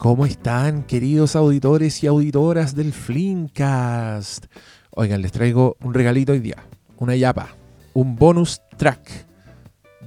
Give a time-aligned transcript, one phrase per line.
[0.00, 4.46] ¿Cómo están, queridos auditores y auditoras del Flimcast?
[4.92, 6.56] Oigan, les traigo un regalito hoy día,
[6.96, 7.50] una yapa,
[7.92, 9.26] un bonus track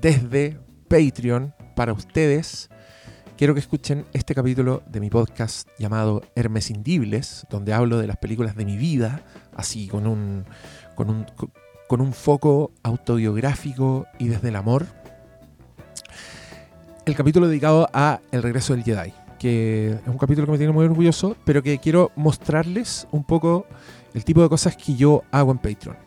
[0.01, 2.71] desde Patreon para ustedes.
[3.37, 8.17] Quiero que escuchen este capítulo de mi podcast llamado Hermes Indibles, donde hablo de las
[8.17, 9.21] películas de mi vida,
[9.55, 10.45] así con un,
[10.95, 11.27] con un,
[11.87, 14.87] con un foco autobiográfico y desde el amor.
[17.05, 20.71] El capítulo dedicado a El regreso del Jedi que es un capítulo que me tiene
[20.71, 23.67] muy orgulloso, pero que quiero mostrarles un poco
[24.13, 25.97] el tipo de cosas que yo hago en Patreon.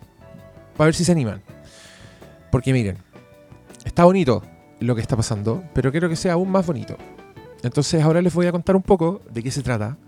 [0.75, 1.43] Para ver si se animan.
[2.51, 2.97] Porque miren,
[3.85, 4.43] está bonito
[4.81, 6.97] lo que está pasando, pero quiero que sea aún más bonito.
[7.63, 9.99] Entonces ahora les voy a contar un poco de qué se trata.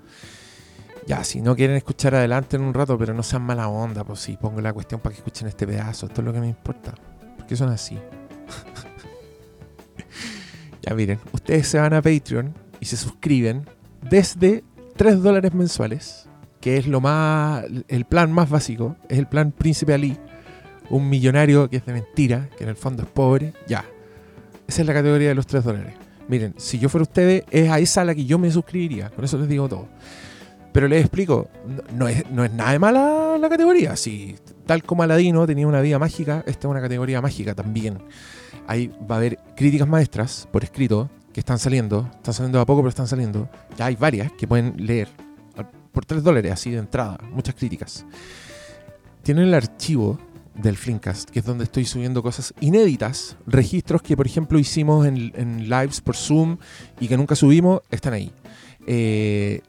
[1.06, 4.20] Ya, si no quieren escuchar adelante en un rato, pero no sean mala onda, pues
[4.20, 6.06] sí, pongo la cuestión para que escuchen este pedazo.
[6.06, 6.95] Esto es lo que me importa.
[7.37, 7.98] Porque son así.
[10.80, 13.68] ya miren, ustedes se van a Patreon y se suscriben
[14.09, 14.65] desde
[14.96, 16.29] 3 dólares mensuales,
[16.60, 20.16] que es lo más, el plan más básico, es el plan Príncipe Ali,
[20.90, 23.84] un millonario que es de mentira, que en el fondo es pobre, ya.
[24.66, 25.95] Esa es la categoría de los 3 dólares.
[26.29, 29.24] Miren, si yo fuera ustedes, es a esa a la que yo me suscribiría, con
[29.24, 29.88] eso les digo todo.
[30.73, 31.49] Pero les explico,
[31.95, 33.96] no es, no es nada de mala la categoría.
[33.96, 37.99] Si tal como Aladino tenía una vida mágica, esta es una categoría mágica también.
[38.66, 42.80] Ahí va a haber críticas maestras por escrito que están saliendo, están saliendo a poco,
[42.80, 43.48] pero están saliendo.
[43.76, 45.06] Ya hay varias que pueden leer
[45.92, 48.04] por 3 dólares, así de entrada, muchas críticas.
[49.22, 50.18] Tienen el archivo
[50.56, 55.70] del Flimcast, que es donde estoy subiendo cosas inéditas, registros que por ejemplo hicimos en,
[55.70, 56.56] lives por Zoom
[56.98, 58.32] y que nunca subimos, están ahí.
[58.88, 59.60] Eh,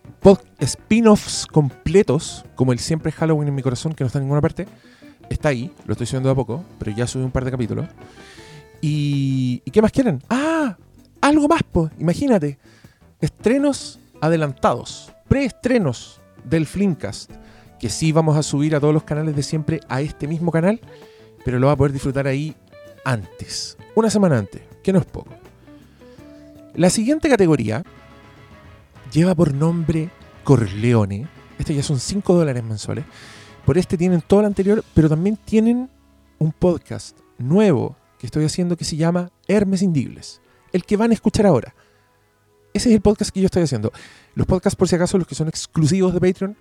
[0.57, 4.67] spin-offs completos, como el siempre Halloween en mi corazón, que no está en ninguna parte,
[5.29, 7.85] está ahí, lo estoy subiendo a poco, pero ya subí un par de capítulos.
[8.81, 10.23] ¿Y, ¿y qué más quieren?
[10.31, 10.75] Ah,
[11.30, 12.58] algo más, pues, imagínate.
[13.22, 17.31] Estrenos adelantados, preestrenos del Flimcast,
[17.80, 20.81] que sí vamos a subir a todos los canales de siempre a este mismo canal,
[21.45, 22.55] pero lo va a poder disfrutar ahí
[23.05, 25.33] antes, una semana antes, que no es poco.
[26.76, 27.83] La siguiente categoría
[29.11, 30.09] lleva por nombre
[30.43, 31.27] Corleone.
[31.58, 33.05] Este ya son 5 dólares mensuales.
[33.65, 35.89] Por este tienen todo lo anterior, pero también tienen
[36.37, 41.13] un podcast nuevo que estoy haciendo que se llama Hermes Indibles el que van a
[41.13, 41.73] escuchar ahora.
[42.73, 43.91] Ese es el podcast que yo estoy haciendo.
[44.35, 46.57] Los podcasts, por si acaso, los que son exclusivos de Patreon,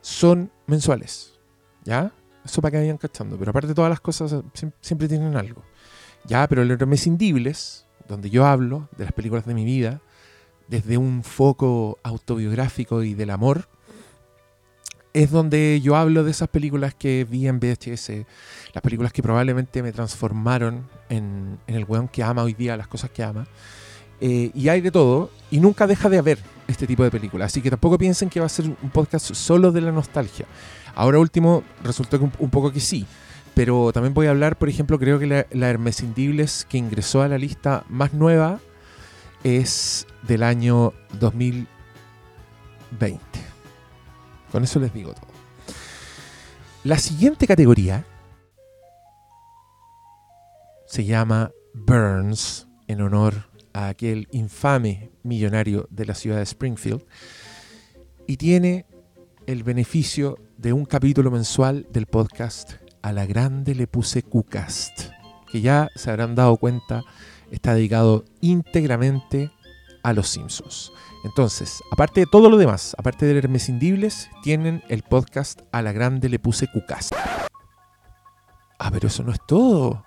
[0.00, 1.38] son mensuales.
[1.84, 2.12] ¿Ya?
[2.44, 3.38] Eso para que vayan cachando.
[3.38, 4.34] Pero aparte todas las cosas,
[4.80, 5.62] siempre tienen algo.
[6.24, 10.00] Ya, pero el mes Indibles, donde yo hablo de las películas de mi vida,
[10.68, 13.68] desde un foco autobiográfico y del amor,
[15.16, 18.10] es donde yo hablo de esas películas que vi en VHS,
[18.74, 23.08] las películas que probablemente me transformaron en, el weón que ama hoy día las cosas
[23.08, 23.46] que ama.
[24.20, 26.38] Eh, y hay de todo, y nunca deja de haber
[26.68, 27.46] este tipo de películas.
[27.46, 30.44] Así que tampoco piensen que va a ser un podcast solo de la nostalgia.
[30.94, 33.06] Ahora último, resultó que un, poco que sí.
[33.54, 37.28] Pero también voy a hablar, por ejemplo, creo que la, la Hermesindibles que ingresó a
[37.28, 38.60] la lista más nueva
[39.44, 43.45] es del año 2020.
[44.56, 45.26] Con eso les digo todo.
[46.82, 48.06] La siguiente categoría
[50.86, 57.04] se llama Burns, en honor a aquel infame millonario de la ciudad de Springfield,
[58.26, 58.86] y tiene
[59.46, 65.10] el beneficio de un capítulo mensual del podcast A la Grande le puse Cucast,
[65.52, 67.04] que ya se habrán dado cuenta
[67.50, 69.50] está dedicado íntegramente
[70.02, 70.92] a los Simpsons.
[71.26, 76.28] Entonces, aparte de todo lo demás, aparte de Hermesindibles, tienen el podcast A la Grande
[76.28, 77.12] le puse Cucast.
[78.78, 80.04] Ah, pero eso no es todo.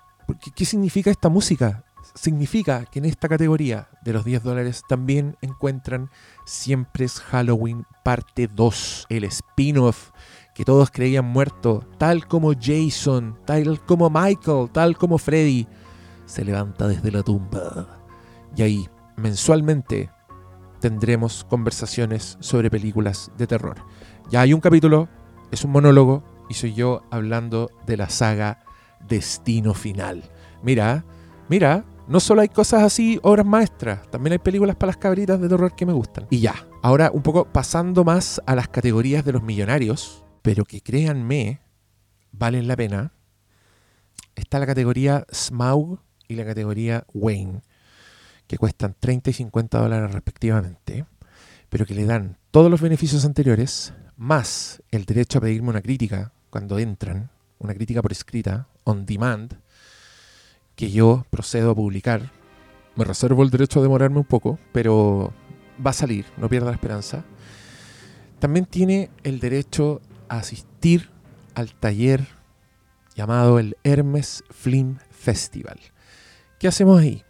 [0.56, 1.84] ¿Qué, significa esta música?
[2.14, 6.08] Significa que en esta categoría de los 10 dólares también encuentran
[6.46, 10.12] Siempre es Halloween parte 2, el spin-off
[10.54, 15.68] que todos creían muerto, tal como Jason, tal como Michael, tal como Freddy,
[16.24, 18.00] se levanta desde la tumba.
[18.56, 20.10] Y ahí, mensualmente,
[20.80, 23.84] tendremos conversaciones sobre películas de terror.
[24.30, 25.08] Ya hay un capítulo,
[25.50, 28.64] es un monólogo, y soy yo hablando de la saga
[29.08, 30.24] Destino Final.
[30.62, 31.04] Mira,
[31.48, 35.48] mira, no solo hay cosas así, obras maestras, también hay películas para las cabritas de
[35.48, 36.26] terror que me gustan.
[36.30, 40.80] Y ya, ahora un poco pasando más a las categorías de los millonarios, pero que
[40.80, 41.60] créanme,
[42.32, 43.12] valen la pena.
[44.34, 47.62] Está la categoría Smaug y la categoría Wayne,
[48.50, 51.06] que cuestan 30 y 50 dólares respectivamente,
[51.68, 56.32] pero que le dan todos los beneficios anteriores, más el derecho a pedirme una crítica
[56.50, 57.30] cuando entran,
[57.60, 59.54] una crítica por escrita, on demand,
[60.74, 62.32] que yo procedo a publicar.
[62.96, 65.32] Me reservo el derecho a demorarme un poco, pero
[65.86, 67.22] va a salir, no pierda la esperanza,
[68.40, 71.08] también tiene el derecho a asistir
[71.54, 72.26] al taller
[73.14, 75.78] llamado el Hermes Film Festival.
[76.58, 77.22] ¿Qué hacemos ahí?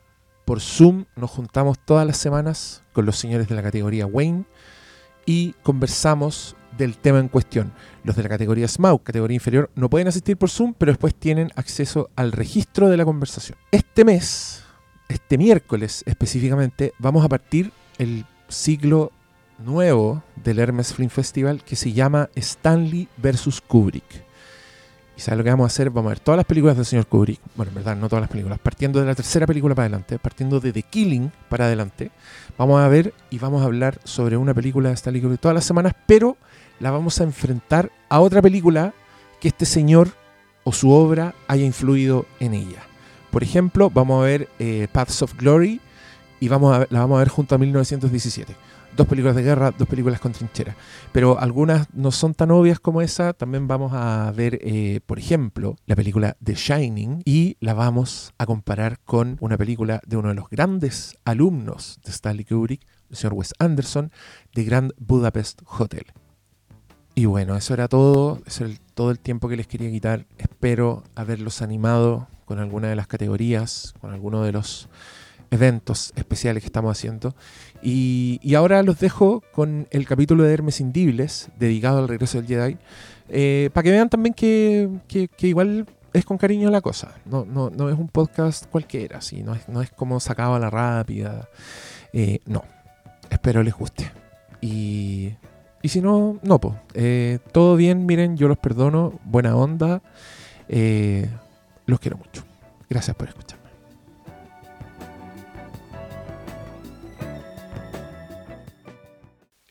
[0.50, 4.46] Por Zoom nos juntamos todas las semanas con los señores de la categoría Wayne
[5.24, 7.72] y conversamos del tema en cuestión.
[8.02, 11.52] Los de la categoría SMAUC, categoría inferior, no pueden asistir por Zoom, pero después tienen
[11.54, 13.58] acceso al registro de la conversación.
[13.70, 14.64] Este mes,
[15.08, 19.12] este miércoles específicamente, vamos a partir el ciclo
[19.60, 23.60] nuevo del Hermes Film Festival que se llama Stanley vs.
[23.60, 24.29] Kubrick.
[25.20, 25.90] ¿Y sabes lo que vamos a hacer?
[25.90, 27.40] Vamos a ver todas las películas del señor Kubrick.
[27.54, 28.58] Bueno, en verdad, no todas las películas.
[28.58, 32.10] Partiendo de la tercera película para adelante, partiendo de The Killing para adelante,
[32.56, 35.66] vamos a ver y vamos a hablar sobre una película de Stanley Kubrick todas las
[35.66, 36.38] semanas, pero
[36.78, 38.94] la vamos a enfrentar a otra película
[39.42, 40.08] que este señor
[40.64, 42.80] o su obra haya influido en ella.
[43.30, 45.82] Por ejemplo, vamos a ver eh, Paths of Glory
[46.40, 48.56] y vamos a, la vamos a ver junto a 1917
[48.96, 50.76] dos películas de guerra, dos películas con trinchera.
[51.12, 53.32] Pero algunas no son tan obvias como esa.
[53.32, 58.46] También vamos a ver, eh, por ejemplo, la película The Shining y la vamos a
[58.46, 63.34] comparar con una película de uno de los grandes alumnos de Stanley Kubrick, el señor
[63.34, 64.12] Wes Anderson,
[64.54, 66.06] de Grand Budapest Hotel.
[67.14, 70.26] Y bueno, eso era todo, eso era todo el tiempo que les quería quitar.
[70.38, 74.88] Espero haberlos animado con alguna de las categorías, con alguno de los
[75.50, 77.34] eventos especiales que estamos haciendo.
[77.82, 82.78] Y, ahora los dejo con el capítulo de Hermes Indibles, dedicado al regreso del Jedi,
[83.28, 84.88] eh, para que vean también que,
[85.40, 87.14] igual es con cariño la cosa.
[87.24, 89.42] No, no, no es un podcast cualquiera, ¿sí?
[89.42, 91.48] no, es, no es como sacado a la rápida.
[92.12, 92.64] Eh, no,
[93.30, 94.10] espero les guste.
[94.60, 95.34] Y,
[95.82, 96.74] y si no, no, pues.
[97.52, 100.02] todo bien, miren, yo los perdono, buena onda.
[100.68, 102.44] los quiero mucho.
[102.88, 103.59] Gracias por escuchar.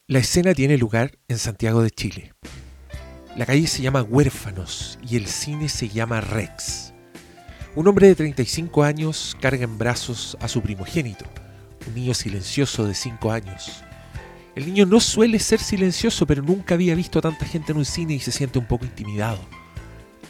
[0.09, 2.33] La escena tiene lugar en Santiago de Chile.
[3.37, 6.95] La calle se llama Huérfanos y el cine se llama Rex.
[7.75, 11.25] Un hombre de 35 años carga en brazos a su primogénito,
[11.87, 13.83] un niño silencioso de 5 años.
[14.55, 17.85] El niño no suele ser silencioso, pero nunca había visto a tanta gente en un
[17.85, 19.37] cine y se siente un poco intimidado.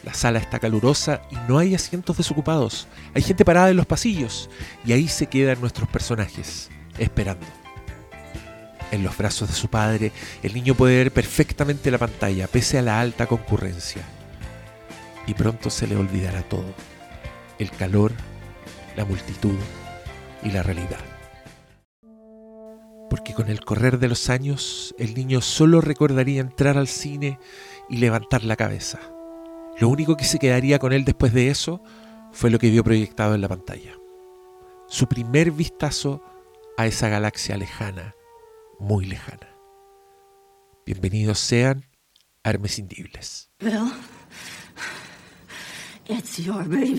[0.04, 2.90] La sala está calurosa y no hay asientos desocupados.
[3.14, 4.50] Hay gente parada en los pasillos
[4.86, 7.48] y ahí se quedan nuestros personajes, esperando.
[8.91, 12.81] En los brazos de su padre, el niño puede ver perfectamente la pantalla, pese a
[12.81, 14.01] la alta concurrencia.
[15.27, 16.74] Y pronto se le olvidará todo.
[17.59, 18.13] El calor,
[18.95, 19.57] la multitud
[20.44, 21.00] y la realidad.
[23.12, 27.39] Porque con el correr de los años, el niño solo recordaría entrar al cine
[27.89, 29.00] y levantar la cabeza.
[29.80, 31.83] Lo único que se quedaría con él después de eso
[32.31, 33.94] fue lo que vio proyectado en la pantalla.
[34.88, 36.24] Su primer vistazo
[36.77, 38.15] a esa galaxia lejana
[38.80, 39.48] muy lejana.
[40.86, 41.86] Bienvenidos sean
[42.44, 43.50] a Hermes Indibles.
[43.60, 43.92] Bill,
[46.08, 46.98] it's your baby.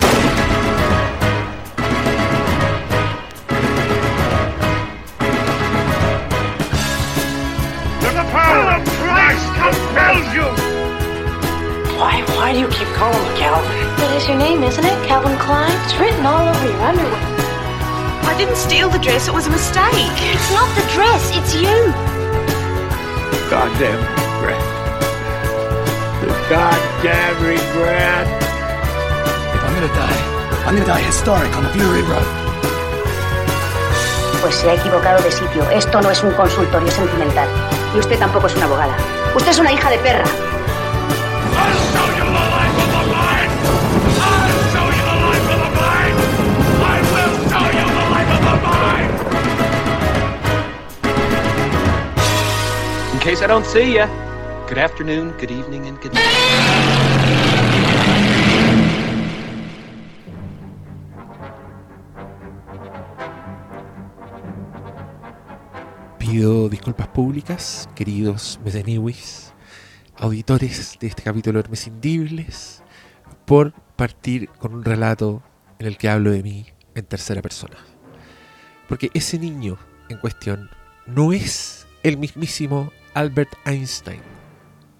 [8.00, 10.46] The power of Christ compels you!
[11.98, 13.70] Why, why do you keep calling me Calvin?
[13.96, 15.06] That is your name, isn't it?
[15.06, 15.70] Calvin Klein?
[15.84, 17.39] It's written all over your underwear.
[18.30, 20.14] I didn't steal the dress, it was a mistake.
[20.30, 21.78] It's not the dress, it's you.
[23.50, 24.62] Goddamn regret.
[26.22, 28.26] The goddamn regret.
[29.54, 30.20] If I'm gonna die,
[30.64, 32.28] I'm gonna die historic on the Fury Road.
[34.40, 35.68] Pues se ha equivocado de sitio.
[35.70, 37.48] Esto no es un consultorio sentimental.
[37.96, 38.96] Y usted tampoco es una abogada.
[39.34, 40.24] Usted es una hija de perra.
[53.30, 54.08] I don't see ya,
[54.68, 56.10] good afternoon, good evening, and good.
[66.18, 69.54] Pido disculpas públicas, queridos Meseniwis,
[70.16, 72.82] auditores de este capítulo de Hermesindibles,
[73.46, 75.40] por partir con un relato
[75.78, 77.76] en el que hablo de mí en tercera persona.
[78.88, 80.68] Porque ese niño en cuestión
[81.06, 84.20] no es el mismísimo Albert Einstein.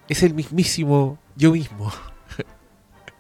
[0.08, 1.92] Es el mismísimo yo mismo.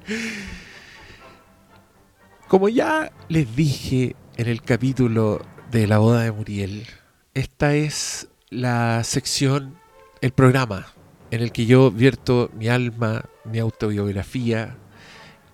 [2.48, 6.86] Como ya les dije en el capítulo de la boda de Muriel,
[7.34, 9.76] esta es la sección,
[10.20, 10.86] el programa
[11.30, 14.76] en el que yo vierto mi alma, mi autobiografía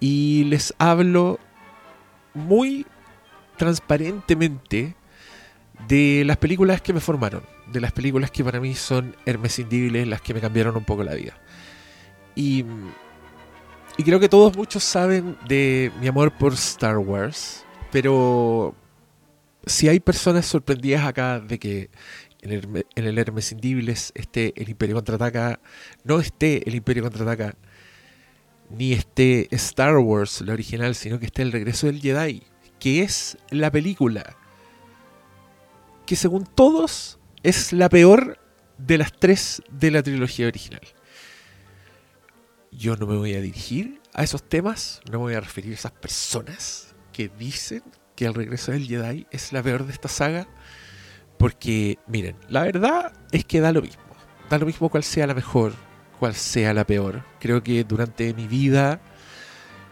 [0.01, 1.39] y les hablo
[2.35, 2.87] muy
[3.57, 4.95] transparentemente
[5.89, 10.21] de las películas que me formaron, de las películas que para mí son hermescindibles, las
[10.21, 11.39] que me cambiaron un poco la vida.
[12.35, 12.65] Y,
[13.97, 18.75] y creo que todos muchos saben de mi amor por Star Wars, pero
[19.65, 21.91] si hay personas sorprendidas acá de que
[22.43, 23.19] en el, en el
[24.15, 25.61] esté el Imperio Contraataca,
[26.05, 27.57] no esté el Imperio Contraataca,
[28.71, 32.43] ni esté Star Wars, la original, sino que esté el regreso del Jedi,
[32.79, 34.37] que es la película
[36.07, 37.16] que según todos
[37.47, 38.41] es la peor
[38.77, 40.81] de las tres de la trilogía original.
[42.73, 45.75] Yo no me voy a dirigir a esos temas, no me voy a referir a
[45.75, 47.85] esas personas que dicen
[48.17, 50.49] que el regreso del Jedi es la peor de esta saga,
[51.39, 54.03] porque miren, la verdad es que da lo mismo,
[54.51, 55.73] da lo mismo cuál sea la mejor,
[56.19, 57.23] cuál sea la peor.
[57.39, 59.01] Creo que durante mi vida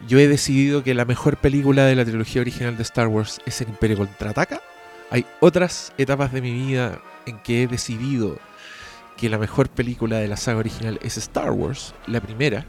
[0.09, 3.61] yo he decidido que la mejor película de la trilogía original de Star Wars es
[3.61, 4.61] El Imperio Contraataca.
[5.09, 8.37] Hay otras etapas de mi vida en que he decidido
[9.17, 12.65] que la mejor película de la saga original es Star Wars, la primera.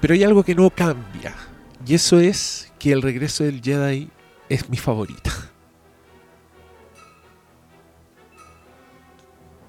[0.00, 1.34] Pero hay algo que no cambia.
[1.86, 4.10] Y eso es que el regreso del Jedi
[4.48, 5.30] es mi favorita.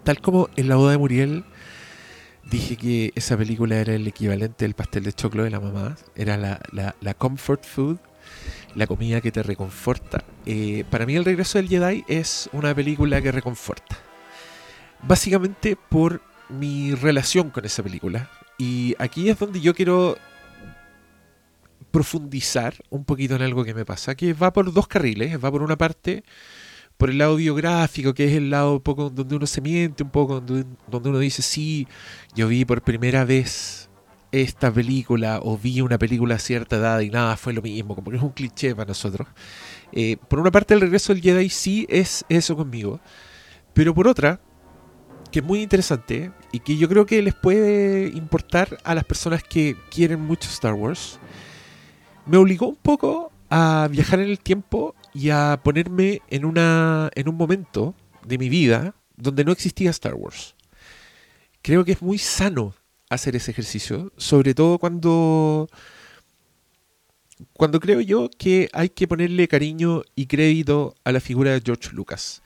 [0.04, 1.46] Tal como en la boda de Muriel
[2.50, 6.38] dije que esa película era el equivalente del pastel de choclo de la mamá, era
[6.38, 8.00] la, la, la comfort food,
[8.76, 10.24] la comida que te reconforta.
[10.46, 13.98] Eh, para mí el regreso del Jedi es una película que reconforta.
[15.04, 18.30] Básicamente por mi relación con esa película.
[18.58, 20.18] Y aquí es donde yo quiero
[21.92, 25.62] profundizar un poquito en algo que me pasa, que va por dos carriles, va por
[25.62, 26.24] una parte
[26.98, 30.12] por el lado biográfico, que es el lado un poco donde uno se miente, un
[30.12, 31.88] poco donde, donde uno dice, sí,
[32.36, 33.90] yo vi por primera vez
[34.32, 38.12] esta película o vi una película a cierta edad y nada, fue lo mismo, como
[38.12, 39.28] que es un cliché para nosotros.
[39.92, 43.00] Eh, por una parte, el regreso del Jedi sí es eso conmigo,
[43.74, 44.40] pero por otra,
[45.32, 49.44] que es muy interesante y que yo creo que les puede importar a las personas
[49.44, 51.20] que quieren mucho Star Wars,
[52.26, 57.28] me obligó un poco a viajar en el tiempo y a ponerme en, una, en
[57.28, 57.96] un momento
[58.26, 60.56] de mi vida donde no existía Star Wars.
[61.62, 62.74] Creo que es muy sano
[63.12, 65.70] hacer ese ejercicio, sobre todo cuando
[67.54, 71.90] cuando creo yo que hay que ponerle cariño y crédito a la figura de George
[71.92, 72.42] Lucas.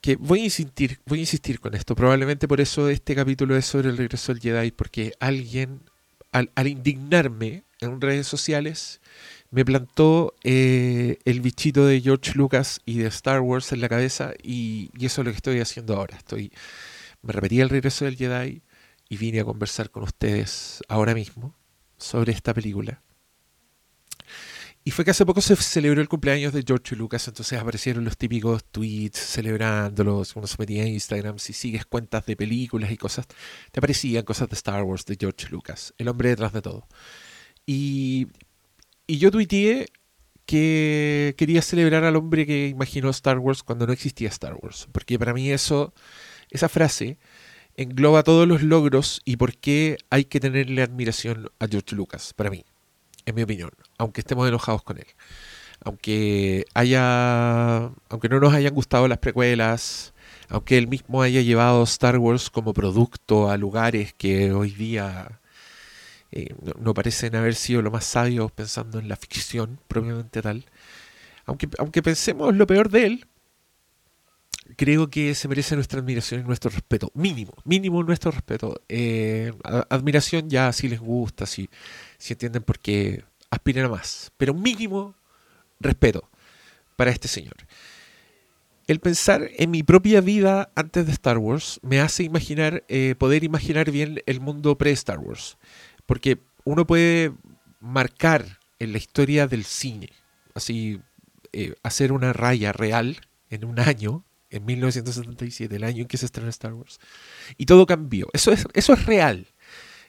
[0.00, 1.94] Que voy a insistir, voy a insistir con esto.
[1.94, 5.80] Probablemente por eso este capítulo es sobre el regreso del Jedi, porque alguien,
[6.32, 9.00] al, indignarme en redes sociales,
[9.50, 14.32] me plantó eh, el bichito de George Lucas y de Star Wars en la cabeza
[14.42, 16.16] y, eso es lo que estoy haciendo ahora.
[16.16, 16.52] Estoy,
[17.22, 18.62] me repetí el regreso del Jedi
[19.08, 21.54] y vine a conversar con ustedes ahora mismo
[21.96, 23.02] sobre esta película.
[24.86, 28.18] Y fue que hace poco se celebró el cumpleaños de George Lucas, entonces aparecieron los
[28.18, 33.26] típicos tweets celebrándolos, uno se metía en Instagram, si sigues cuentas de películas y cosas,
[33.72, 36.86] te aparecían cosas de Star Wars, de George Lucas, el hombre detrás de todo.
[37.64, 38.28] Y,
[39.06, 39.86] y yo tuiteé
[40.46, 44.88] que quería celebrar al hombre que imaginó Star Wars cuando no existía Star Wars.
[44.92, 45.94] Porque para mí eso,
[46.50, 47.18] esa frase
[47.76, 52.50] engloba todos los logros y por qué hay que tenerle admiración a George Lucas, para
[52.50, 52.64] mí,
[53.26, 55.06] en mi opinión, aunque estemos enojados con él.
[55.80, 57.90] Aunque haya.
[58.08, 60.14] Aunque no nos hayan gustado las precuelas,
[60.48, 65.40] aunque él mismo haya llevado Star Wars como producto a lugares que hoy día
[66.32, 70.64] eh, no, parecen haber sido lo más sabios pensando en la ficción propiamente tal.
[71.46, 73.26] Aunque, aunque pensemos lo peor de él,
[74.76, 77.10] creo que se merece nuestra admiración y nuestro respeto.
[77.14, 78.82] Mínimo, mínimo nuestro respeto.
[78.88, 79.52] Eh,
[79.88, 81.68] admiración ya si les gusta, si,
[82.18, 84.32] si entienden por qué aspiran a más.
[84.36, 85.14] Pero mínimo
[85.80, 86.28] respeto
[86.96, 87.56] para este señor.
[88.86, 93.42] El pensar en mi propia vida antes de Star Wars me hace imaginar, eh, poder
[93.42, 95.56] imaginar bien el mundo pre-Star Wars.
[96.04, 97.32] Porque uno puede
[97.80, 100.10] marcar en la historia del cine,
[100.54, 101.00] así,
[101.52, 103.16] eh, hacer una raya real
[103.48, 106.98] en un año, en 1977, el año en que se estrenó Star Wars.
[107.56, 108.28] Y todo cambió.
[108.32, 109.48] Eso es, eso es real.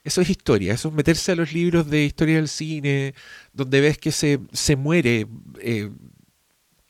[0.03, 0.73] Eso es historia.
[0.73, 3.15] Eso es meterse a los libros de historia del cine,
[3.53, 5.27] donde ves que se, se muere
[5.59, 5.89] eh,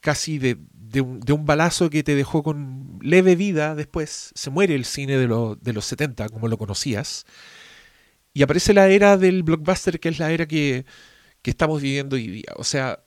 [0.02, 3.74] casi de, de, un, balazo que te dejó con leve vida.
[3.76, 7.26] Después se muere el cine de, lo, de los 70, como lo conocías.
[8.34, 10.86] Y aparece la era del blockbuster, que es la era que,
[11.42, 12.54] que estamos viviendo hoy día.
[12.58, 13.00] O sea,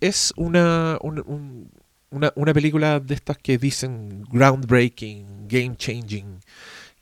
[0.00, 1.70] es una, un, un,
[2.12, 6.40] una, una, película de estas que dicen groundbreaking, game changing,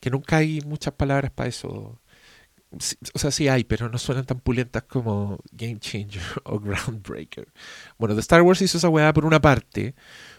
[0.01, 2.01] que nunca hay muchas palabras para eso.
[3.15, 7.49] O sea, sí hay, pero no suenan tan pulentas como Game Changer o Groundbreaker.
[7.99, 9.97] Bueno, The Star Wars hizo esa weá por una parte,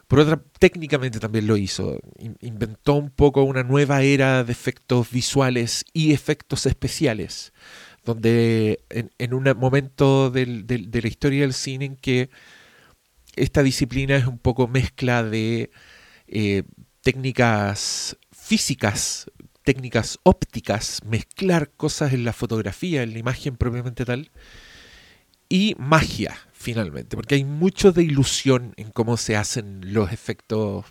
[0.08, 2.00] por otra, técnicamente también lo hizo.
[2.20, 7.52] In- inventó un poco una nueva era de efectos visuales y efectos especiales,
[8.06, 12.30] donde en, un momento de la historia del cine en que
[13.36, 15.72] esta disciplina es un poco mezcla de
[16.28, 16.64] eh,
[17.02, 19.30] técnicas físicas,
[19.64, 24.32] técnicas ópticas, mezclar cosas en la fotografía, en la imagen propiamente tal,
[25.50, 30.86] y magia, finalmente, porque hay mucho de ilusión en cómo se hacen los efectos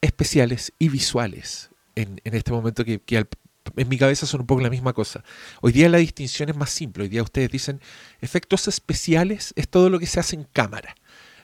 [0.00, 3.00] especiales y visuales en, este momento que,
[3.76, 5.24] en mi cabeza son un poco la misma cosa.
[5.60, 7.80] Hoy día la distinción es más simple, hoy día ustedes dicen
[8.20, 10.94] efectos especiales es todo lo que se hace en cámara.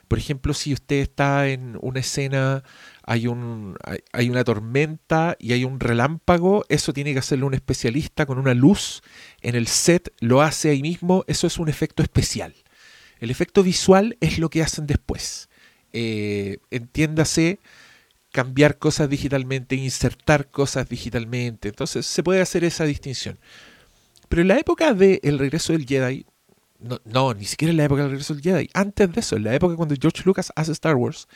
[0.07, 2.63] Por ejemplo, si usted está en una escena,
[3.03, 7.53] hay, un, hay, hay una tormenta y hay un relámpago, eso tiene que hacerlo un
[7.53, 9.01] especialista con una luz
[9.41, 12.53] en el set, lo hace ahí mismo, eso es un efecto especial.
[13.19, 15.49] El efecto visual es lo que hacen después.
[15.93, 17.59] Eh, entiéndase
[18.31, 21.69] cambiar cosas digitalmente, insertar cosas digitalmente.
[21.69, 23.39] Entonces se puede hacer esa distinción.
[24.27, 26.25] Pero en la época de El regreso del Jedi,
[26.79, 29.43] no, no, ni siquiera en la época del regreso del Jedi, antes de eso, en
[29.43, 31.27] la época cuando George Lucas hace Star Wars,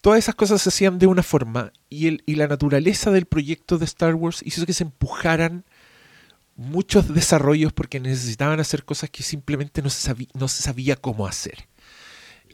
[0.00, 3.78] todas esas cosas se hacían de una forma y, el, y la naturaleza del proyecto
[3.78, 5.64] de Star Wars hizo que se empujaran
[6.56, 11.26] muchos desarrollos porque necesitaban hacer cosas que simplemente no se, sabía, no se sabía cómo
[11.26, 11.68] hacer.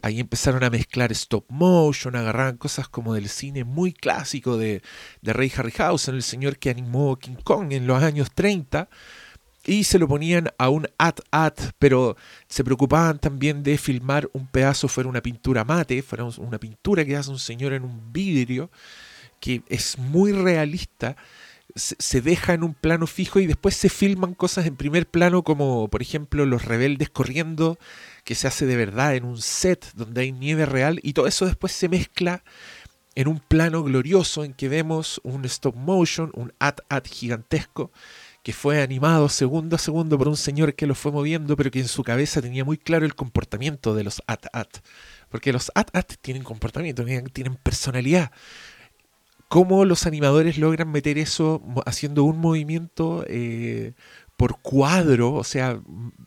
[0.03, 4.83] Ahí empezaron a mezclar stop motion, agarraban cosas como del cine muy clásico de,
[5.21, 8.89] de Ray Harryhausen, el señor que animó King Kong en los años 30,
[9.64, 12.16] y se lo ponían a un at-at, pero
[12.49, 17.16] se preocupaban también de filmar un pedazo fuera una pintura mate, fuera una pintura que
[17.16, 18.71] hace un señor en un vidrio,
[19.40, 21.16] que es muy realista,
[21.75, 25.88] se, deja en un plano fijo y después se filman cosas en primer plano como
[25.88, 27.78] por ejemplo los rebeldes corriendo,
[28.25, 31.47] que se hace de verdad en un set donde hay nieve real y todo eso
[31.47, 32.45] después se mezcla
[33.14, 37.92] en un plano glorioso en que vemos un stop motion, un at-at gigantesco
[38.42, 41.81] que fue animado segundo a segundo por un señor que lo fue moviendo, pero que
[41.81, 44.68] en su cabeza tenía muy claro el comportamiento de los at-at.
[45.28, 48.33] Porque los at-at tienen comportamiento, tienen, personalidad.
[49.48, 53.92] ¿Cómo los animadores logran meter eso haciendo un movimiento eh,
[54.37, 55.35] por cuadro?
[55.35, 55.81] O sea,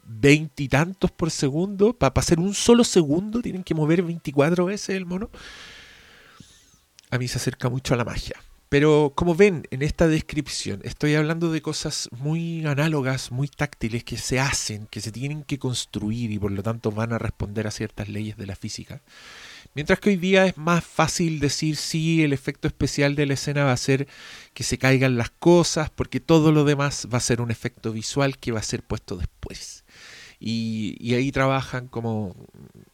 [0.05, 1.97] veintitantos por segundo.
[1.97, 5.29] Para hacer un solo segundo tienen que mover 24 veces el mono.
[7.09, 8.44] A mí se acerca mucho a la magia.
[8.69, 14.17] Pero como ven en esta descripción, estoy hablando de cosas muy análogas, muy táctiles que
[14.17, 17.71] se hacen, que se tienen que construir y por lo tanto van a responder a
[17.71, 19.01] ciertas leyes de la física.
[19.75, 23.65] Mientras que hoy día es más fácil decir si el efecto especial de la escena
[23.65, 24.07] va a ser
[24.53, 28.37] que se caigan las cosas, porque todo lo demás va a ser un efecto visual
[28.39, 29.83] que va a ser puesto después.
[30.39, 32.35] Y, y ahí trabajan como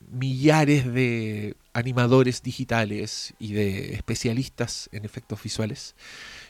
[0.10, 5.96] millares de animadores digitales y de especialistas en efectos visuales.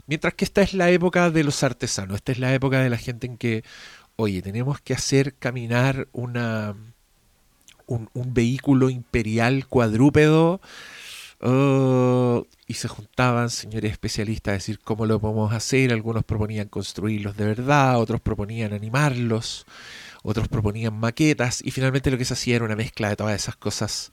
[0.07, 2.97] Mientras que esta es la época de los artesanos, esta es la época de la
[2.97, 3.63] gente en que,
[4.15, 6.75] oye, tenemos que hacer caminar una,
[7.85, 10.61] un, vehículo imperial cuadrúpedo.
[11.43, 15.91] Uh, y se juntaban señores especialistas a decir cómo lo podemos hacer.
[15.91, 19.65] Algunos proponían construirlos de verdad, otros proponían animarlos,
[20.23, 21.61] otros proponían maquetas.
[21.65, 24.11] Y finalmente lo que se hacía era una mezcla de todas esas cosas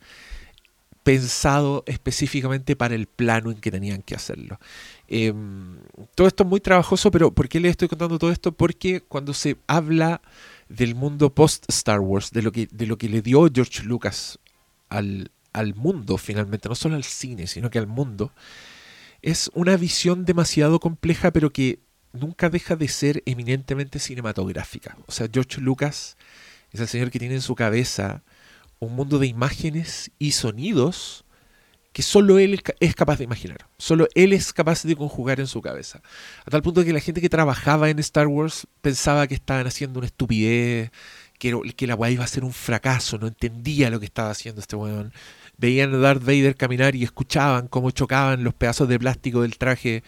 [1.09, 4.61] pensado específicamente para el plano en que tenían que hacerlo.
[5.09, 5.33] Eh,
[6.15, 8.53] todo esto es muy trabajoso, pero ¿por qué les estoy contando todo esto?
[8.53, 10.21] Porque cuando se habla
[10.69, 14.39] del mundo post Star Wars, de lo que, de lo que le dio George Lucas
[14.91, 18.31] al, al mundo finalmente, no solo al cine, sino que al mundo,
[19.23, 21.79] es una visión demasiado compleja, pero que
[22.13, 24.99] nunca deja de ser eminentemente cinematográfica.
[25.07, 26.19] O sea, George Lucas
[26.71, 28.23] es el señor que tiene en su cabeza
[28.81, 31.25] un mundo de imágenes y sonidos
[31.93, 33.67] que solo él es capaz de imaginar.
[33.77, 36.01] Solo él es capaz de conjugar en su cabeza.
[36.45, 39.99] A tal punto que la gente que trabajaba en Star Wars pensaba que estaban haciendo
[39.99, 40.93] una estupidez,
[41.39, 44.61] que, que la weá iba a ser un fracaso, no entendía lo que estaba haciendo
[44.61, 45.13] este weón.
[45.57, 50.05] Veían a Darth Vader caminar y escuchaban cómo chocaban los pedazos de plástico del traje.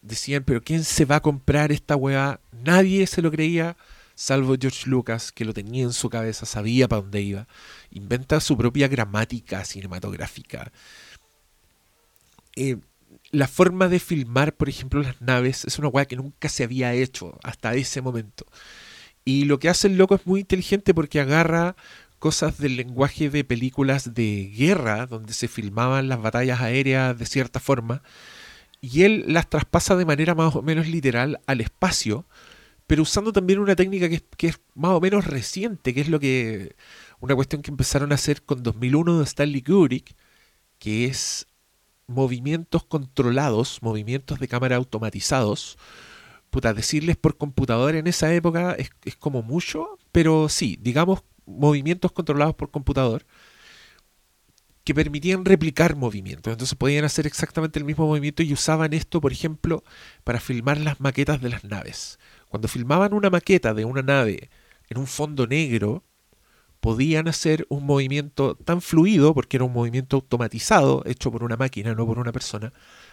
[0.00, 2.40] Decían, pero ¿quién se va a comprar esta weá?
[2.52, 3.76] Nadie se lo creía
[4.14, 7.48] salvo George Lucas, que lo tenía en su cabeza, sabía para dónde iba,
[7.90, 10.72] inventa su propia gramática cinematográfica.
[12.56, 12.76] Eh,
[13.30, 16.92] la forma de filmar, por ejemplo, las naves es una weá que nunca se había
[16.94, 18.46] hecho hasta ese momento.
[19.24, 21.74] Y lo que hace el loco es muy inteligente porque agarra
[22.18, 27.60] cosas del lenguaje de películas de guerra, donde se filmaban las batallas aéreas de cierta
[27.60, 28.02] forma,
[28.80, 32.26] y él las traspasa de manera más o menos literal al espacio,
[32.86, 36.08] pero usando también una técnica que es, que es más o menos reciente, que es
[36.08, 36.76] lo que
[37.20, 40.14] una cuestión que empezaron a hacer con 2001 de Stanley Kubrick,
[40.78, 41.46] que es
[42.06, 45.78] movimientos controlados, movimientos de cámara automatizados.
[46.50, 52.12] Puta, decirles por computador en esa época es, es como mucho, pero sí, digamos movimientos
[52.12, 53.26] controlados por computador
[54.84, 56.52] que permitían replicar movimientos.
[56.52, 59.82] Entonces podían hacer exactamente el mismo movimiento y usaban esto, por ejemplo,
[60.24, 62.18] para filmar las maquetas de las naves.
[62.54, 64.48] Cuando filmaban una maqueta de una nave
[64.88, 66.04] en un fondo negro,
[66.78, 71.96] podían hacer un movimiento tan fluido, porque era un movimiento automatizado, hecho por una máquina,
[71.96, 72.72] no por una persona.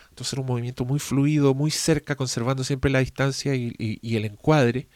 [0.10, 4.90] Entonces era un movimiento muy fluido, muy cerca, conservando siempre la distancia y, el encuadre.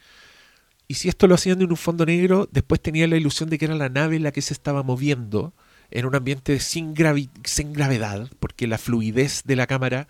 [0.87, 3.65] Y si esto lo hacían en un fondo negro, después tenía la ilusión de que
[3.65, 5.55] era la nave la que se estaba moviendo
[5.89, 10.07] en un ambiente sin, gravi- sin gravedad, porque la fluidez de la cámara,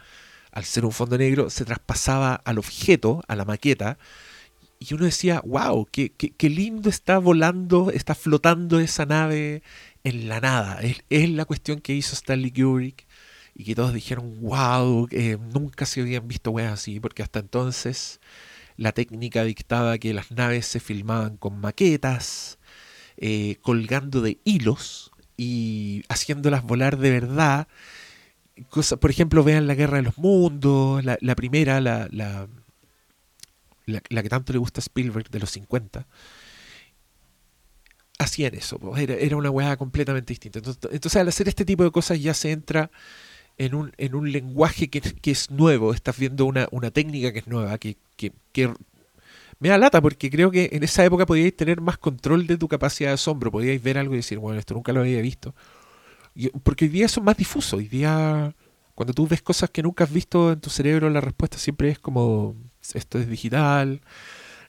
[0.56, 4.00] al ser un fondo negro, se traspasaba al objeto, a la maqueta,
[4.80, 9.64] y uno decía, wow, qué, qué- qué lindo está volando, está flotando esa nave
[10.04, 10.82] en la nada.
[10.82, 13.06] Es, es la cuestión que hizo Stanley Kubrick
[13.56, 18.20] y que todos dijeron, wow, eh, nunca se habían visto weas así, porque hasta entonces
[18.78, 22.60] la técnica dictaba que las naves se filmaban con maquetas,
[23.18, 27.68] eh, colgando de hilos y haciéndolas volar de verdad.
[29.00, 32.48] Por ejemplo, vean la Guerra de los Mundos, la, la primera, la, la,
[34.24, 36.08] que tanto le gusta a Spielberg de los 50.
[38.18, 40.60] Hacían eso, era, era una weá completamente distinta.
[40.60, 42.90] Entonces, al hacer este tipo de cosas ya se entra
[43.58, 47.40] en un, en un lenguaje que, que es nuevo, estás viendo una, una técnica que
[47.40, 48.74] es nueva, que, que, que
[49.60, 52.68] me da lata porque creo que en esa época podíais tener más control de tu
[52.68, 55.56] capacidad de asombro, podíais ver algo y decir, bueno, esto nunca lo había visto.
[56.64, 58.54] Porque hoy día es más difuso, hoy día
[58.94, 62.00] cuando tú ves cosas que nunca has visto en tu cerebro, la respuesta siempre es
[62.00, 62.56] como,
[62.94, 64.02] esto es digital.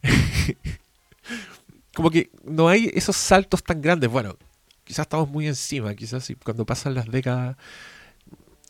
[1.94, 4.10] como que no hay esos saltos tan grandes.
[4.10, 4.36] Bueno,
[4.84, 7.56] quizás estamos muy encima, quizás cuando pasan las décadas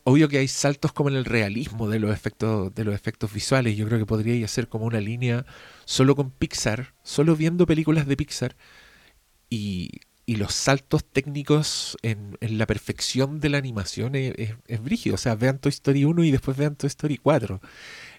[0.08, 3.76] obvio que hay saltos como en el realismo de los efectos de los efectos visuales.
[3.76, 5.44] Yo creo que podría hacer como una línea
[5.84, 8.56] solo con Pixar, solo viendo películas de Pixar
[9.50, 9.90] y,
[10.26, 14.34] y los saltos técnicos en, la perfección de la animación es,
[14.66, 15.14] es, brígido.
[15.14, 17.60] O sea, vean Toy Story 1 y después vean Toy Story 4.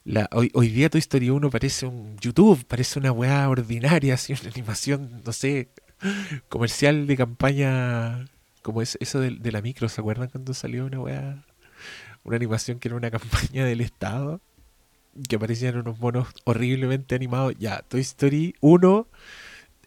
[0.06, 4.34] La, hoy, hoy día Toy Story 1 parece un YouTube, parece una weá ordinaria, así
[4.34, 5.70] una animación, no sé,
[6.48, 8.26] comercial de campaña,
[8.62, 11.46] como es eso de, de la micro, ¿se acuerdan cuando salió una weá?
[12.24, 14.40] Una animación que era una campaña del Estado,
[15.28, 17.56] que aparecían unos monos horriblemente animados.
[17.60, 19.08] Ya, Toy Story 1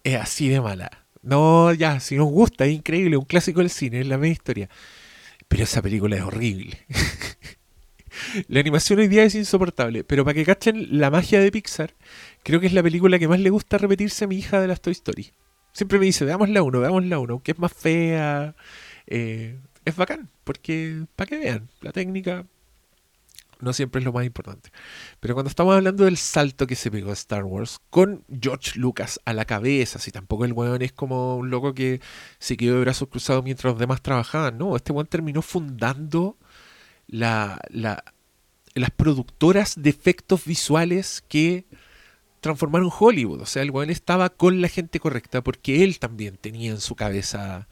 [0.04, 0.90] es así de mala.
[1.22, 4.68] No, ya, si nos gusta, es increíble, un clásico del cine, es la misma historia.
[5.48, 6.78] Pero esa película es horrible.
[8.48, 11.94] la animación hoy día es insoportable, pero para que cachen la magia de Pixar,
[12.42, 14.80] creo que es la película que más le gusta repetirse a mi hija de las
[14.80, 15.32] Toy Story.
[15.72, 18.54] Siempre me dice, veamos la 1, veamos la 1, aunque es más fea.
[19.06, 22.46] Eh, es bacán, porque para que vean, la técnica
[23.62, 24.70] no siempre es lo más importante.
[25.20, 29.20] Pero cuando estamos hablando del salto que se pegó a Star Wars, con George Lucas
[29.24, 32.00] a la cabeza, si tampoco el weón es como un loco que
[32.38, 36.36] se quedó de brazos cruzados mientras los demás trabajaban, no, este weón terminó fundando
[37.06, 38.04] la, la,
[38.74, 41.66] las productoras de efectos visuales que
[42.40, 43.42] transformaron Hollywood.
[43.42, 46.94] O sea, el weón estaba con la gente correcta porque él también tenía en su
[46.94, 47.68] cabeza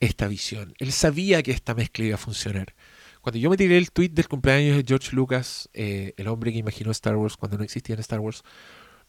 [0.00, 0.74] esta visión.
[0.78, 2.74] Él sabía que esta mezcla iba a funcionar.
[3.22, 6.58] Cuando yo me tiré el tweet del cumpleaños de George Lucas, eh, el hombre que
[6.58, 8.42] imaginó Star Wars cuando no existía en Star Wars,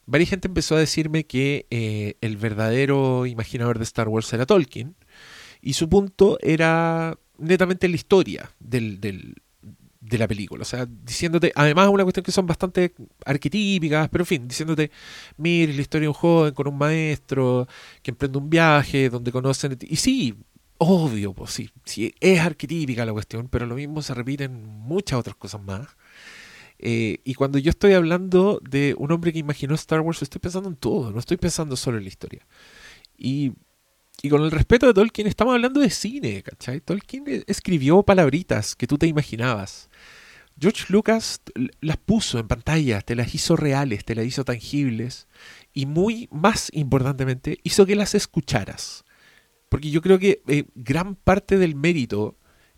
[0.06, 4.96] varias gente empezó a decirme que eh, el verdadero imaginador de Star Wars era Tolkien
[5.62, 9.36] y su punto era netamente la historia de
[10.12, 10.62] la película.
[10.62, 12.94] O sea, diciéndote, además una cuestión que son bastante
[13.26, 14.92] arquetípicas, pero en fin, diciéndote,
[15.38, 17.68] mire, la historia de un joven con un maestro
[18.04, 19.76] que emprende un viaje donde conocen...
[19.82, 20.36] Y sí,
[20.78, 25.20] obvio, pues sí, sí, es arquetípica la cuestión, pero lo mismo se repite en muchas
[25.20, 25.88] otras cosas más.
[26.80, 30.70] Eh, y cuando yo estoy hablando de un hombre que imaginó Star Wars, estoy pensando
[30.70, 32.46] en todo, no estoy pensando solo en la historia.
[33.18, 33.54] Y,
[34.22, 36.82] y con el respeto de Tolkien, estamos hablando de cine, ¿cachai?
[36.82, 39.90] Tolkien escribió palabritas que tú te imaginabas.
[40.60, 41.42] George Lucas
[41.82, 45.28] las puso en pantalla, te las hizo reales, te las hizo tangibles
[45.74, 49.04] y muy más importantemente hizo que las escucharas.
[49.74, 52.36] Porque yo creo que eh, gran parte del mérito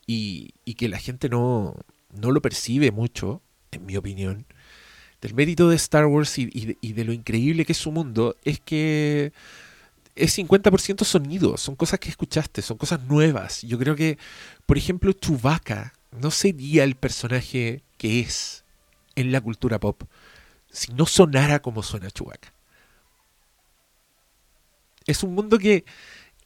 [0.08, 1.76] y, que la gente no,
[2.18, 4.46] no, lo percibe mucho, en mi opinión,
[5.20, 7.92] del mérito de Star Wars y, y, de, y de lo increíble que es su
[7.92, 9.34] mundo es que
[10.16, 13.64] es 50% sonido, son cosas que escuchaste, son cosas nuevas.
[13.64, 14.18] Yo creo que,
[14.66, 18.64] por ejemplo, Chewbacca no sería el personaje que es
[19.16, 20.02] en la cultura pop
[20.72, 22.54] si no sonara como suena Chewbacca.
[25.06, 25.84] Es un mundo que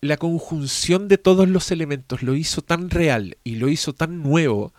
[0.01, 4.73] la conjunción de todos los elementos lo hizo tan real y lo hizo tan nuevo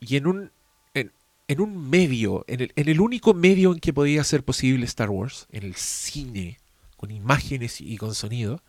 [0.00, 0.52] y en un,
[0.94, 1.12] en,
[1.48, 5.10] en un medio, en el, en el único medio en que podía ser posible Star
[5.10, 6.58] Wars, en el cine,
[6.96, 8.62] con imágenes y con sonido,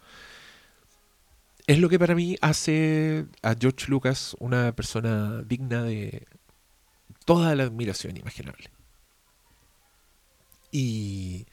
[1.68, 6.26] es lo que para mí hace a George Lucas una persona digna de
[7.26, 8.70] toda la admiración imaginable.
[10.72, 11.46] Y,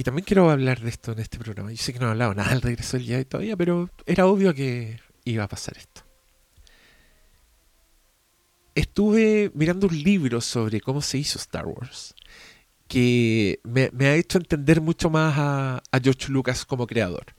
[0.00, 1.70] y también quiero hablar de esto en este programa.
[1.70, 4.54] Yo sé que no he hablado nada del regreso del Jedi todavía, pero era obvio
[4.54, 6.06] que iba a pasar esto.
[8.74, 12.14] Estuve mirando un libro sobre cómo se hizo Star Wars,
[12.88, 17.34] que me, ha hecho entender mucho más a, a George Lucas como creador.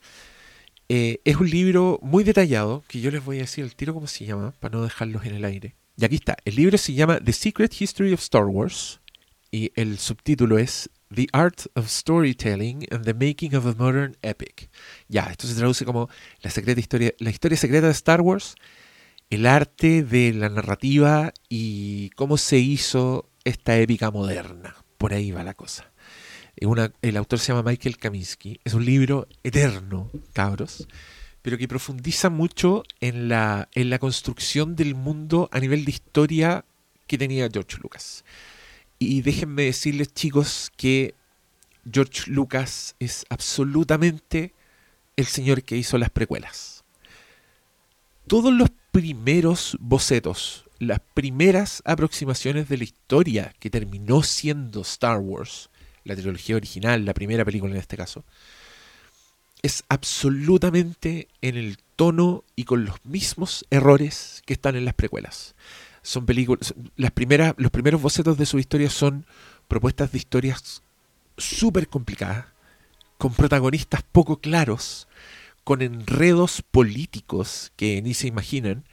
[0.88, 4.06] Eh, es un libro muy detallado, que yo les voy a decir el tiro cómo
[4.06, 5.74] se llama, para no dejarlos en el aire.
[5.96, 9.00] Y aquí está, el libro se llama The Secret History of Star Wars
[9.50, 14.70] y el subtítulo es The Art of Storytelling and the Making of a Modern Epic.
[15.08, 16.08] Ya, esto se traduce como
[16.40, 18.54] la, secreta historia, la historia secreta de Star Wars,
[19.30, 24.76] el arte de la narrativa y cómo se hizo esta épica moderna.
[24.98, 25.92] Por ahí va la cosa.
[26.60, 28.60] Una, el autor se llama Michael Kaminsky.
[28.64, 30.86] Es un libro eterno, cabros,
[31.40, 36.64] pero que profundiza mucho en la, en la construcción del mundo a nivel de historia
[37.06, 38.24] que tenía George Lucas.
[39.02, 41.14] Y déjenme decirles, chicos, que
[41.90, 44.54] George Lucas es absolutamente
[45.16, 46.84] el señor que hizo las precuelas.
[48.28, 55.70] Todos los primeros bocetos, las primeras aproximaciones de la historia que terminó siendo Star Wars,
[56.04, 58.24] la trilogía original, la primera película en este caso,
[59.62, 65.56] es absolutamente en el tono y con los mismos errores que están en las precuelas.
[66.02, 69.26] Son películas, las primeras, los primeros bocetos de su historia son
[69.68, 70.82] propuestas de historias
[71.36, 72.46] súper complicadas,
[73.18, 75.08] con protagonistas poco claros,
[75.64, 78.84] con enredos políticos que ni se imaginan,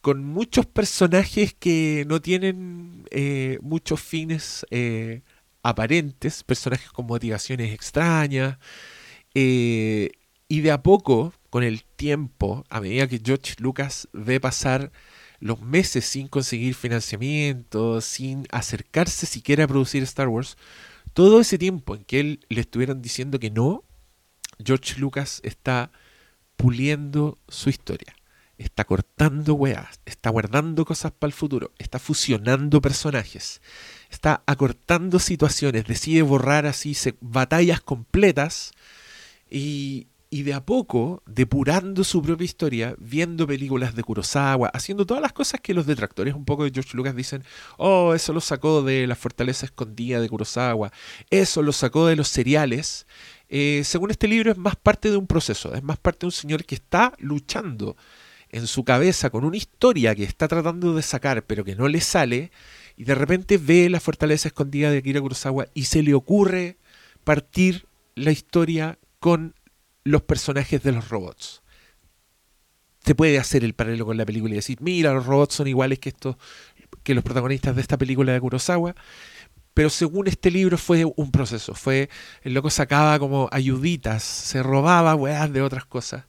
[0.00, 5.22] con muchos personajes que no tienen eh, muchos fines eh,
[5.62, 8.58] aparentes, personajes con motivaciones extrañas,
[9.34, 10.10] eh,
[10.48, 14.92] y de a poco, con el tiempo, a medida que George Lucas ve pasar
[15.40, 20.56] los meses sin conseguir financiamiento, sin acercarse siquiera a producir Star Wars,
[21.12, 23.84] todo ese tiempo en que él le estuvieran diciendo que no,
[24.64, 25.90] George Lucas está
[26.56, 28.14] puliendo su historia.
[28.56, 33.62] Está cortando weas, está guardando cosas para el futuro, está fusionando personajes,
[34.10, 38.72] está acortando situaciones, decide borrar así batallas completas
[39.48, 45.22] y, y de a poco depurando su propia historia, viendo películas de Kurosawa, haciendo todas
[45.22, 47.44] las cosas que los detractores un poco de George Lucas dicen,
[47.78, 50.92] oh, eso lo sacó de la fortaleza escondida de Kurosawa,
[51.30, 53.06] eso lo sacó de los seriales.
[53.48, 56.32] Eh, según este libro es más parte de un proceso, es más parte de un
[56.32, 57.96] señor que está luchando
[58.50, 62.00] en su cabeza con una historia que está tratando de sacar pero que no le
[62.00, 62.50] sale
[62.96, 66.78] y de repente ve la fortaleza escondida de Akira Kurosawa y se le ocurre
[67.24, 69.54] partir la historia con
[70.08, 71.62] los personajes de los robots.
[73.04, 75.98] Se puede hacer el paralelo con la película y decir, mira, los robots son iguales
[75.98, 76.36] que estos,
[77.02, 78.94] que los protagonistas de esta película de Kurosawa.
[79.74, 81.74] Pero según este libro fue un proceso.
[81.74, 82.08] Fue,
[82.42, 86.24] el loco sacaba como ayuditas, se robaba weas de otras cosas.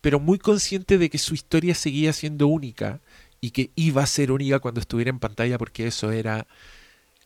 [0.00, 3.00] Pero muy consciente de que su historia seguía siendo única
[3.40, 6.46] y que iba a ser única cuando estuviera en pantalla porque eso era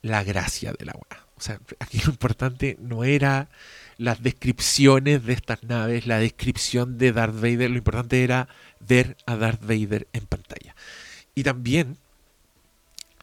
[0.01, 1.27] la gracia de la wea.
[1.37, 3.49] O sea, aquí lo importante no era
[3.99, 8.49] las descripciones de estas naves, la descripción de Darth Vader, lo importante era
[8.81, 10.75] ver a Darth Vader en pantalla.
[11.35, 11.97] Y también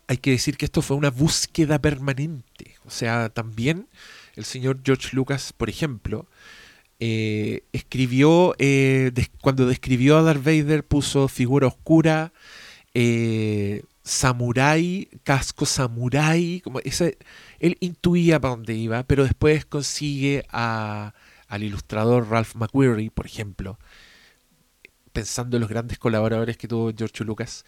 [0.08, 2.76] hay que decir que esto fue una búsqueda permanente.
[2.86, 3.88] O sea, también
[4.36, 6.26] el señor George Lucas, por ejemplo,
[7.00, 12.34] eh, escribió, eh, cuando describió a Darth Vader, puso figura oscura,
[12.94, 17.18] eh, samurai, casco samurai, como ese,
[17.60, 21.14] él intuía para dónde iba, pero después consigue a,
[21.48, 23.80] al ilustrador Ralph McQuarrie, por ejemplo,
[25.14, 27.66] pensando en los grandes colaboradores que tuvo George Lucas,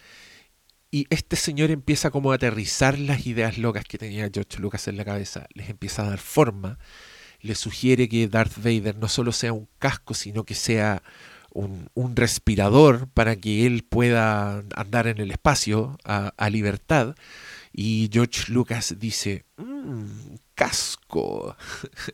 [0.90, 4.96] y este señor empieza como a aterrizar las ideas locas que tenía George Lucas en
[4.96, 6.78] la cabeza, les empieza a dar forma,
[7.40, 11.02] le sugiere que Darth Vader no solo sea un casco, sino que sea
[11.54, 17.14] un, respirador para que él pueda andar en el espacio a, libertad.
[17.72, 20.04] Y George Lucas dice, mmm,
[20.54, 21.56] casco.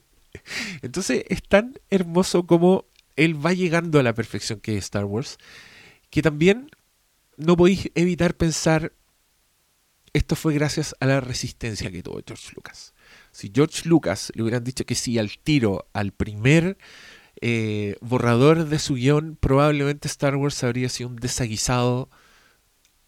[0.83, 2.85] Entonces es tan hermoso como
[3.17, 5.39] él va llegando a la perfección que es Star Wars,
[6.11, 6.71] que también
[7.37, 8.93] no podéis evitar pensar,
[10.13, 12.95] esto fue gracias a la resistencia que tuvo George Lucas.
[13.33, 16.79] Si George Lucas le hubieran dicho que sí al tiro, al primer
[17.41, 22.09] eh, borrador de su guion, probablemente Star Wars habría sido un desaguisado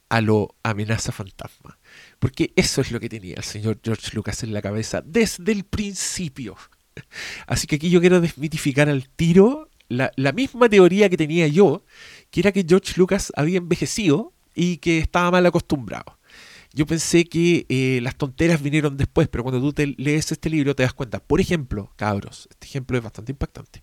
[0.08, 1.78] a lo amenaza fantasma.
[2.18, 5.64] Porque eso es lo que tenía el señor George Lucas en la cabeza desde el
[5.64, 6.56] principio.
[7.46, 11.84] Así que aquí yo quiero desmitificar al tiro la, misma teoría que tenía yo,
[12.30, 16.18] que era que George Lucas había envejecido y que estaba mal acostumbrado.
[16.72, 20.84] Yo pensé que eh, las tonteras vinieron después, pero cuando tú lees este libro te
[20.84, 21.18] das cuenta.
[21.18, 23.82] Por ejemplo, cabros, este ejemplo es bastante impactante.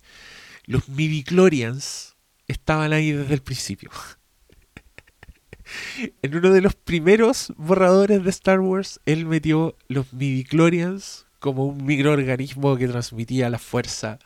[0.68, 2.14] Los midichlorians
[2.46, 3.90] estaban ahí desde el principio.
[6.22, 11.86] en uno de los primeros borradores de Star Wars, él metió los midichlorians como un
[11.86, 14.18] microorganismo que transmitía la fuerza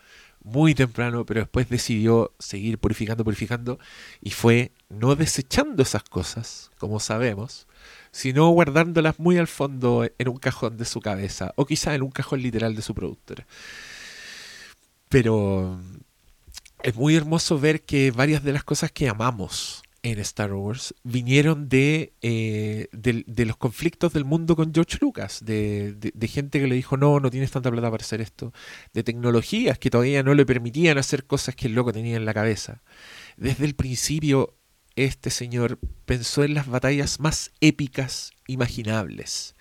[0.42, 3.78] muy temprano, pero después decidió seguir purificando, purificando,
[4.20, 7.68] y fue no desechando esas cosas, como sabemos,
[8.10, 12.10] sino guardándolas muy al fondo en un cajón de su cabeza, o quizá en un
[12.10, 13.46] cajón literal de su productora.
[15.08, 15.78] Pero
[16.82, 21.68] es muy hermoso ver que varias de las cosas que amamos en Star Wars vinieron
[21.68, 26.66] de, eh, de, los conflictos del mundo con George Lucas, de, de, de, gente que
[26.66, 28.52] le dijo, no, no tienes tanta plata para hacer esto,
[28.92, 32.34] de tecnologías que todavía no le permitían hacer cosas que el loco tenía en la
[32.34, 32.82] cabeza.
[33.36, 34.56] Desde el principio,
[34.96, 39.54] este señor pensó en las batallas más épicas imaginables.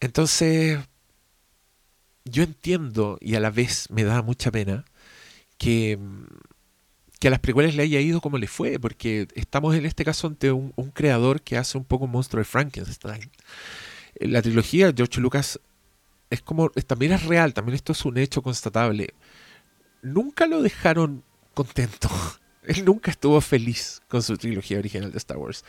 [0.00, 0.80] Entonces,
[2.24, 4.84] yo entiendo y a la vez me da mucha pena
[5.62, 5.98] que
[7.20, 10.26] que a las precuelas le haya ido como le fue, porque estamos en este caso
[10.26, 13.30] ante un, un creador que hace un poco un monstruo de Frankenstein.
[14.18, 15.60] La trilogía George Lucas
[16.30, 19.14] es como, también es real, también esto es un hecho constatable.
[20.02, 21.22] Nunca lo dejaron
[21.54, 22.08] contento.
[22.64, 25.64] Él nunca estuvo feliz con su trilogía original de Star Wars.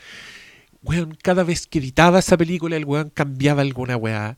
[0.82, 4.38] Weón, cada vez que editaba esa película, el weón cambiaba alguna weá.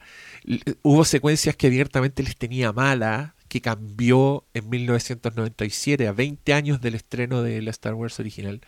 [0.81, 6.95] Hubo secuencias que abiertamente les tenía mala, que cambió en 1997, a 20 años del
[6.95, 8.61] estreno de la Star Wars original.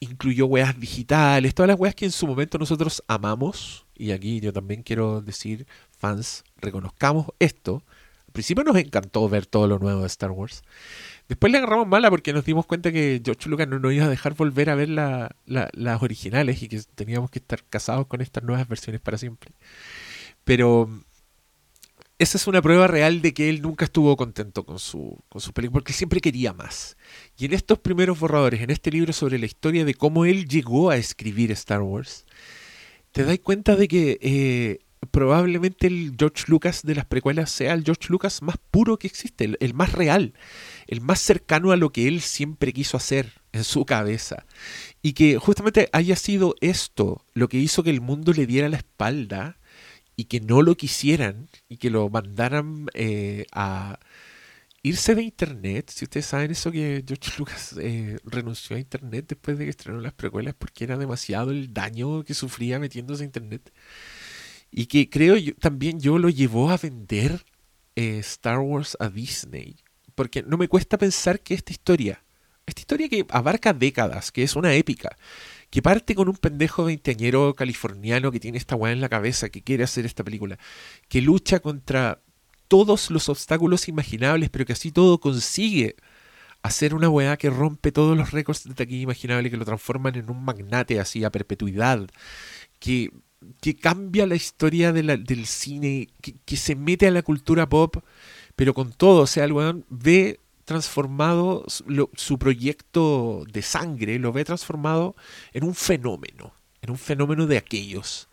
[0.00, 3.86] Incluyó weas digitales, todas las weas que en su momento nosotros amamos.
[3.96, 5.66] Y aquí yo también quiero decir,
[5.98, 7.82] fans, reconozcamos esto.
[8.26, 10.62] Al principio nos encantó ver todo lo nuevo de Star Wars.
[11.28, 14.08] Después le agarramos mala porque nos dimos cuenta que George Lucas no nos iba a
[14.08, 18.20] dejar volver a ver la, la, las originales y que teníamos que estar casados con
[18.20, 19.52] estas nuevas versiones para siempre.
[20.44, 20.88] Pero
[22.20, 25.54] esa es una prueba real de que él nunca estuvo contento con su, con su
[25.54, 26.98] película, porque siempre quería más.
[27.38, 30.90] Y en estos primeros borradores, en este libro sobre la historia de cómo él llegó
[30.90, 32.26] a escribir Star Wars,
[33.12, 34.80] te das cuenta de que eh,
[35.10, 39.44] probablemente el George Lucas de las precuelas sea el George Lucas más puro que existe,
[39.44, 40.34] el, el más real,
[40.88, 44.44] el más cercano a lo que él siempre quiso hacer en su cabeza.
[45.00, 48.76] Y que justamente haya sido esto lo que hizo que el mundo le diera la
[48.76, 49.56] espalda
[50.20, 53.98] y que no lo quisieran y que lo mandaran eh, a
[54.82, 55.90] irse de internet.
[55.94, 59.98] Si ustedes saben eso que George Lucas eh, renunció a internet después de que estrenó
[59.98, 63.72] las precuelas porque era demasiado el daño que sufría metiéndose a internet.
[64.70, 67.42] Y que creo yo, también yo lo llevó a vender
[67.96, 69.76] eh, Star Wars a Disney.
[70.14, 72.22] Porque no me cuesta pensar que esta historia,
[72.66, 75.16] esta historia que abarca décadas, que es una épica,
[75.70, 79.62] que parte con un pendejo veinteañero californiano que tiene esta weá en la cabeza, que
[79.62, 80.58] quiere hacer esta película,
[81.08, 82.20] que lucha contra
[82.68, 85.96] todos los obstáculos imaginables, pero que así todo consigue
[86.62, 90.30] hacer una weá que rompe todos los récords de taquilla imaginable, que lo transforman en
[90.30, 92.06] un magnate así a perpetuidad,
[92.78, 93.10] que,
[93.60, 97.96] que cambia la historia del cine, que, que, se mete a la cultura pop,
[98.56, 101.64] pero con todo, o sea, el weón ve transformado
[102.14, 105.16] su proyecto de sangre, lo ve transformado
[105.52, 108.28] en un fenómeno, en un fenómeno de aquellos.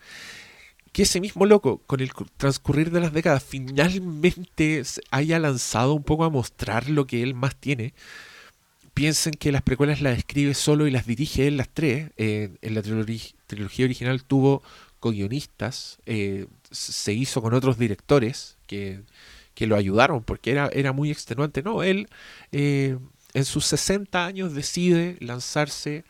[0.91, 6.25] Que ese mismo loco, con el transcurrir de las décadas, finalmente haya lanzado un poco
[6.25, 7.95] a mostrar lo que él más tiene.
[8.93, 12.11] Piensen que las precuelas las escribe solo y las dirige él las tres.
[12.17, 14.61] Eh, en la trilogía, trilogía original tuvo
[14.99, 19.01] co-guionistas, eh, se hizo con otros directores que
[19.57, 21.63] que lo ayudaron porque era, era muy extenuante.
[21.63, 22.07] No, él
[22.51, 22.99] eh,
[23.33, 26.05] en sus 60 años decide lanzarse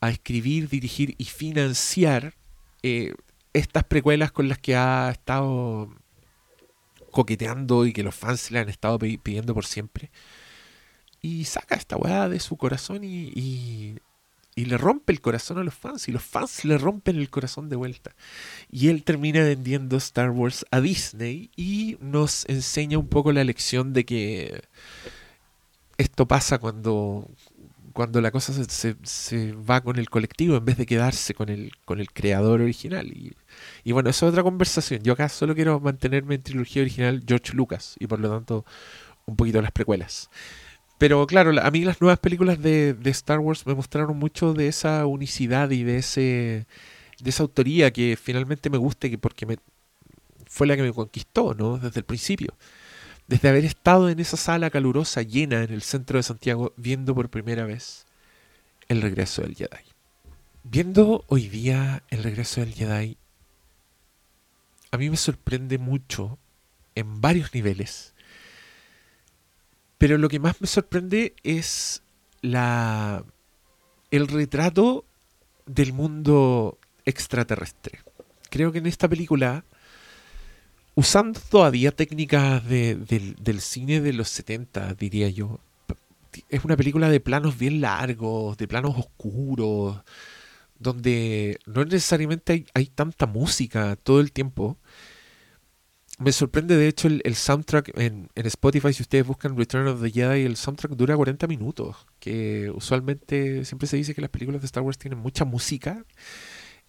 [0.00, 2.32] a escribir, dirigir y financiar
[2.82, 3.12] eh,
[3.52, 5.94] estas precuelas con las que ha estado
[7.10, 10.10] coqueteando y que los fans le han estado pidiendo por siempre.
[11.20, 13.98] Y saca esta weá de su corazón y, y,
[14.60, 17.70] y le rompe el corazón a los fans y los fans le rompen el corazón
[17.70, 18.14] de vuelta.
[18.70, 23.94] Y él termina vendiendo Star Wars a Disney y nos enseña un poco la lección
[23.94, 24.62] de que
[25.96, 27.26] esto pasa cuando,
[27.94, 31.72] cuando la cosa se, se, va con el colectivo en vez de quedarse con el,
[31.86, 33.06] con el creador original.
[33.06, 33.32] Y,
[33.82, 35.02] y bueno, eso es otra conversación.
[35.02, 38.66] Yo acá solo quiero mantenerme en trilogía original George Lucas y por lo tanto
[39.24, 40.28] un poquito las precuelas.
[41.00, 44.68] Pero claro, la- a mí las nuevas películas de, Star Wars me mostraron mucho de
[44.68, 46.66] esa unicidad y de ese
[47.20, 49.56] de esa autoría que finalmente me gusta porque me
[50.46, 51.78] fue la que me conquistó, ¿no?
[51.78, 52.54] Desde el principio.
[53.28, 57.30] Desde haber estado en esa sala calurosa llena en el centro de Santiago viendo por
[57.30, 58.04] primera vez
[58.88, 59.84] el regreso del Jedi.
[60.64, 63.16] Viendo hoy día el regreso del Jedi,
[64.90, 66.38] a mí me sorprende mucho
[66.94, 68.12] en varios niveles.
[70.00, 72.02] Pero lo que más me sorprende es
[72.40, 73.22] la
[74.10, 75.04] el retrato
[75.66, 78.00] del mundo extraterrestre.
[78.48, 79.62] Creo que en esta película,
[80.94, 85.60] usando todavía técnicas de- del, cine de los 70, diría yo,
[86.48, 89.98] es una película de planos bien largos, de planos oscuros,
[90.78, 94.78] donde no necesariamente hay tanta música todo el tiempo.
[96.20, 100.02] Me sorprende, de hecho, el, el soundtrack en, en Spotify, si ustedes buscan Return of
[100.02, 104.60] the Jedi, el soundtrack dura 40 minutos, que usualmente siempre se dice que las películas
[104.60, 106.04] de Star Wars tienen mucha música.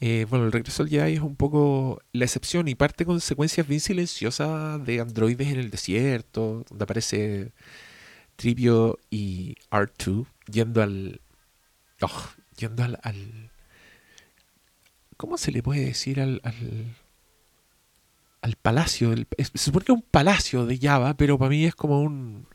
[0.01, 3.67] Eh, bueno, el regreso del Jedi es un poco la excepción y parte con secuencias
[3.67, 7.53] bien silenciosas de androides en el desierto, donde aparece
[8.35, 11.21] Tripio y R2 yendo al...
[12.01, 13.51] oh, yendo al, al-
[15.17, 16.41] ¿Cómo se le puede decir al...
[16.43, 16.95] al
[18.41, 22.01] al palacio, se supone que es un palacio de Java, pero para mí es como
[22.01, 22.47] un...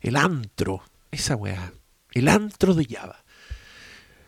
[0.00, 1.72] el antro, esa weá,
[2.12, 3.24] el antro de Java.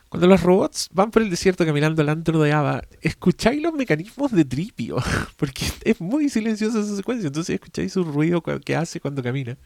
[0.09, 4.33] Cuando los robots van por el desierto caminando al antro de Java, escucháis los mecanismos
[4.33, 4.97] de Tripio,
[5.37, 9.59] porque es muy silenciosa esa secuencia, entonces escucháis su ruido que hace cuando camina,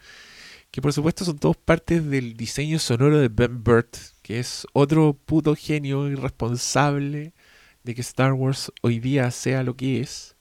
[0.70, 5.14] que por supuesto son todos partes del diseño sonoro de Ben Burt, que es otro
[5.14, 7.32] puto genio irresponsable
[7.84, 10.37] de que Star Wars hoy día sea lo que es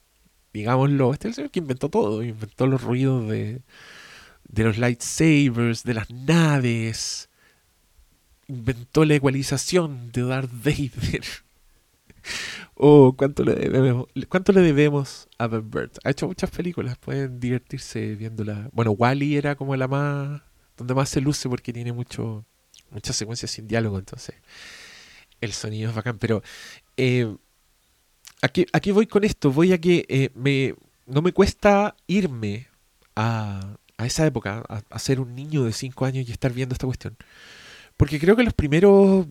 [0.58, 3.62] digámoslo, este es el señor que inventó todo, inventó los ruidos de,
[4.47, 7.30] de los lightsabers, de las naves,
[8.47, 11.24] inventó la ecualización de Darth Vader.
[12.80, 15.97] Oh, ¿cuánto le debemos, cuánto le debemos a Ben Burt?
[16.03, 18.70] Ha hecho muchas películas, pueden divertirse viéndola.
[18.72, 20.41] Bueno, Wally era como la más,
[20.76, 22.45] donde más se luce porque tiene mucho,
[22.91, 24.36] muchas secuencias sin diálogo, entonces
[25.41, 26.43] el sonido es bacán, pero
[26.97, 27.36] eh,
[28.42, 30.76] aquí, aquí voy con esto, voy a que eh, me,
[31.06, 32.68] no me cuesta irme
[33.16, 36.74] a, a esa época, a, a ser un niño de 5 años y estar viendo
[36.74, 37.18] esta cuestión.
[37.98, 39.28] Porque creo que los primeros,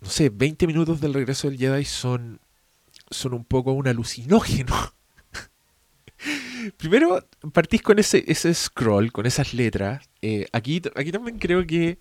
[0.00, 2.40] no sé, 20 minutos del regreso del Jedi son,
[3.10, 4.74] son un poco un alucinógeno.
[6.78, 10.08] Primero partís con ese, ese scroll, con esas letras.
[10.22, 11.98] Eh, aquí, aquí también creo que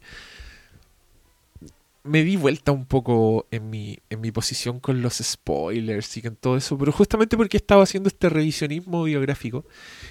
[2.03, 6.35] me di vuelta un poco en mi, en mi posición con los spoilers y con
[6.35, 9.65] todo eso, pero justamente porque estaba haciendo este revisionismo biográfico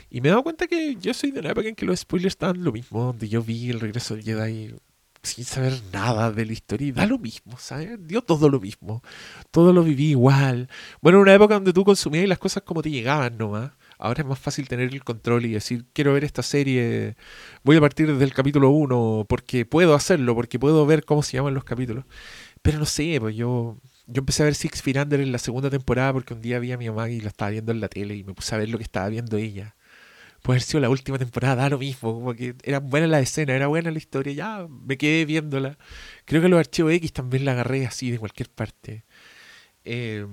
[0.08, 2.32] y me he dado cuenta que yo soy de la época en que los spoilers
[2.34, 4.74] estaban lo mismo, donde yo vi el regreso del Jedi
[5.22, 7.98] sin saber nada de la historia y da lo mismo, ¿sabes?
[8.06, 9.02] Dio todo lo mismo,
[9.50, 10.68] todo lo viví igual.
[11.02, 13.72] Bueno, en una época donde tú consumías las cosas como te llegaban nomás.
[14.00, 17.16] Ahora es más fácil tener el control y decir, quiero ver esta serie,
[17.62, 21.36] voy a partir desde el capítulo 1 porque puedo hacerlo, porque puedo ver cómo se
[21.36, 22.06] llaman los capítulos.
[22.62, 25.68] Pero no sé, pues yo, yo empecé a ver Six Feet Under en la segunda
[25.70, 28.14] temporada porque un día vi a mi mamá y lo estaba viendo en la tele
[28.16, 29.76] y me puse a ver lo que estaba viendo ella.
[30.42, 33.54] Puede haber sido la última temporada, da lo mismo, como que era buena la escena,
[33.54, 35.76] era buena la historia, ya me quedé viéndola.
[36.24, 39.04] Creo que los archivos X también la agarré así de cualquier parte.
[39.84, 40.26] Eh,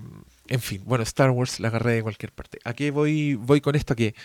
[0.50, 2.60] en fin, bueno, Star Wars la agarré de cualquier parte.
[2.64, 3.96] ¿A qué voy, voy con esto?
[3.96, 4.16] Que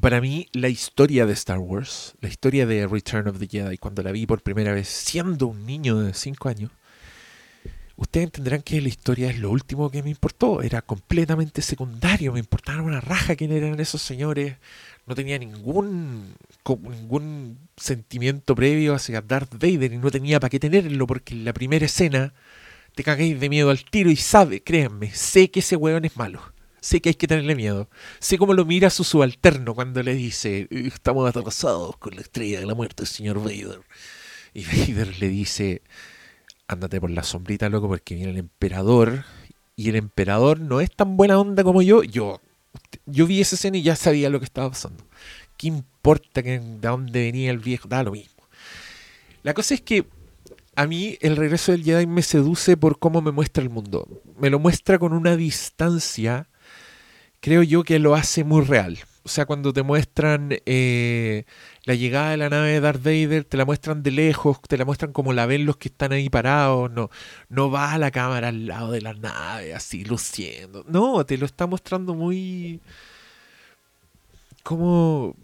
[0.00, 4.02] para mí la historia de Star Wars, la historia de Return of the Jedi, cuando
[4.02, 6.70] la vi por primera vez siendo un niño de 5 años,
[7.96, 10.62] ustedes entenderán que la historia es lo último que me importó.
[10.62, 14.56] Era completamente secundario, me importaba una raja quién eran esos señores.
[15.06, 16.34] No tenía ningún,
[16.66, 21.52] ningún sentimiento previo hacia Darth Vader y no tenía para qué tenerlo porque en la
[21.52, 22.32] primera escena
[22.94, 26.40] te cagáis de miedo al tiro y sabe, créanme, sé que ese weón es malo.
[26.80, 27.88] Sé que hay que tenerle miedo.
[28.18, 32.66] Sé cómo lo mira su subalterno cuando le dice, estamos atrapasados con la estrella de
[32.66, 33.80] la muerte, señor Vader.
[34.52, 35.82] Y Vader le dice,
[36.68, 39.24] ándate por la sombrita, loco, porque viene el emperador.
[39.76, 42.02] Y el emperador no es tan buena onda como yo.
[42.02, 42.40] Yo,
[43.06, 45.04] yo vi esa escena y ya sabía lo que estaba pasando.
[45.56, 47.88] ¿Qué importa de dónde venía el viejo?
[47.88, 48.46] Da lo mismo.
[49.42, 50.06] La cosa es que
[50.76, 54.06] a mí el regreso del Jedi me seduce por cómo me muestra el mundo.
[54.38, 56.48] Me lo muestra con una distancia,
[57.40, 58.98] creo yo que lo hace muy real.
[59.24, 61.44] O sea, cuando te muestran eh,
[61.84, 64.84] la llegada de la nave de Darth Vader, te la muestran de lejos, te la
[64.84, 67.10] muestran como la ven los que están ahí parados, no,
[67.48, 70.84] no va la cámara al lado de la nave así luciendo.
[70.88, 72.80] No, te lo está mostrando muy...
[74.62, 75.36] ¿Cómo,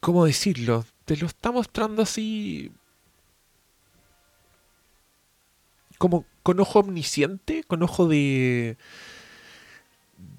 [0.00, 0.84] cómo decirlo?
[1.04, 2.72] te lo está mostrando así
[6.02, 8.76] como con ojo omnisciente, con ojo de,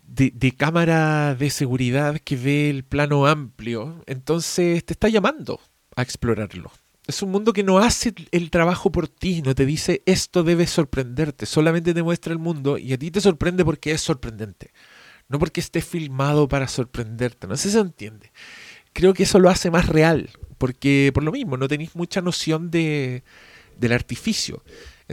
[0.07, 4.03] de, cámara de seguridad que ve el plano amplio.
[4.05, 5.61] Entonces te está llamando
[5.95, 6.69] a explorarlo.
[7.07, 10.67] Es un mundo que no hace el trabajo por ti, no te dice esto debe
[10.67, 14.71] sorprenderte, solamente te muestra el mundo y a ti te sorprende porque es sorprendente,
[15.29, 18.33] no porque esté filmado para sorprenderte, no sé si se entiende.
[18.91, 22.69] Creo que eso lo hace más real, porque por lo mismo no tenéis mucha noción
[22.69, 23.23] de,
[23.77, 24.61] del artificio.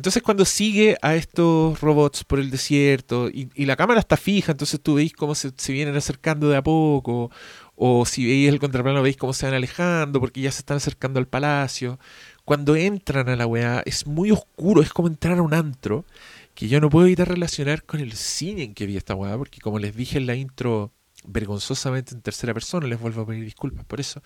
[0.00, 4.52] Entonces cuando sigue a estos robots por el desierto y, y la cámara está fija,
[4.52, 7.30] entonces tú veis cómo se, se, vienen acercando de a poco,
[7.76, 11.20] o si veis el contraplano veis cómo se van alejando porque ya se están acercando
[11.20, 11.98] al palacio.
[12.46, 16.06] Cuando entran a la weá es muy oscuro, es como entrar a un antro,
[16.54, 19.60] que yo no puedo evitar relacionar con el cine en que vi esta weá, porque
[19.60, 20.94] como les dije en la intro
[21.26, 24.22] vergonzosamente en tercera persona, les vuelvo a pedir disculpas por eso.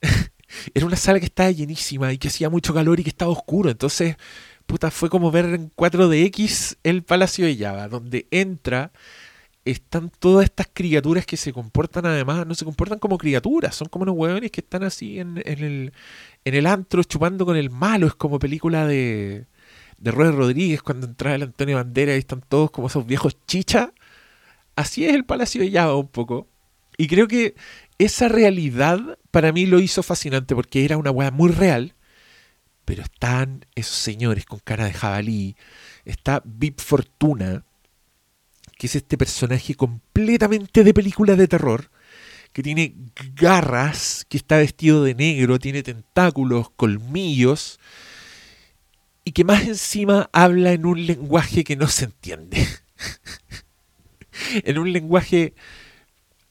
[0.74, 3.68] Era una sala que estaba llenísima y que hacía mucho calor y que estaba oscuro,
[3.68, 4.16] entonces
[4.66, 8.92] puta, fue como ver en 4DX el Palacio de Java, donde entra,
[9.64, 14.04] están todas estas criaturas que se comportan además, no se comportan como criaturas, son como
[14.04, 18.86] unos hueones que están así en, el, antro chupando con el malo, es como película
[18.86, 19.46] de,
[19.98, 23.92] de Rodríguez cuando entra el Antonio Bandera y están todos como esos viejos chicha.
[24.76, 26.48] Así es el Palacio de Java un poco.
[26.98, 27.54] Y creo que
[27.98, 31.95] esa realidad para mí lo hizo fascinante porque era una hueá muy real
[32.86, 35.56] pero están esos señores con cara de jabalí,
[36.06, 37.64] está Vip Fortuna,
[38.78, 41.90] que es este personaje completamente de película de terror,
[42.52, 42.94] que tiene
[43.34, 47.80] garras, que está vestido de negro, tiene tentáculos, colmillos,
[49.24, 52.66] y que más encima habla en un lenguaje que no se entiende.
[54.64, 55.54] en un lenguaje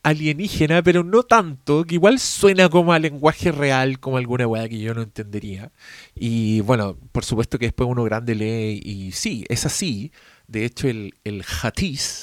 [0.06, 4.80] alienígena, pero no tanto, que igual suena como a lenguaje real, como alguna weá que
[4.80, 5.72] yo no entendería.
[6.14, 10.12] Y bueno, por supuesto que después uno grande lee y sí, es así.
[10.48, 11.44] De hecho, el, el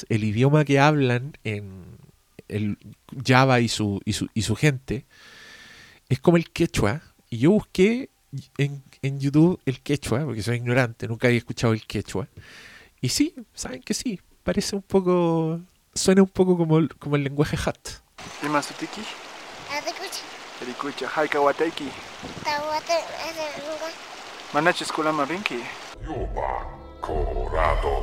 [0.08, 1.82] el idioma que hablan en
[2.46, 2.78] el
[3.26, 5.04] Java y su, y su, y su gente,
[6.08, 7.02] es como el quechua.
[7.30, 8.10] Y yo busqué
[8.58, 12.28] en, en YouTube el quechua, porque soy ignorante, nunca había escuchado el quechua.
[13.00, 15.60] Y sí, saben que sí, parece un poco
[15.94, 17.76] suena un poco como, el- como el lenguaje hat.
[18.42, 19.02] Imasutiki,
[22.44, 22.94] Tawate,
[25.28, 25.62] Binki,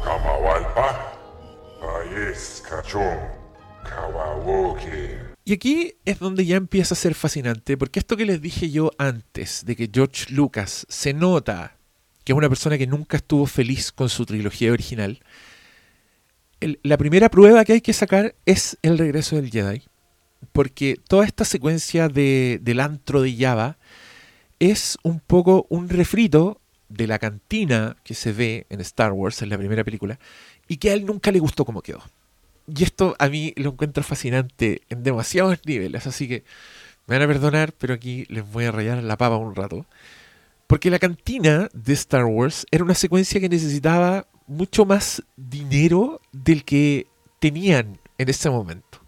[0.04, 1.14] Kamawalpa,
[2.02, 3.18] Ayes, Cachón,
[3.84, 5.30] Kawawoke.
[5.46, 8.92] Y aquí es donde ya empieza a ser fascinante, porque esto que les dije yo
[8.98, 11.76] antes, de que George Lucas se nota
[12.24, 15.24] que es una persona que nunca estuvo feliz con su trilogía original,
[16.84, 19.84] la primera prueba que hay que sacar es el regreso del Jedi.
[20.52, 23.78] Porque toda esta secuencia de, del antro de Java
[24.60, 29.50] es un poco un refrito de la cantina que se ve en Star Wars, en
[29.50, 30.20] la primera película,
[30.68, 32.04] y que a él nunca le gustó cómo quedó.
[32.68, 36.44] Y esto a mí lo encuentro fascinante en demasiados niveles, así que
[37.08, 39.86] me van a perdonar, pero aquí les voy a rayar la papa un rato.
[40.68, 46.66] Porque la cantina de Star Wars era una secuencia que necesitaba mucho más dinero del
[46.66, 47.06] que
[47.40, 49.00] tenían en ese momento.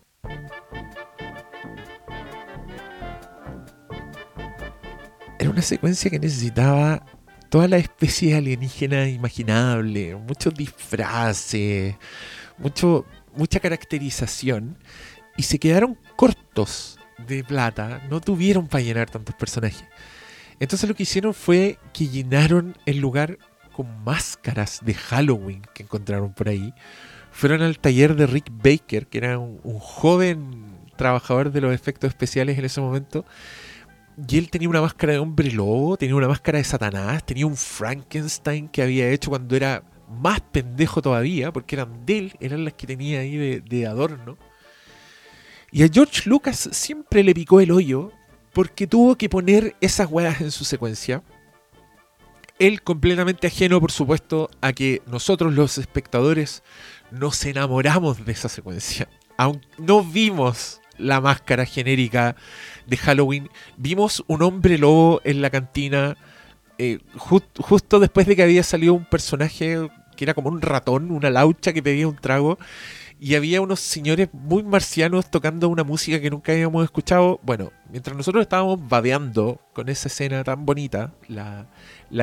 [5.40, 7.04] Era una secuencia que necesitaba
[7.50, 11.96] toda la especie alienígena imaginable, muchos disfraces,
[12.60, 14.78] mucho, mucha caracterización,
[15.38, 19.86] y se quedaron cortos de plata, no tuvieron para llenar tantos personajes.
[20.60, 23.40] Entonces lo que hicieron fue que llenaron el lugar
[23.72, 26.74] con máscaras de Halloween que encontraron por ahí.
[27.32, 30.66] Fueron al taller de Rick Baker, que era un, joven
[30.98, 33.26] trabajador de los efectos especiales en ese momento.
[34.28, 37.56] Y él tenía una máscara de hombre lobo, tenía una máscara de Satanás, tenía un
[37.56, 42.74] Frankenstein que había hecho cuando era más pendejo todavía, porque eran de él, eran las
[42.74, 44.38] que tenía ahí de, de adorno.
[45.72, 48.12] Y a George Lucas siempre le picó el hoyo
[48.54, 51.24] porque tuvo que poner esas weas en su secuencia.
[52.60, 56.64] Él completamente ajeno, por supuesto, a que nosotros los espectadores
[57.12, 59.10] nos enamoramos de esa secuencia.
[59.38, 62.36] Aún no vimos la máscara genérica
[62.86, 66.18] de Halloween, vimos un hombre lobo en la cantina
[66.78, 71.12] eh, ju- justo después de que había salido un personaje que era como un ratón,
[71.12, 72.60] una laucha que pedía un trago
[73.20, 77.40] y había unos señores muy marcianos tocando una música que nunca habíamos escuchado.
[77.44, 81.68] Bueno, mientras nosotros estábamos babeando con esa escena tan bonita, la,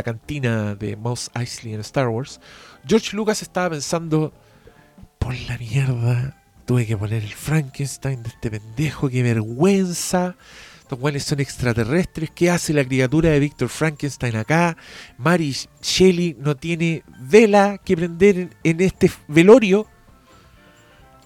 [0.03, 2.40] cantina de Mouse Eisley en Star Wars,
[2.86, 4.32] George Lucas estaba pensando,
[5.18, 10.36] por la mierda, tuve que poner el Frankenstein de este pendejo, qué vergüenza.
[10.80, 12.30] Estos weones son extraterrestres.
[12.30, 14.76] ¿Qué hace la criatura de Víctor Frankenstein acá?
[15.18, 19.86] Mary Shelley no tiene vela que prender en, en este velorio.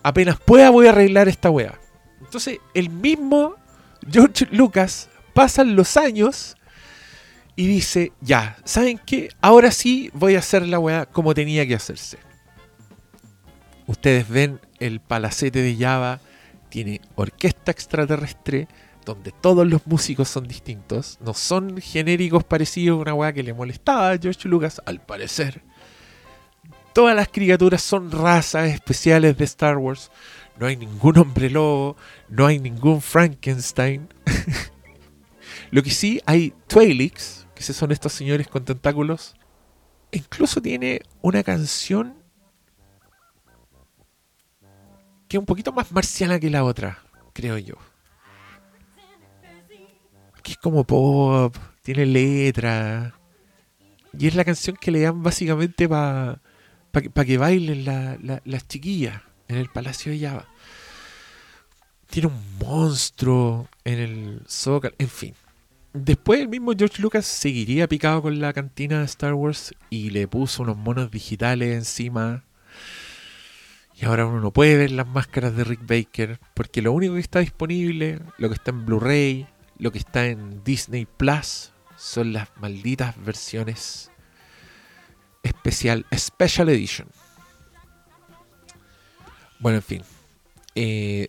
[0.02, 1.78] Apenas pueda voy a arreglar esta weá.
[2.20, 3.54] Entonces, el mismo
[4.10, 6.56] George Lucas pasan los años
[7.56, 9.28] y dice, ya, ¿saben qué?
[9.40, 12.18] Ahora sí voy a hacer la weá como tenía que hacerse.
[13.86, 16.20] Ustedes ven el palacete de Java,
[16.68, 18.68] tiene orquesta extraterrestre,
[19.04, 23.52] donde todos los músicos son distintos, no son genéricos parecidos a una weá que le
[23.52, 25.62] molestaba a George Lucas, al parecer.
[26.92, 30.10] Todas las criaturas son razas especiales de Star Wars.
[30.58, 31.96] No hay ningún hombre lobo,
[32.28, 34.08] no hay ningún Frankenstein.
[35.72, 39.34] Lo que sí hay Twi'leks, que son estos señores con tentáculos.
[40.10, 42.14] Incluso tiene una canción
[45.26, 46.98] que es un poquito más marciana que la otra,
[47.32, 47.76] creo yo.
[50.42, 53.18] Que es como pop, tiene letra.
[54.18, 56.42] Y es la canción que le dan básicamente para
[56.90, 60.46] pa que bailen la, las chiquillas en el Palacio de Java.
[62.10, 65.34] Tiene un monstruo en el Zócalo, en fin.
[65.94, 70.26] Después el mismo George Lucas seguiría picado con la cantina de Star Wars y le
[70.26, 72.44] puso unos monos digitales encima.
[73.94, 77.20] Y ahora uno no puede ver las máscaras de Rick Baker porque lo único que
[77.20, 79.46] está disponible, lo que está en Blu-ray,
[79.78, 84.10] lo que está en Disney Plus, son las malditas versiones
[85.42, 87.08] especial, Special Edition.
[89.58, 90.02] Bueno, en fin.
[90.74, 91.28] Eh,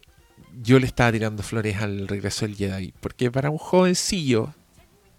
[0.61, 2.93] yo le estaba tirando flores al regreso del Jedi.
[2.99, 4.53] Porque para un jovencillo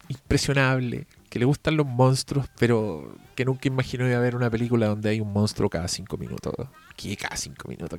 [0.09, 4.87] impresionable, que le gustan los monstruos, pero que nunca imaginó iba a ver una película
[4.87, 6.55] donde hay un monstruo cada cinco minutos.
[6.97, 7.99] ¿Qué cada cinco minutos?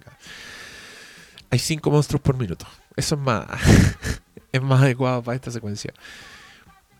[1.49, 2.65] Hay cinco monstruos por minuto.
[2.95, 3.45] Eso es más,
[4.51, 5.93] es más adecuado para esta secuencia.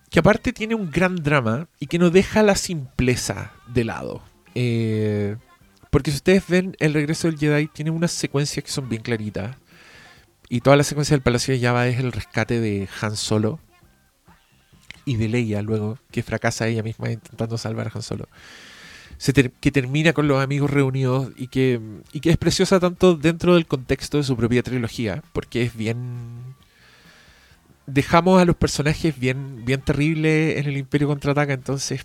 [0.10, 4.22] Que aparte tiene un gran drama y que no deja la simpleza de lado.
[4.56, 5.38] Eh,
[5.90, 9.56] porque si ustedes ven el regreso del Jedi, tiene unas secuencias que son bien claritas.
[10.50, 13.60] Y toda la secuencia del Palacio de Java es el rescate de Han Solo
[15.06, 18.28] y de Leia luego, que fracasa ella misma intentando salvar a Han Solo.
[19.60, 21.80] Que termina con los amigos reunidos y que,
[22.12, 26.56] y que es preciosa tanto dentro del contexto de su propia trilogía, porque es bien...
[27.88, 32.04] Dejamos a los personajes bien, bien terribles en el Imperio Contraataca, entonces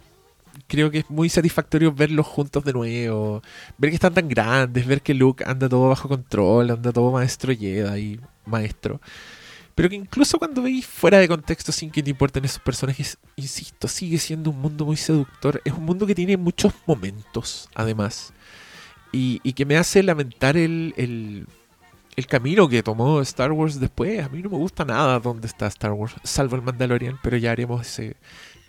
[0.66, 3.42] creo que es muy satisfactorio verlos juntos de nuevo,
[3.78, 7.54] ver que están tan grandes, ver que Luke anda todo bajo control, anda todo maestro
[7.54, 9.00] Jedi, maestro.
[9.74, 13.88] Pero que incluso cuando veis fuera de contexto sin que te importen esos personajes, insisto,
[13.88, 15.62] sigue siendo un mundo muy seductor.
[15.64, 18.34] Es un mundo que tiene muchos momentos, además.
[19.10, 21.46] Y, y que me hace lamentar el, el,
[22.26, 24.22] camino que tomó Star Wars después.
[24.22, 27.50] A mí no me gusta nada dónde está Star Wars, salvo el Mandalorian, pero ya
[27.50, 28.16] haremos ese,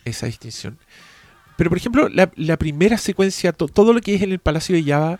[0.05, 0.79] esa distinción.
[1.61, 4.83] Pero por ejemplo, la, primera secuencia, to, todo lo que es en el Palacio de
[4.83, 5.19] Java,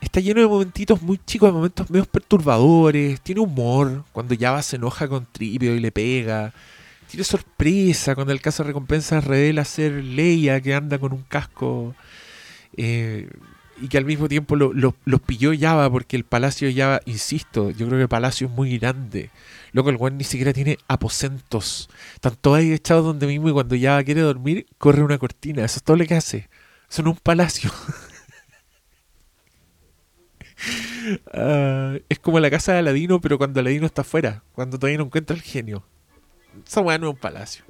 [0.00, 3.20] está lleno de momentitos muy chicos, de momentos medio perturbadores.
[3.20, 6.54] Tiene humor cuando Java se enoja con Tripio y le pega.
[7.08, 11.96] Tiene sorpresa cuando el caso de recompensa revela ser Leia que anda con un casco
[12.76, 13.28] eh,
[13.80, 17.70] y que al mismo tiempo los lo, lo pilló Java porque el palacio de insisto,
[17.70, 19.30] yo creo que el palacio es muy grande.
[19.72, 21.88] Luego el weón ni siquiera tiene aposentos.
[22.14, 25.64] Están todos ahí echados donde mismo y cuando Java quiere dormir, corre una cortina.
[25.64, 26.48] Eso es todo lo que hace.
[26.90, 27.70] Es un palacio.
[31.32, 35.04] Uh, es como la casa de Aladino, pero cuando Aladino está afuera, cuando todavía no
[35.04, 35.84] encuentra el genio.
[36.66, 37.64] Esa weá es un palacio.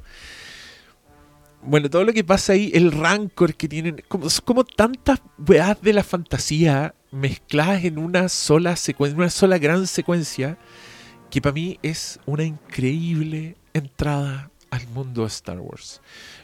[1.66, 5.94] Bueno, todo lo que pasa ahí, el rancor que tienen, como, como tantas weas de
[5.94, 10.58] la fantasía mezcladas en una sola secuencia, una sola gran secuencia,
[11.30, 16.02] que para mí es una increíble entrada al mundo de Star Wars.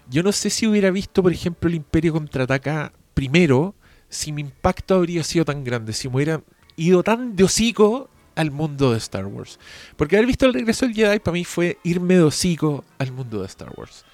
[0.08, 3.74] Yo no sé si hubiera visto, por ejemplo, el Imperio contraataca primero,
[4.08, 6.42] si mi impacto habría sido tan grande, si me hubiera
[6.76, 9.58] ido tan de hocico al mundo de Star Wars.
[9.96, 13.40] Porque haber visto el regreso del Jedi para mí fue irme de hocico al mundo
[13.40, 14.06] de Star Wars.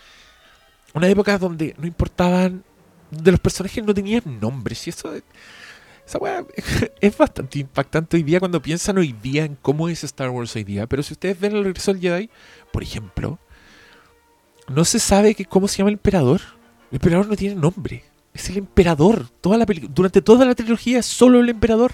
[0.96, 2.64] Una época donde no importaban,
[3.10, 4.86] donde los personajes no tenían nombres.
[4.86, 5.12] Y eso,
[6.06, 6.42] esa weá
[7.02, 10.64] es bastante impactante hoy día cuando piensan hoy día en cómo es Star Wars hoy
[10.64, 10.86] día.
[10.86, 12.30] Pero si ustedes ven el regreso del Jedi,
[12.72, 13.38] por ejemplo,
[14.68, 16.40] no se sabe que, cómo se llama el emperador.
[16.90, 18.02] El emperador no tiene nombre.
[18.32, 19.28] Es el emperador.
[19.42, 21.92] Toda la durante toda la trilogía solo el emperador.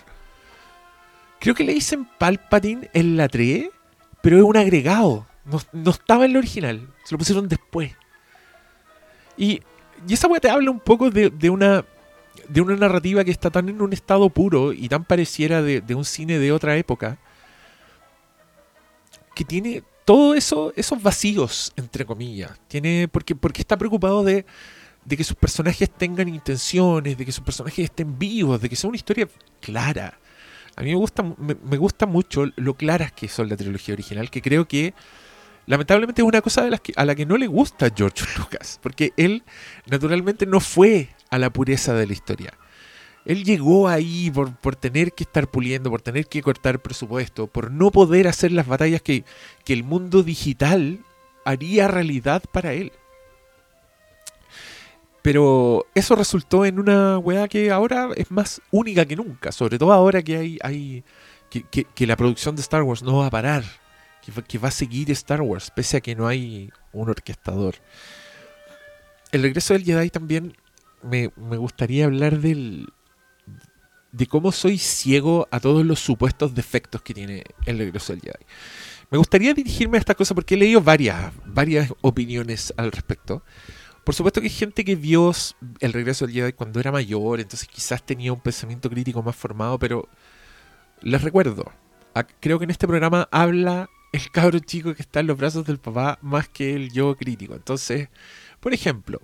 [1.40, 3.68] Creo que le dicen Palpatine en la 3,
[4.22, 5.26] pero es un agregado.
[5.44, 6.88] No, no, estaba en el original.
[7.02, 7.96] Se lo pusieron después.
[9.36, 9.62] Y,
[10.08, 11.84] esa weá te habla un poco de, una
[12.48, 16.04] de una narrativa que está tan en un estado puro y tan pareciera de, un
[16.04, 17.18] cine de otra época
[19.34, 22.50] que tiene todo eso, esos vacíos, entre comillas.
[22.68, 24.44] Tiene, porque, porque está preocupado de,
[25.04, 28.88] de que sus personajes tengan intenciones, de que sus personajes estén vivos, de que sea
[28.88, 29.28] una historia
[29.60, 30.18] clara.
[30.74, 34.30] A mí me gusta, me, me gusta mucho lo claras que son la trilogía original,
[34.30, 34.94] que creo que
[35.66, 39.42] lamentablemente es una cosa que, a la que no le gusta George Lucas, porque él
[39.86, 42.52] naturalmente no fue a la pureza de la historia.
[43.24, 47.70] Él llegó ahí por, por tener que estar puliendo, por tener que cortar presupuesto, por
[47.70, 49.24] no poder hacer las batallas que,
[49.64, 50.98] que el mundo digital
[51.44, 52.90] haría realidad para él.
[55.22, 59.52] Pero eso resultó en una weá que ahora es más única que nunca.
[59.52, 60.58] Sobre todo ahora que hay.
[60.62, 61.04] hay
[61.48, 63.62] que- que la producción de Star Wars no va a parar.
[64.48, 67.74] Que, va- a seguir Star Wars, pese a que no hay un orquestador.
[69.32, 70.56] El regreso del Jedi también
[71.02, 72.86] me, me gustaría hablar del.
[74.12, 78.44] de cómo soy ciego a todos los supuestos defectos que tiene el regreso del Jedi.
[79.10, 83.42] Me gustaría dirigirme a esta cosa porque he leído varias, varias opiniones al respecto.
[84.04, 85.32] Por supuesto que hay gente que vio
[85.80, 89.78] el regreso del Jedi cuando era mayor, entonces quizás tenía un pensamiento crítico más formado,
[89.78, 90.08] pero
[91.02, 91.70] les recuerdo,
[92.40, 95.78] creo que en este programa habla el cabro chico que está en los brazos del
[95.78, 97.54] papá más que el yo crítico.
[97.54, 98.08] Entonces,
[98.60, 99.20] por ejemplo,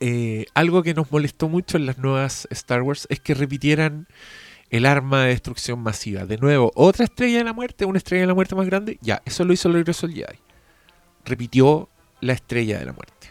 [0.00, 4.06] eh, algo que nos molestó mucho en las nuevas Star Wars es que repitieran
[4.70, 6.26] el arma de destrucción masiva.
[6.26, 8.98] De nuevo, otra estrella de la muerte, una estrella de la muerte más grande.
[9.00, 10.38] Ya, eso lo hizo el regreso Jedi.
[11.24, 11.88] Repitió
[12.20, 13.28] la estrella de la muerte.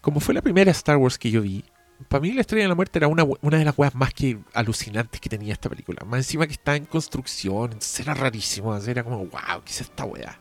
[0.00, 1.64] Como fue la primera Star Wars que yo vi,
[2.06, 4.38] para mí la estrella de la muerte era una, una de las weas más que
[4.54, 6.04] alucinantes que tenía esta película.
[6.04, 8.76] Más encima que está en construcción, entonces era rarísimo.
[8.76, 10.38] Era como, wow, ¿qué es esta wea?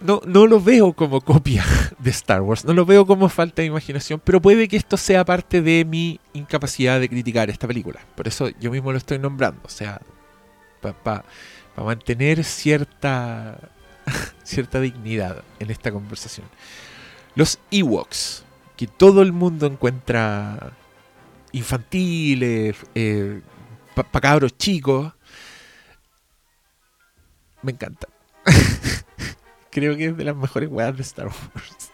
[0.00, 1.64] No, no lo veo como copia
[1.98, 5.24] de Star Wars, no lo veo como falta de imaginación, pero puede que esto sea
[5.24, 8.00] parte de mi incapacidad de criticar esta película.
[8.14, 10.00] Por eso yo mismo lo estoy nombrando, o sea,
[10.80, 11.24] para
[11.76, 13.58] mantener cierta,
[14.44, 16.46] cierta dignidad en esta conversación.
[17.34, 18.43] Los Ewoks,
[18.76, 20.72] que todo el mundo encuentra
[21.52, 23.40] infantiles, eh,
[23.94, 25.12] para cabros chicos,
[27.62, 28.10] me encantan.
[29.70, 31.90] Creo que es de las mejores weas de Star Wars.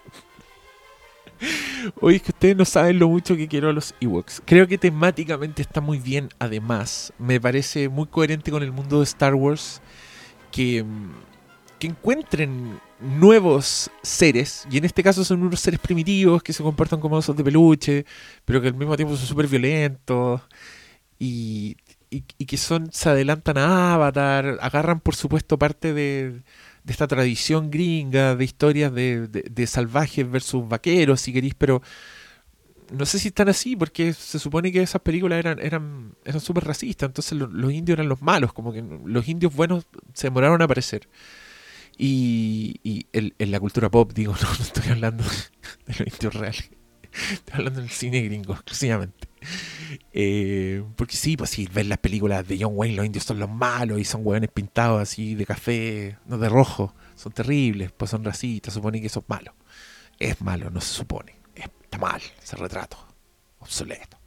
[2.00, 4.42] Oye, es que ustedes no saben lo mucho que quiero a los Ewoks.
[4.44, 7.12] Creo que temáticamente está muy bien, además.
[7.18, 9.80] Me parece muy coherente con el mundo de Star Wars.
[10.50, 11.10] Que, mm,
[11.80, 14.66] que encuentren nuevos seres.
[14.70, 18.06] Y en este caso son unos seres primitivos que se comportan como osos de peluche.
[18.46, 20.42] Pero que al mismo tiempo son súper violentos.
[21.18, 21.76] Y,
[22.10, 24.58] y, que son, se adelantan a Avatar.
[24.62, 26.42] Agarran, por supuesto, parte de
[26.82, 31.82] de esta tradición gringa de historias de, de- de salvajes versus vaqueros, si queréis, pero
[32.92, 36.64] no sé si están así, porque se supone que esas películas eran eran eran súper
[36.64, 40.60] racistas, entonces lo- los indios eran los malos, como que los indios buenos se demoraron
[40.62, 41.08] a aparecer.
[42.02, 46.70] Y, y en la cultura pop, digo, no, no estoy hablando de los indios reales,
[47.32, 49.28] estoy hablando del cine gringo, exclusivamente.
[50.12, 53.50] Eh, porque sí, pues sí, ves las películas de John Wayne, los indios son los
[53.50, 58.24] malos y son hueones pintados así de café, no de rojo, son terribles, pues son
[58.24, 59.54] racistas, supone que son malos.
[60.18, 62.96] Es malo, no se supone, es- está mal ese retrato,
[63.58, 64.18] obsoleto,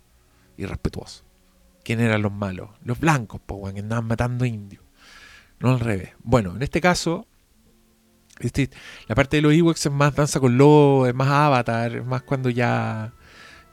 [0.58, 1.24] irrespetuoso.
[1.84, 2.70] ¿Quién eran los malos?
[2.84, 4.84] Los blancos, pues, que andaban matando indios,
[5.60, 6.12] no al revés.
[6.24, 7.28] Bueno, en este caso,
[9.08, 12.24] la parte de los Ewoks es más danza con lobo, es más avatar, es más
[12.24, 13.14] cuando ya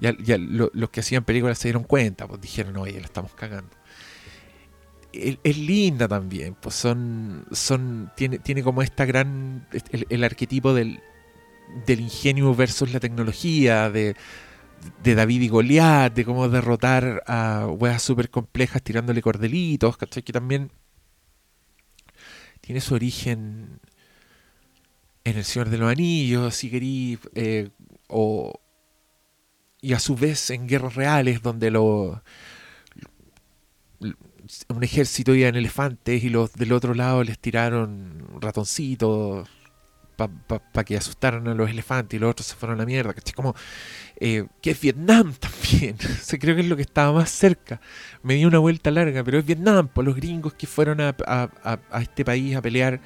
[0.01, 3.33] ya, ya lo- los que hacían películas se dieron cuenta, pues dijeron, oye, la estamos
[3.35, 3.77] cagando.
[5.12, 11.01] Es, linda también, pues son, son, tiene, tiene como esta gran, el, el arquetipo del,
[11.87, 14.16] del ingenio versus la tecnología, de,
[15.03, 20.23] de David y Goliat, de cómo derrotar a weas súper complejas tirándole cordelitos, ¿cachai?
[20.23, 20.71] Que también
[22.61, 23.81] tiene su origen
[25.25, 27.71] en El Señor de los Anillos, si querí, eh,
[28.09, 28.53] o,
[29.83, 32.23] y a su vez en guerras reales donde lo,
[34.68, 39.49] un ejército iba en elefantes y los del otro lado les tiraron ratoncitos
[40.16, 43.33] para que asustaran a los elefantes y los otros se fueron a la mierda, ¿cachai?
[43.35, 43.55] Como
[44.21, 47.81] eh, que es Vietnam también, o creo que es lo que estaba más cerca.
[48.23, 51.81] Me di una vuelta larga, pero es Vietnam, por los gringos que fueron a- a-
[51.91, 53.01] a este país a pelear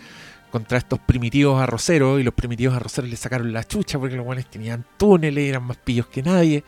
[0.54, 4.48] contra estos primitivos arroceros y los primitivos arroceros les sacaron la chucha porque los guanes
[4.48, 6.62] tenían túneles, eran más pillos que nadie.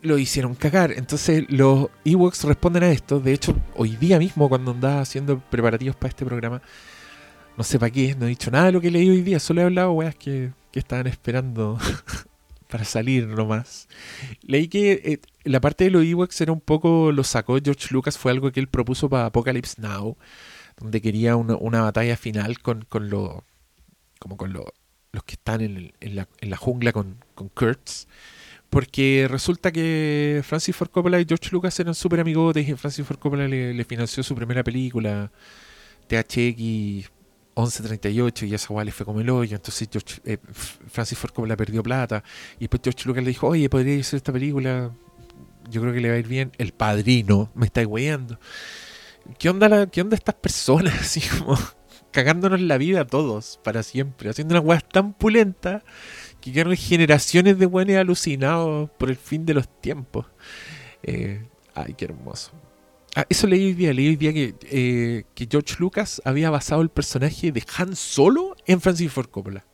[0.00, 0.92] Lo hicieron cagar.
[0.92, 3.18] Entonces los Ewoks responden a esto.
[3.18, 6.62] De hecho, hoy día mismo cuando andaba haciendo preparativos para este programa,
[7.56, 9.62] no sé para qué, no he dicho nada de lo que leí hoy día, solo
[9.62, 11.80] he hablado weas que, que estaban esperando
[12.68, 13.88] para salir nomás.
[14.42, 18.16] Leí que eh, la parte de los Ewoks era un poco, lo sacó George Lucas,
[18.16, 20.16] fue algo que él propuso para Apocalypse Now,
[20.78, 23.44] donde quería una, batalla final con, con lo,
[24.18, 24.72] como con lo-
[25.12, 28.06] los que están en, en la, en la jungla con, con Kurtz.
[28.68, 33.18] Porque resulta que Francis Ford Coppola y George Lucas eran súper amigotes y Francis Ford
[33.18, 35.30] Coppola le, financió su primera película,
[36.08, 37.10] THX
[37.56, 39.56] 1138, y esa guay le fue como el hoyo.
[39.56, 40.38] Entonces George, eh,
[40.88, 42.22] Francis Ford Coppola perdió plata.
[42.56, 44.90] Y después George Lucas le dijo, oye, podría hacer esta película,
[45.70, 46.52] yo creo que le va a ir bien.
[46.58, 48.38] El padrino, me está weyando.
[49.38, 51.18] ¿Qué onda, la, ¿Qué onda estas personas?
[52.12, 55.82] Cagándonos la vida a todos, para siempre, haciendo unas weas tan pulentas
[56.40, 60.26] que quedaron generaciones de buenos alucinados por el fin de los tiempos.
[61.02, 62.52] Eh, ay, qué hermoso.
[63.14, 66.82] Ah, eso leí hoy día, leí hoy día que, eh, que George Lucas había basado
[66.82, 69.64] el personaje de Han Solo en Francis Ford Coppola.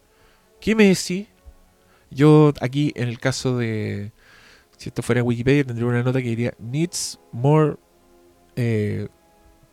[0.61, 1.26] ¿Qué me decís?
[2.11, 4.12] Yo aquí, en el caso de...
[4.76, 7.76] Si esto fuera Wikipedia, tendría una nota que diría Needs more
[8.57, 9.09] eh,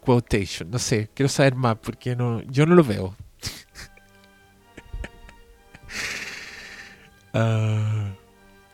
[0.01, 0.69] quotation.
[0.71, 3.15] No sé, quiero saber más porque no, yo no lo veo.
[7.33, 8.11] Ah,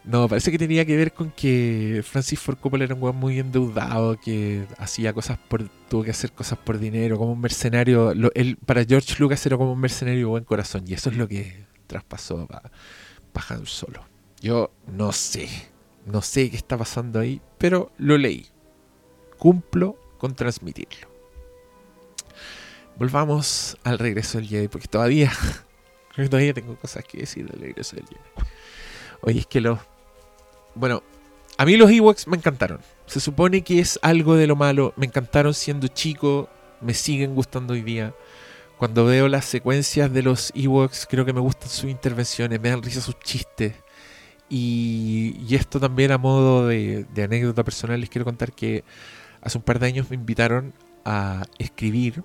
[0.06, 3.40] no, parece que tenía que ver con que Francis Ford Coppola era un weón muy
[3.40, 8.14] endeudado, que hacía cosas por, tuvo que hacer cosas por dinero, como un mercenario.
[8.14, 8.32] Lo-
[8.66, 12.48] para George Lucas era como un mercenario buen corazón, y eso es lo que traspasó
[12.48, 12.72] para
[13.50, 14.06] Han Solo.
[14.42, 15.50] Yo no sé,
[16.06, 18.46] no sé qué está pasando ahí, pero lo leí.
[19.38, 21.10] Cumplo con transmitirlo.
[22.98, 25.32] Volvamos al regreso del Jedi, porque todavía,
[26.16, 28.48] todavía tengo cosas que decir del regreso del Jedi.
[29.22, 29.80] Oye, es que los.
[30.76, 31.04] Bueno,
[31.58, 32.80] a mí los Ewoks me encantaron.
[33.06, 34.94] Se supone que es algo de lo malo.
[34.96, 36.50] Me encantaron siendo chico.
[36.82, 38.14] Me siguen gustando hoy día.
[38.78, 42.60] Cuando veo las secuencias de los Ewoks, creo que me gustan sus intervenciones.
[42.62, 43.74] Me dan risa sus chistes.
[44.50, 48.84] Y, y esto también a modo de, de anécdota personal, les quiero contar que
[49.42, 50.74] hace un par de años me invitaron
[51.04, 52.24] a escribir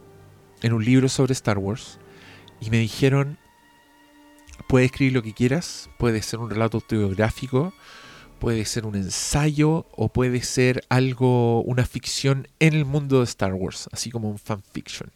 [0.63, 1.99] en un libro sobre Star Wars.
[2.61, 3.39] Y me dijeron,
[4.69, 7.73] puedes escribir lo que quieras, puede ser un relato autobiográfico,
[8.39, 13.55] puede ser un ensayo o puede ser algo, una ficción en el mundo de Star
[13.55, 15.11] Wars, así como un fanfiction.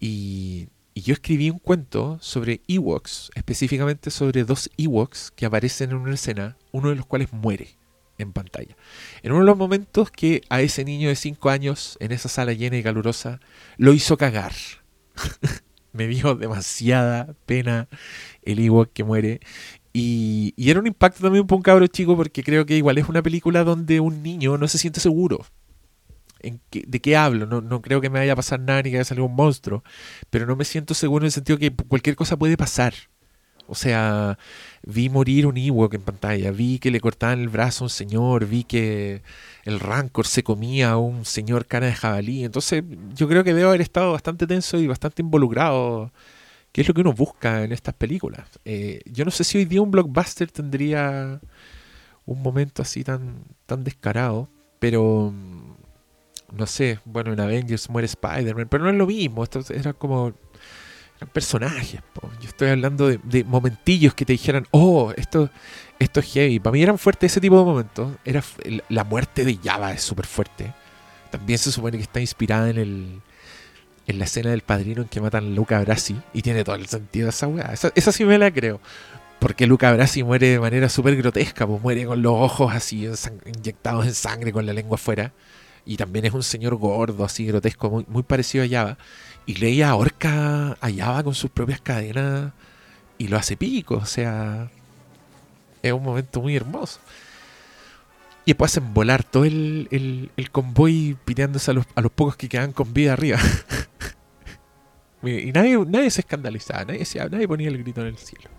[0.00, 5.96] Y, y yo escribí un cuento sobre Ewoks, específicamente sobre dos Ewoks que aparecen en
[5.96, 7.77] una escena, uno de los cuales muere
[8.18, 8.76] en pantalla.
[9.22, 12.52] En uno de los momentos que a ese niño de 5 años, en esa sala
[12.52, 13.40] llena y calurosa,
[13.76, 14.52] lo hizo cagar.
[15.92, 17.88] Me dio demasiada pena
[18.42, 19.40] el Ewok que muere.
[19.92, 23.22] Y, era un impacto también para un cabro chico porque creo que igual es una
[23.22, 25.44] película donde un niño no se siente seguro.
[26.40, 27.46] ¿En qué- ¿De qué hablo?
[27.46, 29.34] No, no creo que me vaya a pasar nada ni que vaya a salir un
[29.34, 29.82] monstruo.
[30.30, 32.94] Pero no me siento seguro en el sentido que cualquier cosa puede pasar.
[33.68, 34.38] O sea,
[34.82, 38.46] vi morir un Ewok en pantalla, vi que le cortaban el brazo a un señor,
[38.46, 39.22] vi que
[39.64, 42.44] el Rancor se comía a un señor cara de jabalí.
[42.44, 42.82] Entonces,
[43.14, 46.10] yo creo que debo haber estado bastante tenso y bastante involucrado,
[46.72, 48.48] que es lo que uno busca en estas películas.
[48.64, 51.40] Eh, yo no sé si hoy día un blockbuster tendría
[52.24, 54.48] un momento así tan, tan descarado,
[54.78, 59.60] pero mm, no sé, bueno, en Avengers muere Spider-Man, pero no es lo mismo, esto
[59.70, 60.32] era como
[61.18, 62.00] eran personajes.
[62.40, 65.50] Yo estoy hablando de, de momentillos que te dijeran, oh, esto,
[65.98, 66.60] esto es heavy.
[66.60, 68.12] Para mí eran fuertes ese tipo de momentos.
[68.24, 68.42] Era
[68.88, 70.72] la muerte de Java es súper fuerte.
[71.30, 73.20] También se supone que está inspirada en el
[74.08, 76.16] en la escena del padrino en que matan a Luca Brasi.
[76.32, 77.72] Y tiene todo el sentido esa weá.
[77.72, 78.80] Esa, sí me la creo.
[79.38, 83.06] Porque Luca Brasi muere de manera súper grotesca, pues muere con los ojos así
[83.46, 85.32] inyectados en sangre, con la lengua afuera.
[85.88, 88.98] Y también es un señor gordo, así grotesco, muy, muy parecido a Java.
[89.46, 92.52] Y Leia ahorca a Java con sus propias cadenas
[93.16, 93.94] y lo hace pico.
[93.94, 94.70] O sea,
[95.82, 97.00] es un momento muy hermoso.
[98.44, 102.50] Y después hacen volar todo el, el, convoy piteándose a los, a los pocos que
[102.50, 103.38] quedan con vida arriba.
[105.22, 108.50] y nadie, nadie se escandalizaba, nadie, nadie ponía el grito en el cielo.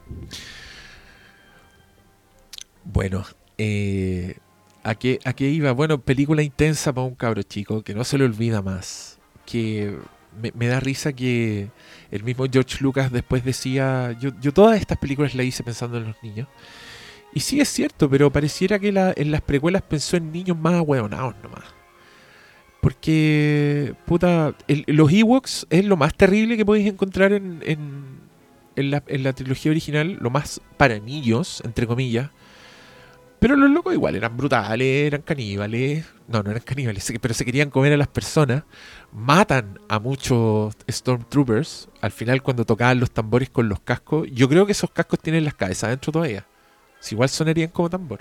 [2.86, 3.24] Bueno,
[3.60, 4.40] eh,
[4.84, 5.72] ¿a, qué, ¿a qué iba?
[5.72, 9.20] Bueno, película intensa para un cabro chico que no se le olvida más.
[9.46, 9.98] Que
[10.56, 11.70] me, da risa que
[12.12, 16.06] el mismo George Lucas después decía, yo, yo todas estas películas las hice pensando en
[16.08, 16.48] los niños.
[17.34, 21.36] Y sí es cierto, pero pareciera que en las precuelas pensó en niños más ahueonados
[21.44, 21.64] nomás.
[22.82, 27.62] Porque, puta, el- los Ewoks es lo más terrible que podéis encontrar en,
[28.76, 32.32] en la trilogía original, lo más para niños, entre comillas.
[33.40, 36.06] Pero los locos igual eran brutales, eran caníbales.
[36.28, 38.64] No, no eran caníbales, pero se querían comer a las personas.
[39.14, 41.88] Matan a muchos Stormtroopers.
[42.02, 45.46] Al final, cuando tocaban los tambores con los cascos, yo creo que esos cascos tienen
[45.46, 46.46] las cabezas adentro todavía.
[47.00, 48.20] Si igual sonarían como tambor.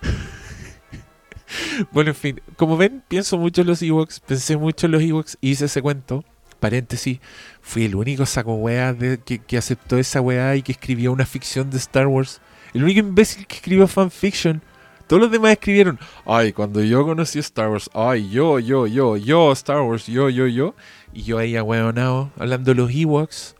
[1.92, 5.36] bueno, en fin, como ven, pienso mucho en los Ewoks, pensé mucho en los Ewoks,
[5.42, 6.24] hice ese cuento.
[6.58, 7.20] Paréntesis,
[7.60, 11.70] fui el único saco weá que, que aceptó esa weá y que escribió una ficción
[11.70, 12.40] de Star Wars.
[12.74, 14.62] El único imbécil que escribió fanfiction.
[15.06, 19.52] Todos los demás escribieron, ay, cuando yo conocí Star Wars, ay, yo, yo, yo, yo,
[19.52, 20.74] Star Wars, yo, yo, yo.
[21.14, 23.56] Y yo ahí ahueonado, hablando de los Ewoks.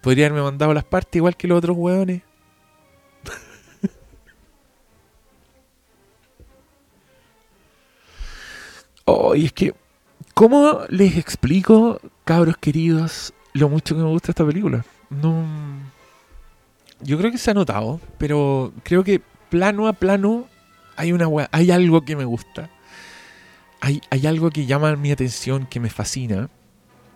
[0.00, 2.22] Podría haberme mandado las partes igual que los otros hueones.
[9.04, 9.74] oh, y es que,
[10.34, 14.84] ¿cómo les explico, cabros queridos, lo mucho que me gusta esta película?
[15.10, 15.91] No.
[17.02, 20.46] Yo creo que se ha notado, pero creo que plano a plano
[20.96, 22.70] hay una hay algo que me gusta.
[23.80, 26.48] Hay, hay algo que llama mi atención, que me fascina.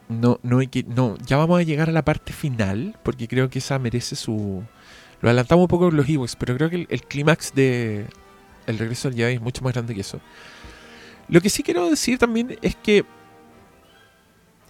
[0.09, 3.51] No, no, hay que, no, ya vamos a llegar a la parte final, porque creo
[3.51, 4.63] que esa merece su...
[5.21, 8.07] Lo adelantamos un poco con los Ewoks, pero creo que el, el clímax de
[8.67, 10.21] El regreso del Jedi es mucho más grande que eso.
[11.29, 13.05] Lo que sí quiero decir también es que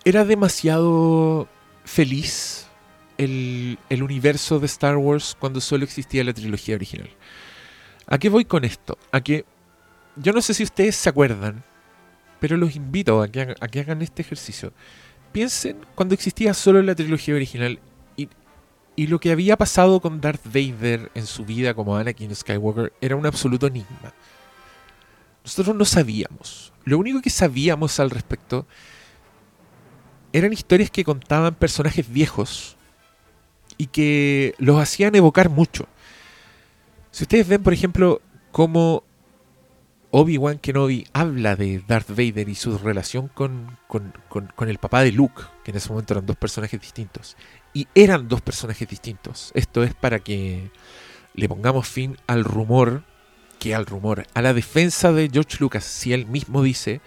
[0.04, 1.48] era demasiado
[1.84, 2.65] feliz
[3.18, 7.10] el, el universo de Star Wars cuando solo existía la trilogía original.
[8.06, 8.98] ¿A qué voy con esto?
[9.10, 9.44] A que
[10.16, 11.64] yo no sé si ustedes se acuerdan,
[12.40, 14.72] pero los invito a que, hagan, este ejercicio.
[15.32, 17.80] Piensen cuando existía solo la trilogía original
[18.16, 18.28] y,
[18.94, 23.16] y lo que había pasado con Darth Vader en su vida como Anakin Skywalker era
[23.16, 24.14] un absoluto enigma.
[25.44, 26.72] Nosotros no sabíamos.
[26.84, 28.66] Lo único que sabíamos al respecto
[30.32, 32.76] eran historias que contaban personajes viejos
[33.78, 35.86] y que los hacían evocar mucho.
[37.10, 38.20] Si ustedes ven, por ejemplo,
[38.52, 39.04] cómo
[40.10, 45.02] Obi-Wan Kenobi habla de Darth Vader y su relación con, con, con, con, el papá
[45.02, 47.36] de Luke, que en ese momento eran dos personajes distintos.
[47.74, 49.50] Y eran dos personajes distintos.
[49.54, 50.70] Esto es para que
[51.34, 53.02] le pongamos fin al rumor,
[53.58, 57.00] que al rumor, a la defensa de George Lucas, si él mismo dice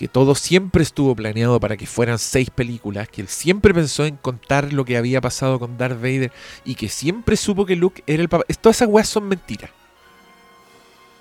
[0.00, 4.16] que todo siempre estuvo planeado para que fueran seis películas, que él siempre pensó en
[4.16, 6.32] contar lo que había pasado con Darth Vader
[6.64, 8.44] y que siempre supo que Luke era el papá.
[8.62, 9.70] Todas esas weas son mentiras.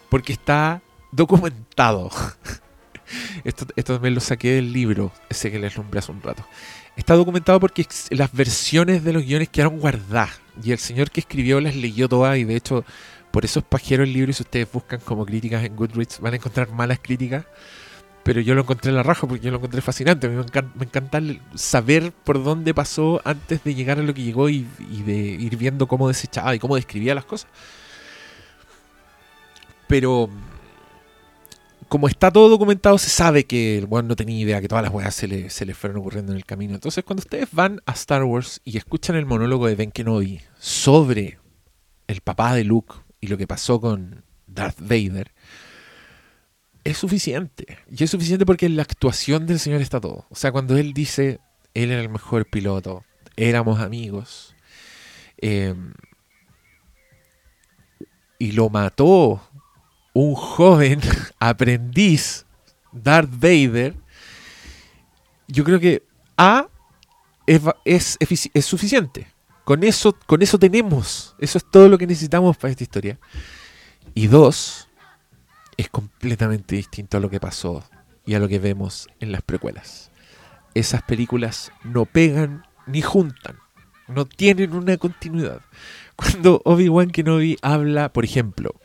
[0.09, 2.09] Porque está documentado.
[3.43, 6.45] esto, esto también lo saqué del libro, ese que les nombré hace un rato.
[6.95, 10.39] Está documentado porque las versiones de los guiones quedaron guardadas.
[10.63, 12.37] Y el señor que escribió las leyó todas.
[12.37, 12.85] Y de hecho,
[13.31, 14.31] por eso es pajero el libro.
[14.31, 17.43] Y si ustedes buscan como críticas en Goodreads, van a encontrar malas críticas.
[18.29, 20.29] Pero yo lo encontré en la raja porque yo lo encontré fascinante.
[20.29, 21.19] Me encanta, me encanta
[21.55, 24.67] saber por dónde pasó antes de llegar a lo que llegó y,
[25.03, 27.49] de ir viendo cómo desechaba y cómo describía las cosas.
[29.87, 30.29] Pero
[31.87, 34.93] como está todo documentado, se sabe que el weón no tenía idea, que todas las
[34.93, 36.75] weas se le, se le fueron ocurriendo en el camino.
[36.75, 41.39] Entonces, cuando ustedes van a Star Wars y escuchan el monólogo de Ben Kenobi sobre
[42.05, 45.31] el papá de Luke y lo que pasó con Darth Vader,
[46.91, 47.77] es suficiente.
[47.89, 50.25] Y es suficiente porque en la actuación del señor está todo.
[50.29, 51.39] O sea, cuando él dice,
[51.73, 53.03] él era el mejor piloto,
[53.35, 54.55] éramos amigos,
[55.41, 55.75] eh,
[58.39, 59.41] y lo mató
[60.13, 60.99] un joven
[61.39, 62.45] aprendiz,
[62.91, 63.95] Darth Vader,
[65.47, 66.03] yo creo que
[66.37, 66.67] A
[67.45, 69.27] es, es, es, suficiente.
[69.63, 71.35] Con eso, con eso tenemos.
[71.39, 73.19] Eso es todo lo que necesitamos para esta historia.
[74.13, 74.88] Y dos,
[75.79, 77.85] es completamente distinto a lo que pasó
[78.25, 80.11] y a lo que vemos en las precuelas.
[80.73, 83.57] Esas películas no pegan ni juntan.
[84.09, 85.61] No tienen una continuidad.
[86.17, 88.75] Cuando Obi-Wan Kenobi habla, por ejemplo,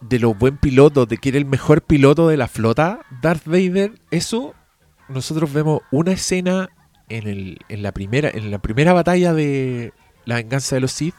[0.00, 4.00] de lo buen piloto, de que era el mejor piloto de la flota, Darth Vader,
[4.10, 4.54] eso
[5.10, 6.70] nosotros vemos una escena
[7.10, 9.92] en, el, en, la, primera, en la primera batalla de
[10.24, 11.16] la venganza de los Sith,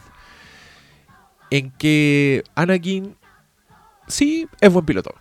[1.52, 3.21] en que Anakin
[4.12, 5.16] sí es buen piloto,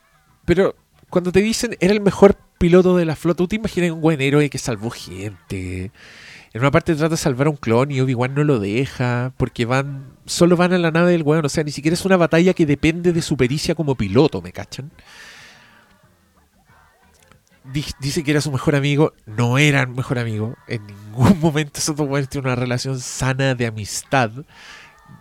[0.44, 0.76] pero
[1.08, 4.20] cuando te dicen era el mejor piloto de la flota, tú te imaginas un buen
[4.20, 5.90] héroe que salvó gente.
[6.52, 9.64] En una parte trata de salvar a un clon y Obi-Wan no lo deja porque
[9.66, 11.44] van solo van a la nave del weón.
[11.44, 14.52] O sea, ni siquiera es una batalla que depende de su pericia como piloto, ¿me
[14.52, 14.90] cachan?
[17.64, 19.12] Dice que era su mejor amigo.
[19.26, 20.56] No era un mejor amigo.
[20.66, 24.32] En ningún momento esos dos tienen una relación sana de amistad.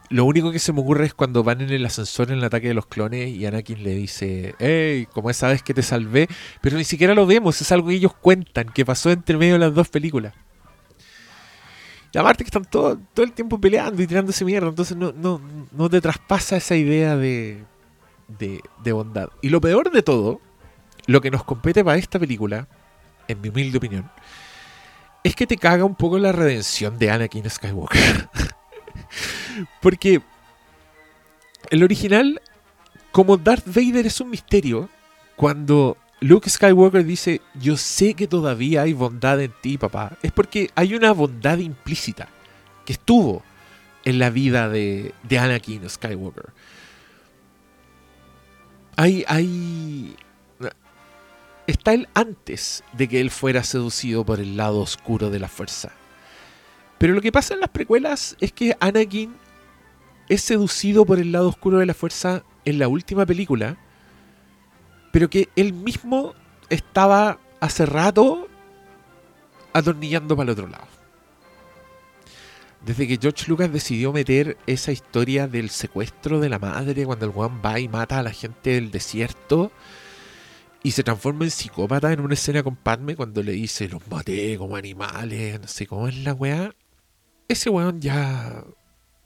[0.10, 2.68] Lo único que se me ocurre es cuando van en el ascensor en el ataque
[2.68, 6.28] de los clones y Anakin le dice, hey, como esa vez que te salvé,
[6.62, 9.60] pero ni siquiera lo vemos, es algo que ellos cuentan, que pasó entre medio de
[9.60, 10.34] las dos películas.
[12.12, 15.39] Y aparte que están todo, todo el tiempo peleando y tirándose mierda, entonces no, no,
[15.72, 17.64] no te traspasa esa idea de,
[18.28, 19.30] de, de bondad.
[19.43, 20.41] Y lo peor de todo,
[21.05, 22.68] lo que nos compete para esta película,
[23.28, 24.10] en mi humilde opinión,
[25.24, 28.30] es que te caga un poco la redención de Anakin Skywalker.
[29.82, 30.22] Porque
[31.70, 32.41] El original,
[33.12, 34.89] como Darth Vader es un misterio,
[35.36, 40.70] cuando Luke Skywalker dice, yo sé que todavía hay bondad en ti, papá, es porque
[40.76, 42.28] hay una bondad implícita
[42.86, 43.43] que estuvo
[44.03, 46.49] en la vida de, de Anakin Skywalker.
[48.95, 50.16] Hay, hay...
[51.68, 55.91] Está él antes de que él fuera seducido por el lado oscuro de la fuerza.
[56.97, 59.36] Pero lo que pasa en las precuelas es que Anakin
[60.30, 63.77] es seducido por el lado oscuro de la fuerza en la última película,
[65.11, 66.36] pero que él mismo
[66.69, 68.47] estaba hace rato
[69.73, 70.88] atornillando para el otro lado.
[72.86, 77.32] Desde que George Lucas decidió meter esa historia del secuestro de la madre cuando el
[77.32, 79.71] Juan va y mata a la gente del desierto
[80.82, 84.57] y se transforma en psicópata en una escena con Padme cuando le dice los maté
[84.57, 86.73] como animales, no sé cómo es la weá.
[87.49, 88.63] Ese weón ya.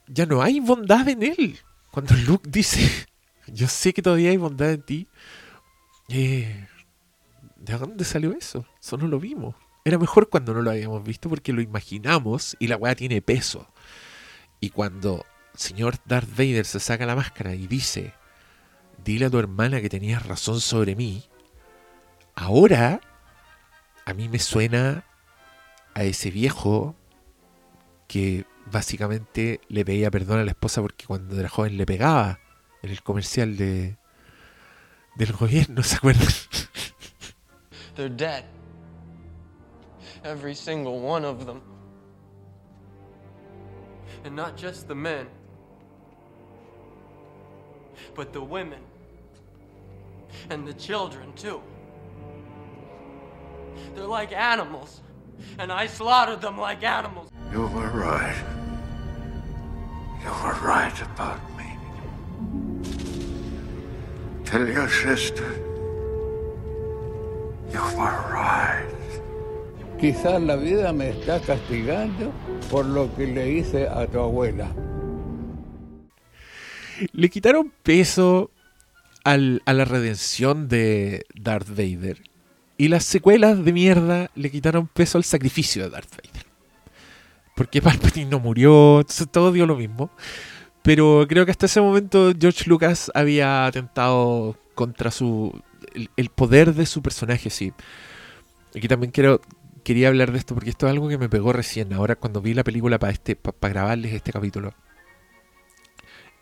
[0.06, 1.58] Ya no hay bondad en él.
[1.90, 3.06] Cuando Luke dice,
[3.46, 5.08] yo sé que todavía hay bondad en ti.
[6.08, 6.66] Eh,
[7.56, 8.66] ¿De dónde salió eso?
[8.80, 9.54] Eso no lo vimos.
[9.84, 13.68] Era mejor cuando no lo habíamos visto porque lo imaginamos y la weá tiene peso.
[14.60, 18.14] Y cuando el señor Darth Vader se saca la máscara y dice,
[19.04, 21.24] dile a tu hermana que tenías razón sobre mí,
[22.34, 23.00] ahora
[24.06, 25.04] a mí me suena
[25.94, 26.96] a ese viejo
[28.08, 32.40] que básicamente le pedía perdón a la esposa porque cuando era joven le pegaba
[32.82, 33.96] en el comercial de
[35.16, 36.26] del gobierno, ¿se acuerdan?
[37.94, 38.44] They're dead.
[40.24, 41.62] Every single one of them.
[44.24, 45.28] And not just the men,
[48.14, 48.80] but the women.
[50.50, 51.60] And the children, too.
[53.94, 55.03] They're like animals.
[55.58, 57.30] And I slaughtered them like animals.
[57.52, 58.36] You were right.
[60.22, 61.78] You were right about me.
[64.44, 65.50] Tell your sister.
[67.72, 68.90] You were right.
[70.00, 72.32] Quizás la vida me está castigando
[72.70, 74.70] por lo que le hice a tu abuela.
[77.12, 78.50] Le quitaron peso
[79.24, 82.22] al, a la redención de Darth Vader.
[82.76, 86.46] Y las secuelas de mierda le quitaron peso al sacrificio de Darth Vader.
[87.54, 90.10] Porque Palpatine no murió, todo dio lo mismo.
[90.82, 95.62] Pero creo que hasta ese momento George Lucas había atentado contra su
[95.94, 97.72] el, el poder de su personaje, sí.
[98.74, 99.40] Aquí también quiero
[99.84, 102.54] quería hablar de esto porque esto es algo que me pegó recién, ahora cuando vi
[102.54, 104.74] la película para este para grabarles este capítulo.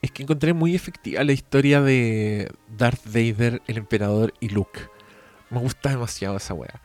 [0.01, 4.81] Es que encontré muy efectiva la historia de Darth Vader, el emperador y Luke.
[5.53, 6.81] Me gusta demasiado esa wea.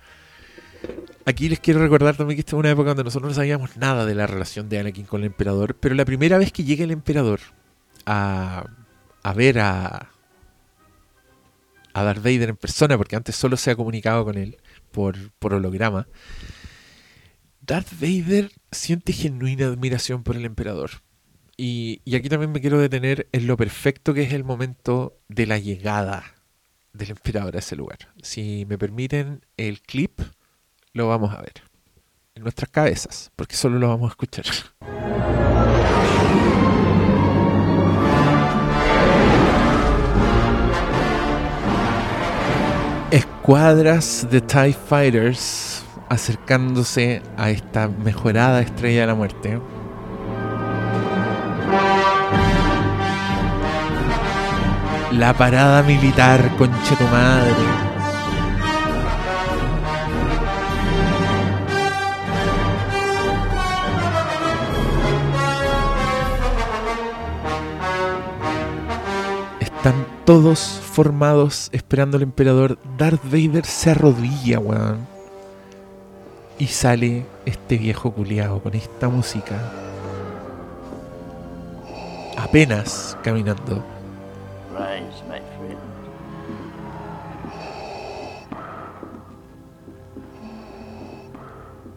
[1.25, 4.05] Aquí les quiero recordar también que esta es una época donde nosotros no sabíamos nada
[4.05, 6.91] de la relación de Anakin con el emperador, pero la primera vez que llega el
[6.91, 7.39] emperador
[8.05, 8.65] a,
[9.23, 10.09] a ver a,
[11.93, 14.57] a Darth Vader en persona, porque antes solo se ha comunicado con él
[14.91, 16.07] por, por holograma,
[17.61, 20.91] Darth Vader siente genuina admiración por el emperador.
[21.55, 25.47] Y, y, aquí también me quiero detener en lo perfecto que es el momento de
[25.47, 26.36] la llegada
[26.97, 27.99] del emperador a ese lugar.
[28.21, 30.19] Si me permiten el clip,
[30.93, 31.63] lo vamos a ver.
[32.35, 34.45] En nuestras cabezas, porque solo lo vamos a escuchar.
[43.11, 49.59] Escuadras de TIE Fighters acercándose a esta mejorada estrella de la muerte.
[55.17, 57.51] La parada militar, conche tu madre.
[69.59, 72.77] Están todos formados esperando al emperador.
[72.99, 75.07] Darth Vader se arrodilla, weón.
[76.59, 79.55] Y sale este viejo culiado con esta música.
[82.37, 83.96] Apenas caminando.
[84.77, 85.79] Rise, my friend.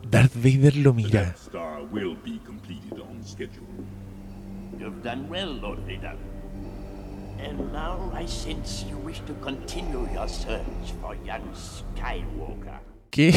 [0.09, 1.35] Darth Vader lo mira.
[1.37, 3.69] Star will be completed on schedule.
[4.79, 6.17] You've done well, Lord Vader.
[7.39, 12.81] And now I sense you wish to continue your search for young Skywalker.
[13.11, 13.35] Qué,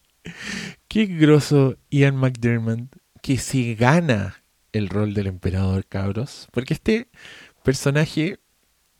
[0.88, 6.48] qué groso Ian McDermott que se gana el rol del emperador, cabros.
[6.52, 7.08] Porque este
[7.62, 8.38] personaje,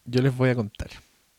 [0.08, 0.90] yo les voy a contar.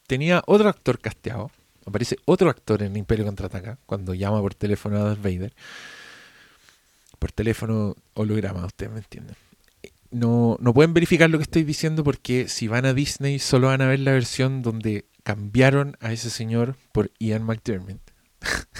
[0.07, 1.51] Tenía otro actor casteado.
[1.85, 5.53] Aparece otro actor en Imperio Contraataca cuando llama por teléfono a Darth Vader.
[7.17, 9.35] Por teléfono holograma, ustedes me entienden.
[10.11, 13.81] no, no pueden verificar lo que estoy diciendo porque si van a Disney solo van
[13.81, 17.99] a ver la versión donde cambiaron a ese señor por Ian McDermott.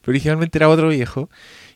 [0.00, 1.30] Pero originalmente era otro viejo.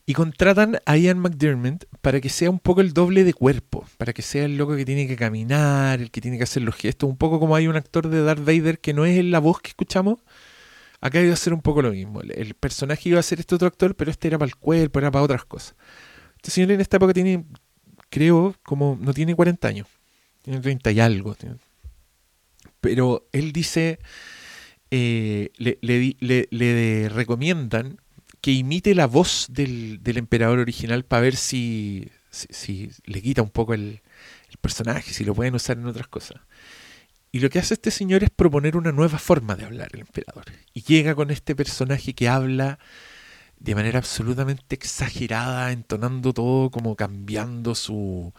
[0.09, 4.13] Y contratan a Ian McDermott para que sea un poco el doble de cuerpo, para
[4.13, 7.11] que sea el loco que tiene que caminar, el que tiene que hacer los gestos,
[7.11, 9.69] un poco como hay un actor de Darth Vader que no es la voz que
[9.69, 10.21] escuchamos.
[11.01, 12.21] Acá iba a ser un poco lo mismo.
[12.21, 15.11] El, personaje iba a ser este otro actor, pero este era para el cuerpo, era
[15.11, 15.75] para otras cosas.
[16.37, 17.45] Este señor en esta época tiene
[18.09, 19.89] creo, como no tiene 40 años,
[20.43, 21.37] tiene 30 y algo.
[22.81, 23.99] Pero él dice,
[24.91, 28.01] eh, le, le, le, recomiendan
[28.47, 32.13] que imite la voz del, emperador original para ver si,
[33.05, 34.03] le quita un poco el,
[34.51, 36.41] el personaje, si lo pueden usar en otras cosas.
[37.33, 40.45] Y lo que hace este señor es proponer una nueva forma de hablar el emperador.
[40.73, 42.79] Y llega con este personaje que habla
[43.59, 48.33] de manera absolutamente exagerada, entonando todo como cambiando su,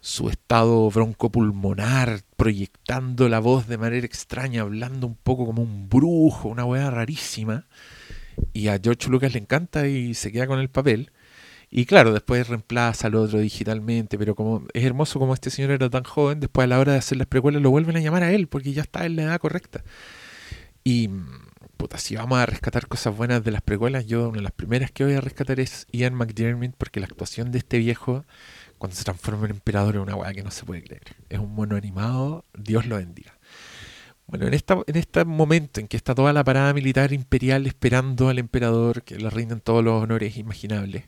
[0.00, 6.48] su estado broncopulmonar, proyectando la voz de manera extraña, hablando un poco como un brujo,
[6.48, 7.66] una weá rarísima.
[8.52, 11.10] Y a George Lucas le encanta y se queda con el papel.
[11.70, 15.90] Y claro, después reemplaza al otro digitalmente, pero como es hermoso como este señor era
[15.90, 18.32] tan joven, después a la hora de hacer las precuelas lo vuelven a llamar a
[18.32, 19.82] él porque ya está en la edad correcta.
[20.84, 21.10] Y
[21.76, 24.90] puta, si vamos a rescatar cosas buenas de las precuelas, yo una de las primeras
[24.90, 28.24] que voy a rescatar es Ian McDermott, porque la actuación de este viejo,
[28.78, 31.16] cuando se transforma en emperador, es una weá que no se puede creer.
[31.28, 33.33] Es un mono animado, Dios lo bendiga.
[34.26, 38.28] Bueno, en, esta, en este momento en que está toda la parada militar imperial esperando
[38.28, 41.04] al emperador, que le rinden todos los honores imaginables,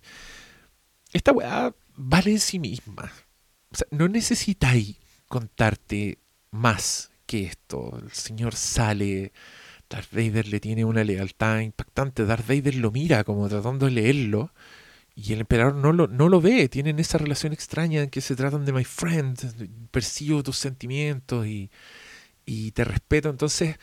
[1.13, 3.11] esta weá vale en sí misma.
[3.71, 4.97] O sea, no necesitáis
[5.29, 6.19] contarte
[6.51, 7.99] más que esto.
[8.03, 9.33] El señor sale,
[9.89, 12.27] Darth Vader le tiene una lealtad impactante.
[12.27, 14.53] Darth Vader lo mira como tratando de leerlo.
[15.15, 16.69] Y el emperador no lo, no lo ve.
[16.69, 19.89] Tienen esa relación extraña en que se tratan de my friend.
[19.91, 21.71] Percibo tus sentimientos y,
[22.47, 23.29] y te respeto.
[23.29, 23.77] Entonces,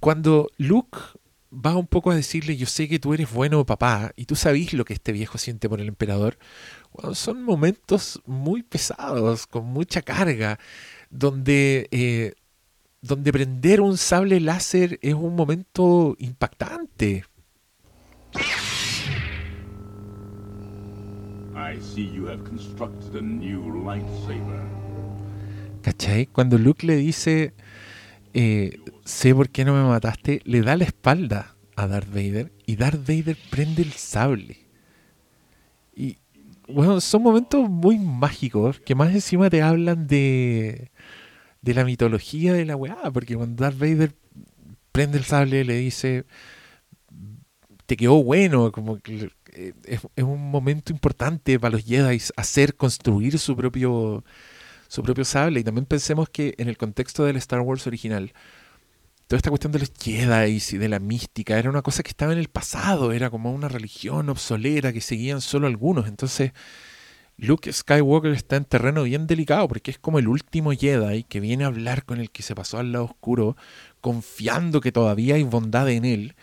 [0.00, 0.98] cuando Luke
[1.52, 4.72] va un poco a decirle, yo sé que tú eres bueno papá y tú sabes
[4.72, 6.38] lo que este viejo siente por el emperador,
[6.92, 10.58] bueno, son momentos muy pesados, con mucha carga,
[11.10, 12.34] donde, eh,
[13.02, 17.24] donde prender un sable láser es un momento impactante.
[25.82, 26.26] ¿Cachai?
[26.26, 27.54] Cuando Luke le dice,
[28.34, 32.76] eh, sé por qué no me mataste, le da la espalda a Darth Vader y
[32.76, 34.66] Darth Vader prende el sable.
[35.94, 36.18] Y
[36.68, 40.90] bueno, son momentos muy mágicos que más encima te hablan de,
[41.60, 44.14] de la mitología de la weá, porque cuando Darth Vader
[44.92, 46.24] prende el sable le dice,
[47.86, 53.56] te quedó bueno, como es, es un momento importante para los Jedi hacer construir su
[53.56, 54.24] propio
[54.92, 55.60] su propio sable.
[55.60, 58.34] Y también pensemos que en el contexto del Star Wars original,
[59.26, 62.34] toda esta cuestión de los Jedi y de la mística era una cosa que estaba
[62.34, 66.08] en el pasado, era como una religión obsoleta que seguían solo algunos.
[66.08, 66.52] Entonces,
[67.38, 71.64] Luke Skywalker está en terreno bien delicado porque es como el último Jedi que viene
[71.64, 73.56] a hablar con el que se pasó al lado oscuro,
[74.02, 76.34] confiando que todavía hay bondad en él.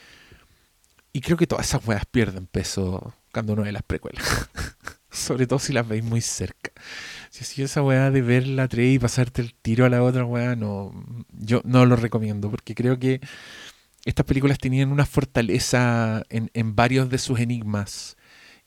[1.14, 4.50] Y creo que todas esas weas pierden peso cuando uno ve las precuelas.
[5.12, 6.72] Sobre todo si las veis muy cerca.
[7.44, 10.56] Si esa weá de ver la 3 y pasarte el tiro a la otra weá,
[10.56, 10.92] no,
[11.32, 13.22] yo no lo recomiendo, porque creo que
[14.06, 18.18] estas películas tenían una fortaleza en, en varios de sus enigmas.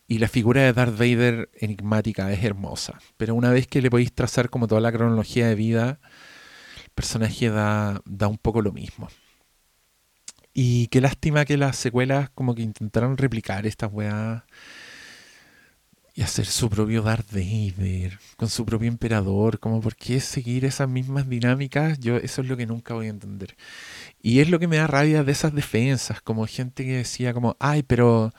[0.08, 2.98] Y la figura de Darth Vader enigmática es hermosa.
[3.16, 6.00] Pero una vez que le podéis trazar como toda la cronología de vida,
[6.84, 9.08] el personaje da, da un poco lo mismo.
[10.54, 14.42] Y qué lástima que las secuelas como que intentaron replicar estas weas
[16.14, 20.88] y hacer su propio Darth Vader, con su propio emperador, como por qué seguir esas
[20.88, 23.56] mismas dinámicas, yo eso es lo que nunca voy a entender.
[24.20, 27.56] Y es lo que me da rabia de esas defensas, como gente que decía como,
[27.60, 28.32] ay, pero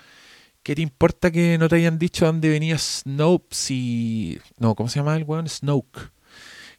[0.61, 4.39] ¿qué te importa que no te hayan dicho dónde venía Snoke si...
[4.59, 5.49] No, ¿cómo se llama el weón?
[5.49, 6.11] Snoke.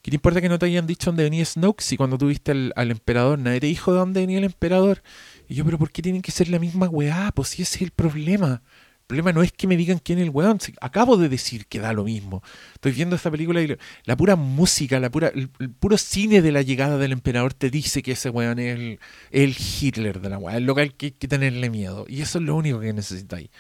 [0.03, 2.73] ¿Qué te importa que no te hayan dicho dónde venía Snoke si cuando tuviste al,
[2.77, 5.03] al emperador nadie te dijo de dónde venía el emperador?
[5.49, 7.33] Y yo, pero ¿por qué tienen que ser la misma weá?
[7.35, 8.63] Pues si ese es el problema.
[9.05, 10.59] El problema no es que me digan quién es el weón.
[10.81, 12.43] Acabo de decir que da lo mismo.
[12.73, 16.51] Estoy viendo esta película y la pura música, la pura, el, el puro cine de
[16.53, 19.01] la llegada del emperador te dice que ese weón es el,
[19.31, 20.57] el Hitler de la weá.
[20.57, 22.07] Es lo que hay que tenerle miedo.
[22.09, 23.51] Y eso es lo único que necesitáis.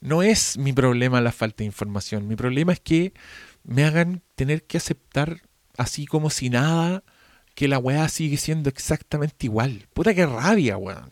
[0.00, 2.26] No es mi problema la falta de información.
[2.26, 3.12] Mi problema es que
[3.64, 5.42] me hagan tener que aceptar
[5.76, 7.04] así como si nada
[7.54, 9.86] que la weá sigue siendo exactamente igual.
[9.92, 11.10] Puta que rabia, weón.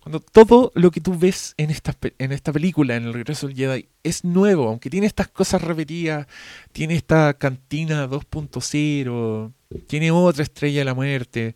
[0.00, 3.56] Cuando todo lo que tú ves en esta, en esta película, en El Regreso del
[3.56, 6.26] Jedi, es nuevo, aunque tiene estas cosas repetidas,
[6.72, 9.52] tiene esta cantina 2.0,
[9.86, 11.54] tiene otra estrella de la muerte,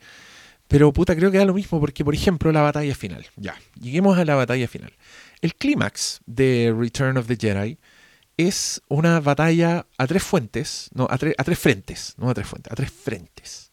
[0.68, 4.16] pero puta, creo que da lo mismo, porque por ejemplo la batalla final, ya, lleguemos
[4.18, 4.92] a la batalla final.
[5.40, 7.78] El clímax de Return of the Jedi
[8.36, 12.46] es una batalla a tres fuentes, no, a, tre- a tres frentes, no a tres
[12.46, 13.69] fuentes, a tres frentes.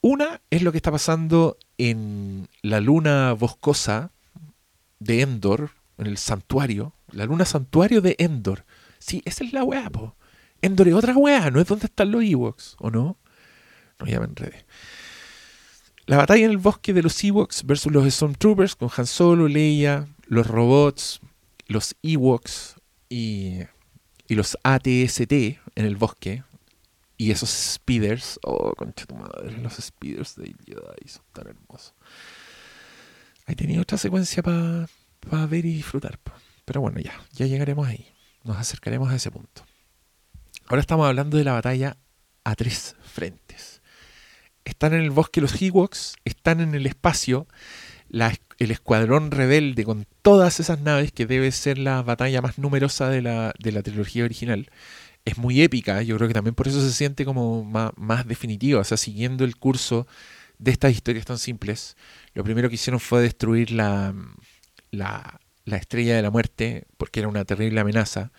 [0.00, 4.12] Una es lo que está pasando en la luna boscosa
[5.00, 8.64] de Endor, en el santuario, la luna santuario de Endor.
[8.98, 10.14] Sí, esa es la weá, po.
[10.62, 13.16] Endor es otra weá, no es donde están los Ewoks, ¿o no?
[13.98, 14.64] No, ya me enredé.
[16.06, 20.08] La batalla en el bosque de los Ewoks versus los Stormtroopers con Han Solo, Leia,
[20.26, 21.20] los robots,
[21.66, 22.76] los Ewoks
[23.08, 23.58] y,
[24.26, 26.44] y los ATST en el bosque.
[27.18, 31.92] Y esos speeders, oh, concha tu madre, los speeders de Jedi son tan hermosos.
[33.44, 36.18] Ahí tenía otra secuencia para ver y disfrutar.
[36.64, 38.06] Pero bueno, ya, ya llegaremos ahí.
[38.44, 39.66] Nos acercaremos a ese punto.
[40.66, 41.96] Ahora estamos hablando de la batalla
[42.44, 43.82] a tres frentes.
[44.64, 47.48] Están en el bosque los Ewoks, están en el espacio
[48.58, 53.22] el escuadrón rebelde con todas esas naves, que debe ser la batalla más numerosa de
[53.22, 54.70] la, de la trilogía original.
[55.28, 58.80] Es muy épica, yo creo que también por eso se siente como más, más definitiva,
[58.80, 60.06] o sea, siguiendo el curso
[60.58, 61.98] de estas historias tan simples.
[62.32, 64.14] Lo primero que hicieron fue destruir la,
[64.90, 68.32] la, la estrella de la muerte, porque era una terrible amenaza.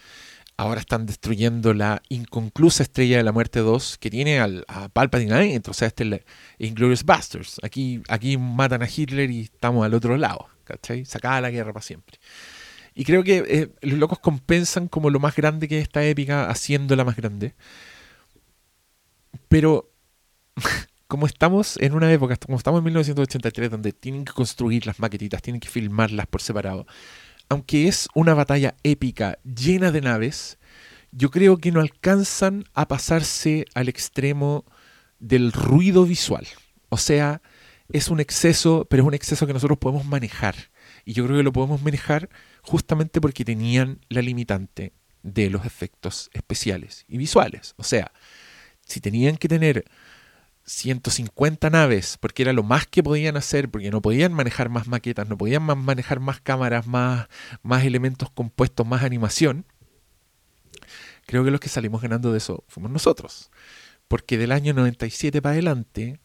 [0.57, 5.31] Ahora están destruyendo la inconclusa Estrella de la Muerte 2 que tiene al, a Palpatine
[5.33, 5.71] adentro.
[5.71, 6.19] O sea, este es la
[6.57, 7.59] Inglourious Basterds.
[7.61, 10.47] Aquí, aquí matan a Hitler y estamos al otro lado.
[10.63, 11.05] ¿Cachai?
[11.05, 12.17] Sacada la guerra para siempre.
[12.99, 16.49] Y creo que eh, los locos compensan como lo más grande que es esta épica
[16.49, 17.55] haciéndola más grande.
[19.47, 19.89] Pero
[21.07, 25.41] como estamos en una época, como estamos en 1983, donde tienen que construir las maquetitas,
[25.41, 26.85] tienen que filmarlas por separado,
[27.47, 30.57] aunque es una batalla épica llena de naves,
[31.13, 34.65] yo creo que no alcanzan a pasarse al extremo
[35.19, 36.45] del ruido visual.
[36.89, 37.41] O sea,
[37.87, 40.55] es un exceso, pero es un exceso que nosotros podemos manejar.
[41.05, 42.27] Y yo creo que lo podemos manejar
[42.69, 44.93] justamente porque tenían la limitante
[45.23, 47.73] de los efectos especiales y visuales.
[47.77, 48.11] O sea,
[48.85, 49.85] si tenían que tener
[50.65, 55.27] 150 naves, porque era lo más que podían hacer, porque no podían manejar más maquetas,
[55.27, 57.27] no podían manejar más cámaras, más,
[57.63, 59.65] más elementos compuestos, más animación,
[61.25, 63.49] creo que los que salimos ganando de eso fuimos nosotros.
[64.07, 66.19] Porque del año 97 para adelante,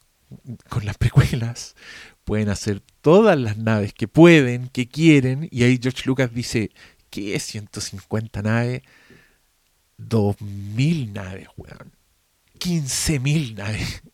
[0.69, 1.75] con las precuelas,
[2.25, 6.71] pueden hacer todas las naves que pueden, que quieren, y ahí George Lucas dice,
[7.09, 8.81] ¿qué es 150 naves?
[9.97, 11.93] 2000 naves, weón.
[12.59, 14.03] 15.000 naves.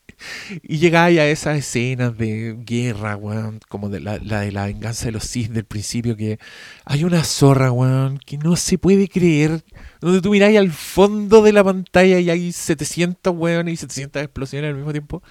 [0.62, 5.10] Y llegáis a esas escenas de guerra, weón, como de la, de la venganza de
[5.12, 6.38] los Sith del principio, que
[6.84, 9.64] hay una zorra, weón, que no se puede creer,
[10.00, 14.68] donde tú miráis al fondo de la pantalla y hay 700, weón, y 700 explosiones
[14.68, 15.24] al mismo tiempo,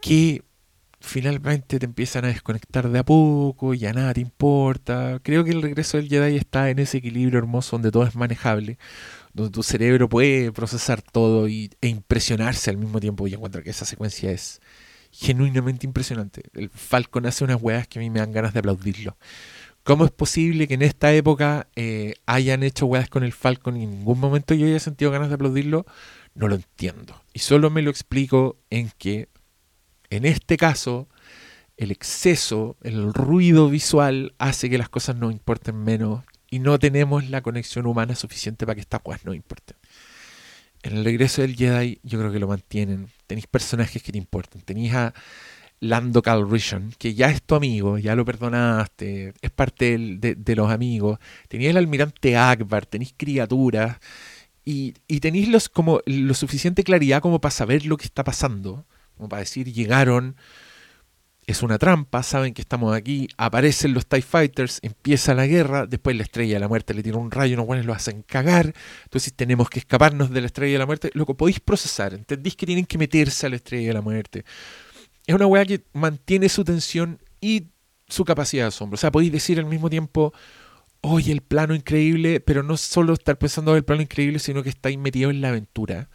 [0.00, 0.44] que
[1.00, 5.18] finalmente te empiezan a desconectar de a poco, ya nada te importa.
[5.22, 8.78] Creo que el regreso del Jedi está en ese equilibrio hermoso donde todo es manejable,
[9.32, 13.26] donde tu cerebro puede procesar todo y, e impresionarse al mismo tiempo.
[13.26, 14.60] Y encuentro que esa secuencia es
[15.10, 16.42] genuinamente impresionante.
[16.54, 19.16] El Falcon hace unas weas que a mí me dan ganas de aplaudirlo.
[19.82, 23.84] ¿Cómo es posible que en esta época eh, hayan hecho weas con el Falcon y
[23.84, 25.86] en ningún momento yo haya sentido ganas de aplaudirlo?
[26.34, 27.22] No lo entiendo.
[27.32, 29.28] Y solo me lo explico en que,
[30.10, 31.08] en este caso,
[31.76, 37.30] el exceso, el ruido visual hace que las cosas no importen menos y no tenemos
[37.30, 39.76] la conexión humana suficiente para que estas cosas no importen.
[40.82, 43.08] En el regreso del Jedi yo creo que lo mantienen.
[43.26, 44.62] Tenéis personajes que te importan.
[44.62, 45.14] Tenéis a
[45.80, 51.18] Lando Calrissian, que ya es tu amigo, ya lo perdonaste, es parte de, los amigos.
[51.48, 53.98] Tenéis el almirante Akbar, tenéis criaturas
[54.64, 58.84] y, y tenéis como, lo suficiente claridad como para saber lo que está pasando.
[59.20, 60.34] Como para decir, llegaron,
[61.46, 66.16] es una trampa, saben que estamos aquí, aparecen los TIE Fighters, empieza la guerra, después
[66.16, 68.72] la estrella de la muerte le tira un rayo, unos buenos lo hacen cagar,
[69.04, 72.56] entonces tenemos que escaparnos de la estrella de la muerte, lo que podéis procesar, entendéis
[72.56, 74.46] que tienen que meterse a la estrella de la muerte.
[75.26, 77.66] Es una weá que mantiene su tensión y
[78.08, 78.94] su capacidad de asombro.
[78.94, 80.32] O sea, podéis decir al mismo tiempo,
[81.02, 84.70] oye, el plano increíble, pero no solo estar pensando en el plano increíble, sino que
[84.70, 86.08] estáis metidos en la aventura.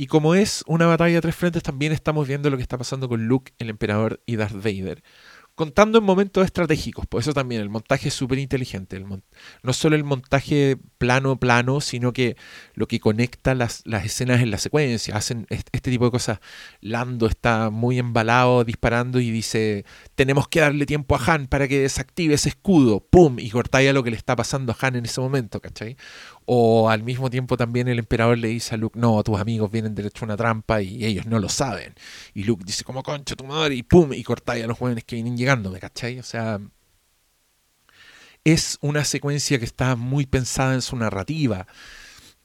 [0.00, 3.06] Y como es una batalla a tres frentes, también estamos viendo lo que está pasando
[3.06, 5.02] con Luke, el emperador, y Darth Vader.
[5.54, 7.06] contando en momentos estratégicos.
[7.06, 8.98] Por eso también el montaje es súper inteligente.
[9.62, 12.38] no solo el montaje plano plano, sino que
[12.72, 15.14] lo que conecta las, escenas en la secuencia.
[15.14, 16.38] Hacen este tipo de cosas.
[16.80, 21.80] Lando está muy embalado disparando y dice, tenemos que darle tiempo a Han para que
[21.80, 23.00] desactive ese escudo.
[23.00, 23.38] ¡Pum!
[23.38, 25.98] Y cortalla lo que le está pasando a Han en ese momento, ¿cachai?
[26.46, 29.94] O al mismo tiempo también el emperador le dice a Luke, no, tus amigos vienen
[29.94, 31.94] derecho a una trampa y ellos no lo saben.
[32.34, 35.16] Y Luke dice, como concha tu madre, y pum, y cortalla a los jóvenes que
[35.16, 36.18] vienen llegando ¿me cachai?
[36.18, 36.60] O sea,
[38.44, 41.66] es una secuencia que está muy pensada en su narrativa,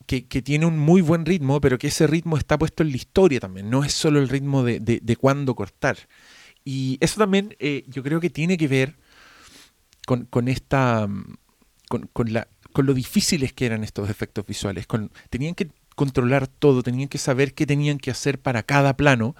[0.05, 3.39] que, tiene un muy buen ritmo, pero que ese ritmo está puesto en la historia
[3.39, 5.97] también, no es solo el ritmo de, de, cuándo cortar.
[6.63, 8.97] Y eso también eh, yo creo que tiene que ver
[10.05, 11.07] con, esta.
[11.89, 14.85] Con, con, la, con lo difíciles que eran estos efectos visuales.
[15.29, 19.33] Tenían que controlar todo, tenían que saber qué tenían que hacer para cada plano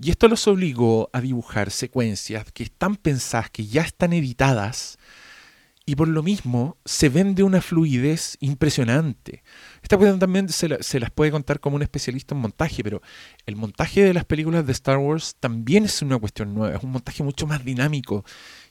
[0.00, 4.96] y esto los obligó a dibujar secuencias que están pensadas, que ya están editadas,
[5.86, 9.42] y por lo mismo se ven de una fluidez impresionante.
[9.82, 13.02] Esta cuestión también se, las puede contar como un especialista en montaje, pero
[13.46, 16.90] el montaje de las películas de Star Wars también es una cuestión nueva, es un
[16.90, 18.24] montaje mucho más dinámico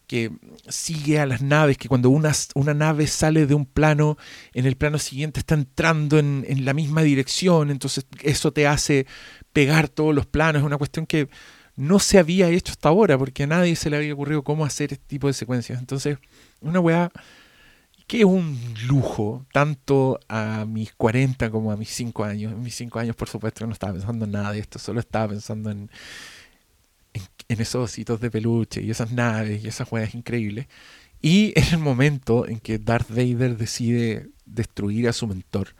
[0.07, 0.31] que
[0.69, 4.17] sigue a las naves, que cuando una, una nave sale de un plano,
[4.53, 9.05] en el plano siguiente está entrando en, en la misma dirección, entonces eso te hace
[9.53, 11.29] pegar todos los planos, es una cuestión que
[11.75, 14.93] no se había hecho hasta ahora, porque a nadie se le había ocurrido cómo hacer
[14.93, 15.79] este tipo de secuencias.
[15.79, 16.17] Entonces,
[16.59, 17.11] una weá
[18.07, 18.57] que es un
[18.87, 22.53] lujo, tanto a mis 40 como a mis 5 años.
[22.53, 25.27] En mis 5 años, por supuesto, no estaba pensando en nada de esto, solo estaba
[25.27, 25.91] pensando en,
[27.47, 30.67] en, esos ositos de peluche y esas naves y esas weas increíbles.
[31.21, 35.75] Y en el momento en que Darth Vader decide destruir a su mentor,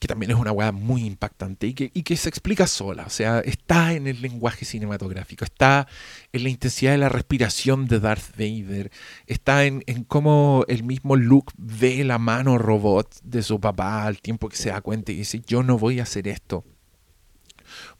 [0.00, 3.04] que también es una weá muy impactante y que, y que, se explica sola.
[3.06, 5.86] O sea, está en el lenguaje cinematográfico, está
[6.32, 8.90] en la intensidad de la respiración de Darth Vader,
[9.26, 14.20] está en, en cómo el mismo Luke ve la mano robot de su papá al
[14.22, 16.64] tiempo que se da cuenta y dice, yo no voy a hacer esto.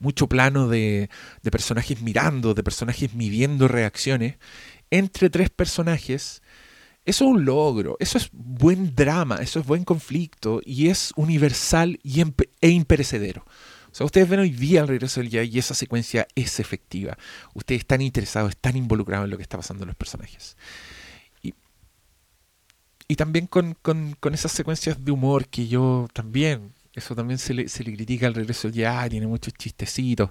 [0.01, 1.09] Mucho plano de,
[1.43, 4.37] de personajes mirando, de personajes midiendo reacciones
[4.91, 6.43] entre tres personajes
[7.07, 11.99] eso es un logro, eso es buen drama, eso es buen conflicto y es universal
[12.03, 12.23] y
[12.61, 13.45] e imperecedero.
[13.91, 17.17] O sea, ustedes ven hoy día el regreso del Jedi y esa secuencia es efectiva.
[17.55, 20.57] Ustedes están interesados, están involucrados en lo que está pasando en los personajes.
[21.43, 21.55] Y,
[23.09, 27.55] y también con, con, con, esas secuencias de humor que yo también, eso también se
[27.55, 30.31] le, se le critica al regreso del Jedi, tiene muchos chistecitos.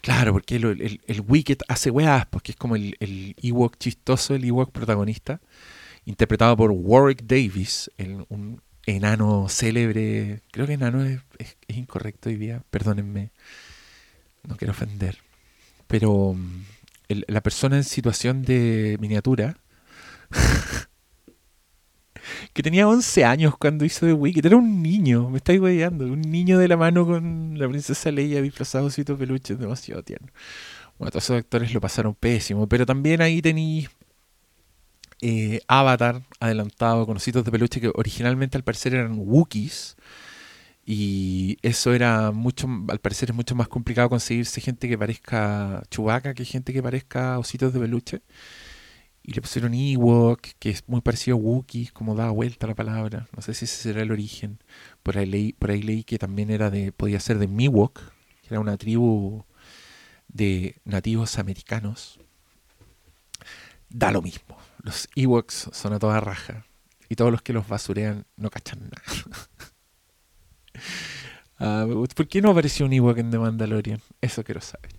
[0.00, 4.34] Claro, porque el, el, el Wicked hace weas, porque es como el, el Ewok chistoso,
[4.34, 5.40] el Ewok protagonista
[6.06, 7.90] interpretado por Warwick Davis,
[8.28, 10.40] un enano célebre.
[10.50, 11.20] Creo que enano es,
[11.68, 13.32] incorrecto hoy día, perdónenme,
[14.44, 15.18] no quiero ofender.
[15.86, 16.64] Pero mm,
[17.28, 19.58] la persona en situación de miniatura,
[22.52, 26.20] que tenía 11 años cuando hizo The Wicked, era un niño, me estáis guayando, un
[26.22, 30.28] niño de la mano con la princesa Leia disfrazado de peluche, demasiado tierno.
[30.98, 33.90] Bueno, todos esos actores lo pasaron pésimo, pero también ahí tenéis
[35.20, 39.96] eh, Avatar adelantado con ositos de peluche que originalmente al parecer eran Wookiees.
[40.88, 46.32] Y eso era mucho, al parecer es mucho más complicado conseguirse gente que parezca Chewbacca
[46.32, 48.22] que gente que parezca ositos de peluche.
[49.26, 53.26] Y le pusieron Ewok, que es muy parecido a Wookiees, como da vuelta la palabra.
[53.34, 54.60] No sé si ese será el origen.
[55.02, 57.98] Por ahí leí, por ahí leí que también era de, podía ser de Miwok,
[58.42, 59.44] que era una tribu
[60.28, 62.20] de nativos americanos.
[63.90, 66.64] Da lo mismo los Ewoks son a toda raja.
[67.08, 69.02] Y todos los que los basurean no cachan nada.
[71.58, 74.02] Ah, ¿Por qué no apareció un Ewok en The Mandalorian?
[74.20, 74.90] Eso quiero saber.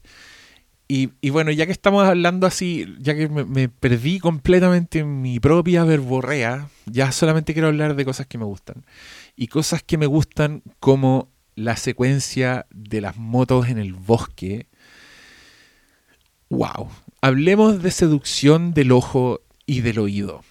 [0.90, 5.84] Y, bueno, ya que estamos hablando así, ya que me, perdí completamente en mi propia
[5.84, 8.86] verborrea, ya solamente quiero hablar de cosas que me gustan.
[9.36, 14.68] Y cosas que me gustan como la secuencia de las motos en el bosque.
[16.50, 16.90] ¡Wow!
[17.20, 20.42] Hablemos de seducción del ojo y del oído.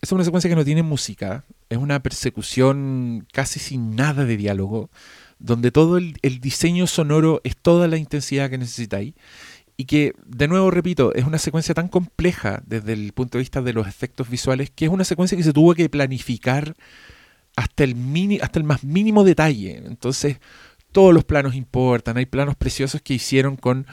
[0.00, 4.90] Es una secuencia que no tiene música, es una persecución casi sin nada de diálogo,
[5.38, 9.14] donde todo el, diseño sonoro es toda la intensidad que necesitáis.
[9.80, 13.62] Y que, de nuevo repito, es una secuencia tan compleja desde el punto de vista
[13.62, 16.74] de los efectos visuales, que es una secuencia que se tuvo que planificar
[17.56, 17.96] hasta el,
[18.42, 19.78] hasta el más mínimo detalle.
[19.86, 20.36] Entonces,
[20.92, 22.18] todos los planos importan.
[22.18, 23.86] Hay planos preciosos que hicieron con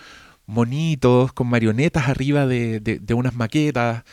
[0.45, 4.03] monitos, con marionetas arriba de, de unas maquetas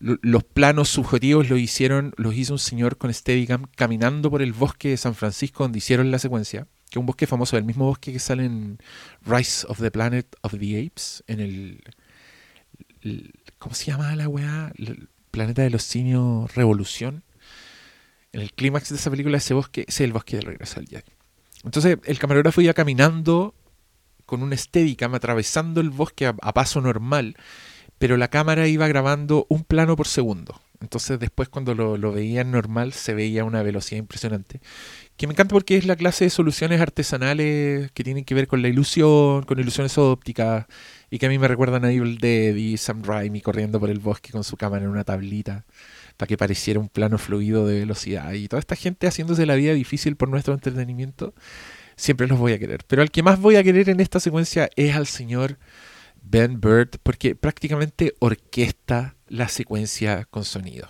[0.00, 4.90] los planos subjetivos lo hicieron, los hizo un señor con Steadicam caminando por el bosque
[4.90, 8.20] de San Francisco donde hicieron la secuencia, que un bosque famoso, el mismo bosque que
[8.20, 8.78] sale en
[9.26, 11.82] Rise of the Planet of the Apes, en el,
[13.58, 14.72] ¿Cómo se llama la weá?
[14.78, 17.24] El planeta de los simios Revolución.
[18.32, 21.02] En el clímax de esa película, ese bosque, es el bosque del regreso al Jedi.
[21.64, 23.56] Entonces, el camarógrafo iba caminando
[24.24, 27.36] con un Steadicam atravesando el bosque a paso normal,
[28.04, 30.60] pero la cámara iba grabando un plano por segundo.
[30.82, 34.60] Entonces después cuando lo, lo veía normal se veía una velocidad impresionante.
[35.16, 38.60] Que me encanta porque es la clase de soluciones artesanales que tienen que ver con
[38.60, 40.66] la ilusión, con ilusiones ópticas,
[41.08, 44.00] y que a mí me recuerdan a Evil Dead y Sam Raimi corriendo por el
[44.00, 45.64] bosque con su cámara en una tablita
[46.18, 48.34] para que pareciera un plano fluido de velocidad.
[48.34, 51.32] Y toda esta gente haciéndose la vida difícil por nuestro entretenimiento,
[51.96, 52.84] siempre los voy a querer.
[52.86, 55.56] Pero al que más voy a querer en esta secuencia es al señor
[56.24, 60.88] Ben Bird, porque prácticamente orquesta la secuencia con sonido.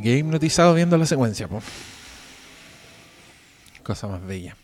[0.00, 1.46] Me quedé hipnotizado viendo la secuencia.
[1.46, 1.60] po.
[3.82, 4.56] Cosa más bella.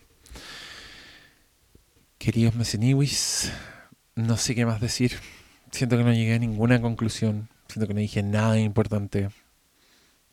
[2.17, 3.53] Queridos Meseniwis,
[4.15, 5.13] no sé qué más decir.
[5.71, 7.51] Siento que no llegué a ninguna conclusión.
[7.69, 9.29] Siento que no dije nada importante.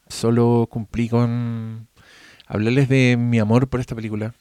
[0.07, 1.89] Solo cumplí con
[2.47, 4.33] hablarles de mi amor por esta película.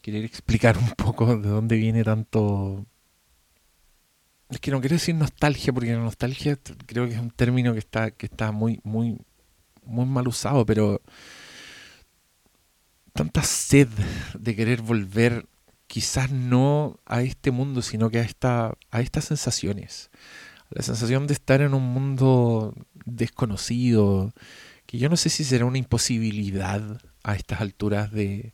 [0.00, 2.84] Querer explicar un poco de dónde viene tanto
[4.48, 8.10] es que no quiero decir nostalgia, porque nostalgia creo que es un término que está,
[8.10, 9.18] que está muy, muy,
[9.84, 11.00] muy mal usado, pero
[13.12, 13.88] tanta sed
[14.38, 15.46] de querer volver,
[15.86, 20.10] quizás no a este mundo, sino que a esta, a estas sensaciones.
[20.70, 24.32] La sensación de estar en un mundo desconocido,
[24.86, 28.52] que yo no sé si será una imposibilidad a estas alturas de,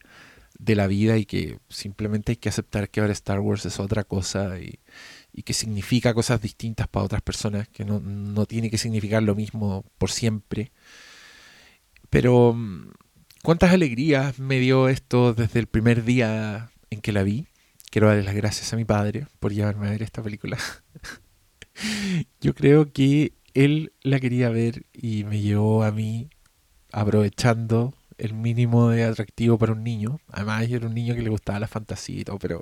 [0.59, 4.03] de la vida y que simplemente hay que aceptar que ahora Star Wars es otra
[4.05, 4.81] cosa y,
[5.33, 9.37] y que significa cosas distintas para otras personas, que no, no tiene que significar lo
[9.37, 10.73] mismo por siempre.
[12.11, 12.91] Pero mm,
[13.43, 17.47] cuántas alegrías me dio esto desde el primer día en que la vi.
[17.91, 20.59] Quiero darle las gracias a mi padre por llevarme a ver esta película.
[22.41, 26.29] Yo creo que él la quería ver y me llevó a mí
[26.93, 30.21] aprovechando el mínimo de atractivo para un niño.
[30.29, 32.61] Además, yo era un niño que le gustaba la fantasía y todo, pero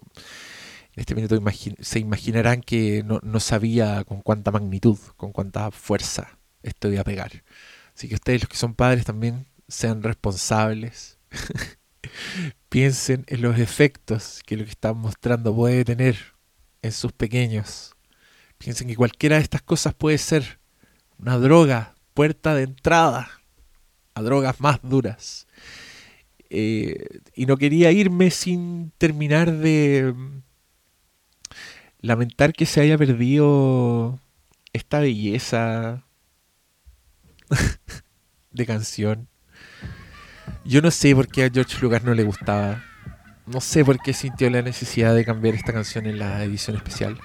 [0.94, 1.38] en este minuto
[1.80, 7.04] se imaginarán que no, no sabía con cuánta magnitud, con cuánta fuerza esto iba a
[7.04, 7.42] pegar.
[7.96, 11.18] Así que ustedes, los que son padres, también sean responsables.
[12.68, 16.18] Piensen en los efectos que lo que están mostrando puede tener
[16.82, 17.94] en sus pequeños.
[18.58, 20.58] Piensen que cualquiera de estas cosas puede ser
[21.18, 23.30] una droga, puerta de entrada
[24.12, 25.46] a drogas más duras.
[26.50, 30.42] Eh, y no quería irme sin terminar de mm,
[32.00, 34.20] lamentar que se haya perdido
[34.74, 36.05] esta belleza
[38.52, 39.28] de canción.
[40.64, 42.82] Yo no sé por qué a George Lucas no le gustaba.
[43.46, 47.18] No sé por qué sintió la necesidad de cambiar esta canción en la edición especial.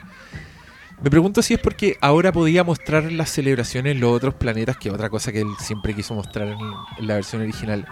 [1.01, 4.91] Me pregunto si es porque ahora podía mostrar las celebraciones en los otros planetas, que
[4.91, 7.87] otra cosa que él siempre quiso mostrar en, la versión original.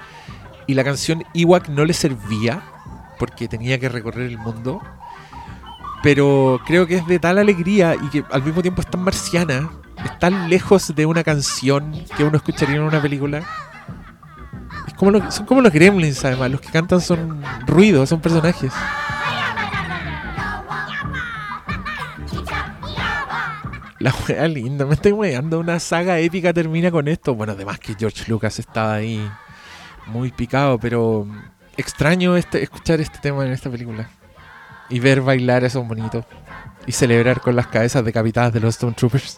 [0.68, 2.62] Y la canción Ewok no le servía
[3.18, 4.80] porque tenía que recorrer el mundo.
[6.04, 9.72] Pero creo que es de tal alegría y que al mismo tiempo es tan marciana,
[10.06, 13.44] es tan lejos de una canción que uno escucharía en una película.
[14.88, 16.52] Es como lo- son como los gremlins, además.
[16.52, 18.72] Los que cantan son ruidos, son personajes.
[24.00, 25.60] La wea linda, me estoy weando.
[25.60, 27.36] Una saga épica termina con esto.
[27.36, 29.30] Bueno, además que George Lucas estaba ahí
[30.08, 31.28] muy picado, pero
[31.76, 34.10] extraño este, escuchar este tema en esta película.
[34.90, 36.26] Y ver bailar a esos bonitos.
[36.88, 39.38] Y celebrar con las cabezas decapitadas de los Stone Troopers.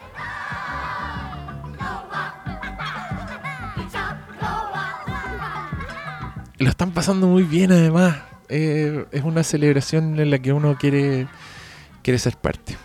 [6.61, 8.17] Lo están pasando muy bien además.
[8.47, 11.27] Eh, es una celebración en la que uno quiere,
[12.03, 12.77] quiere ser parte.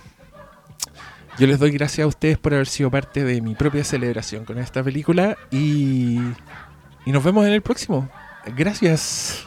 [1.39, 4.57] Yo les doy gracias a ustedes por haber sido parte de mi propia celebración con
[4.57, 6.21] esta película y,
[7.05, 8.09] y nos vemos en el próximo.
[8.57, 9.47] Gracias.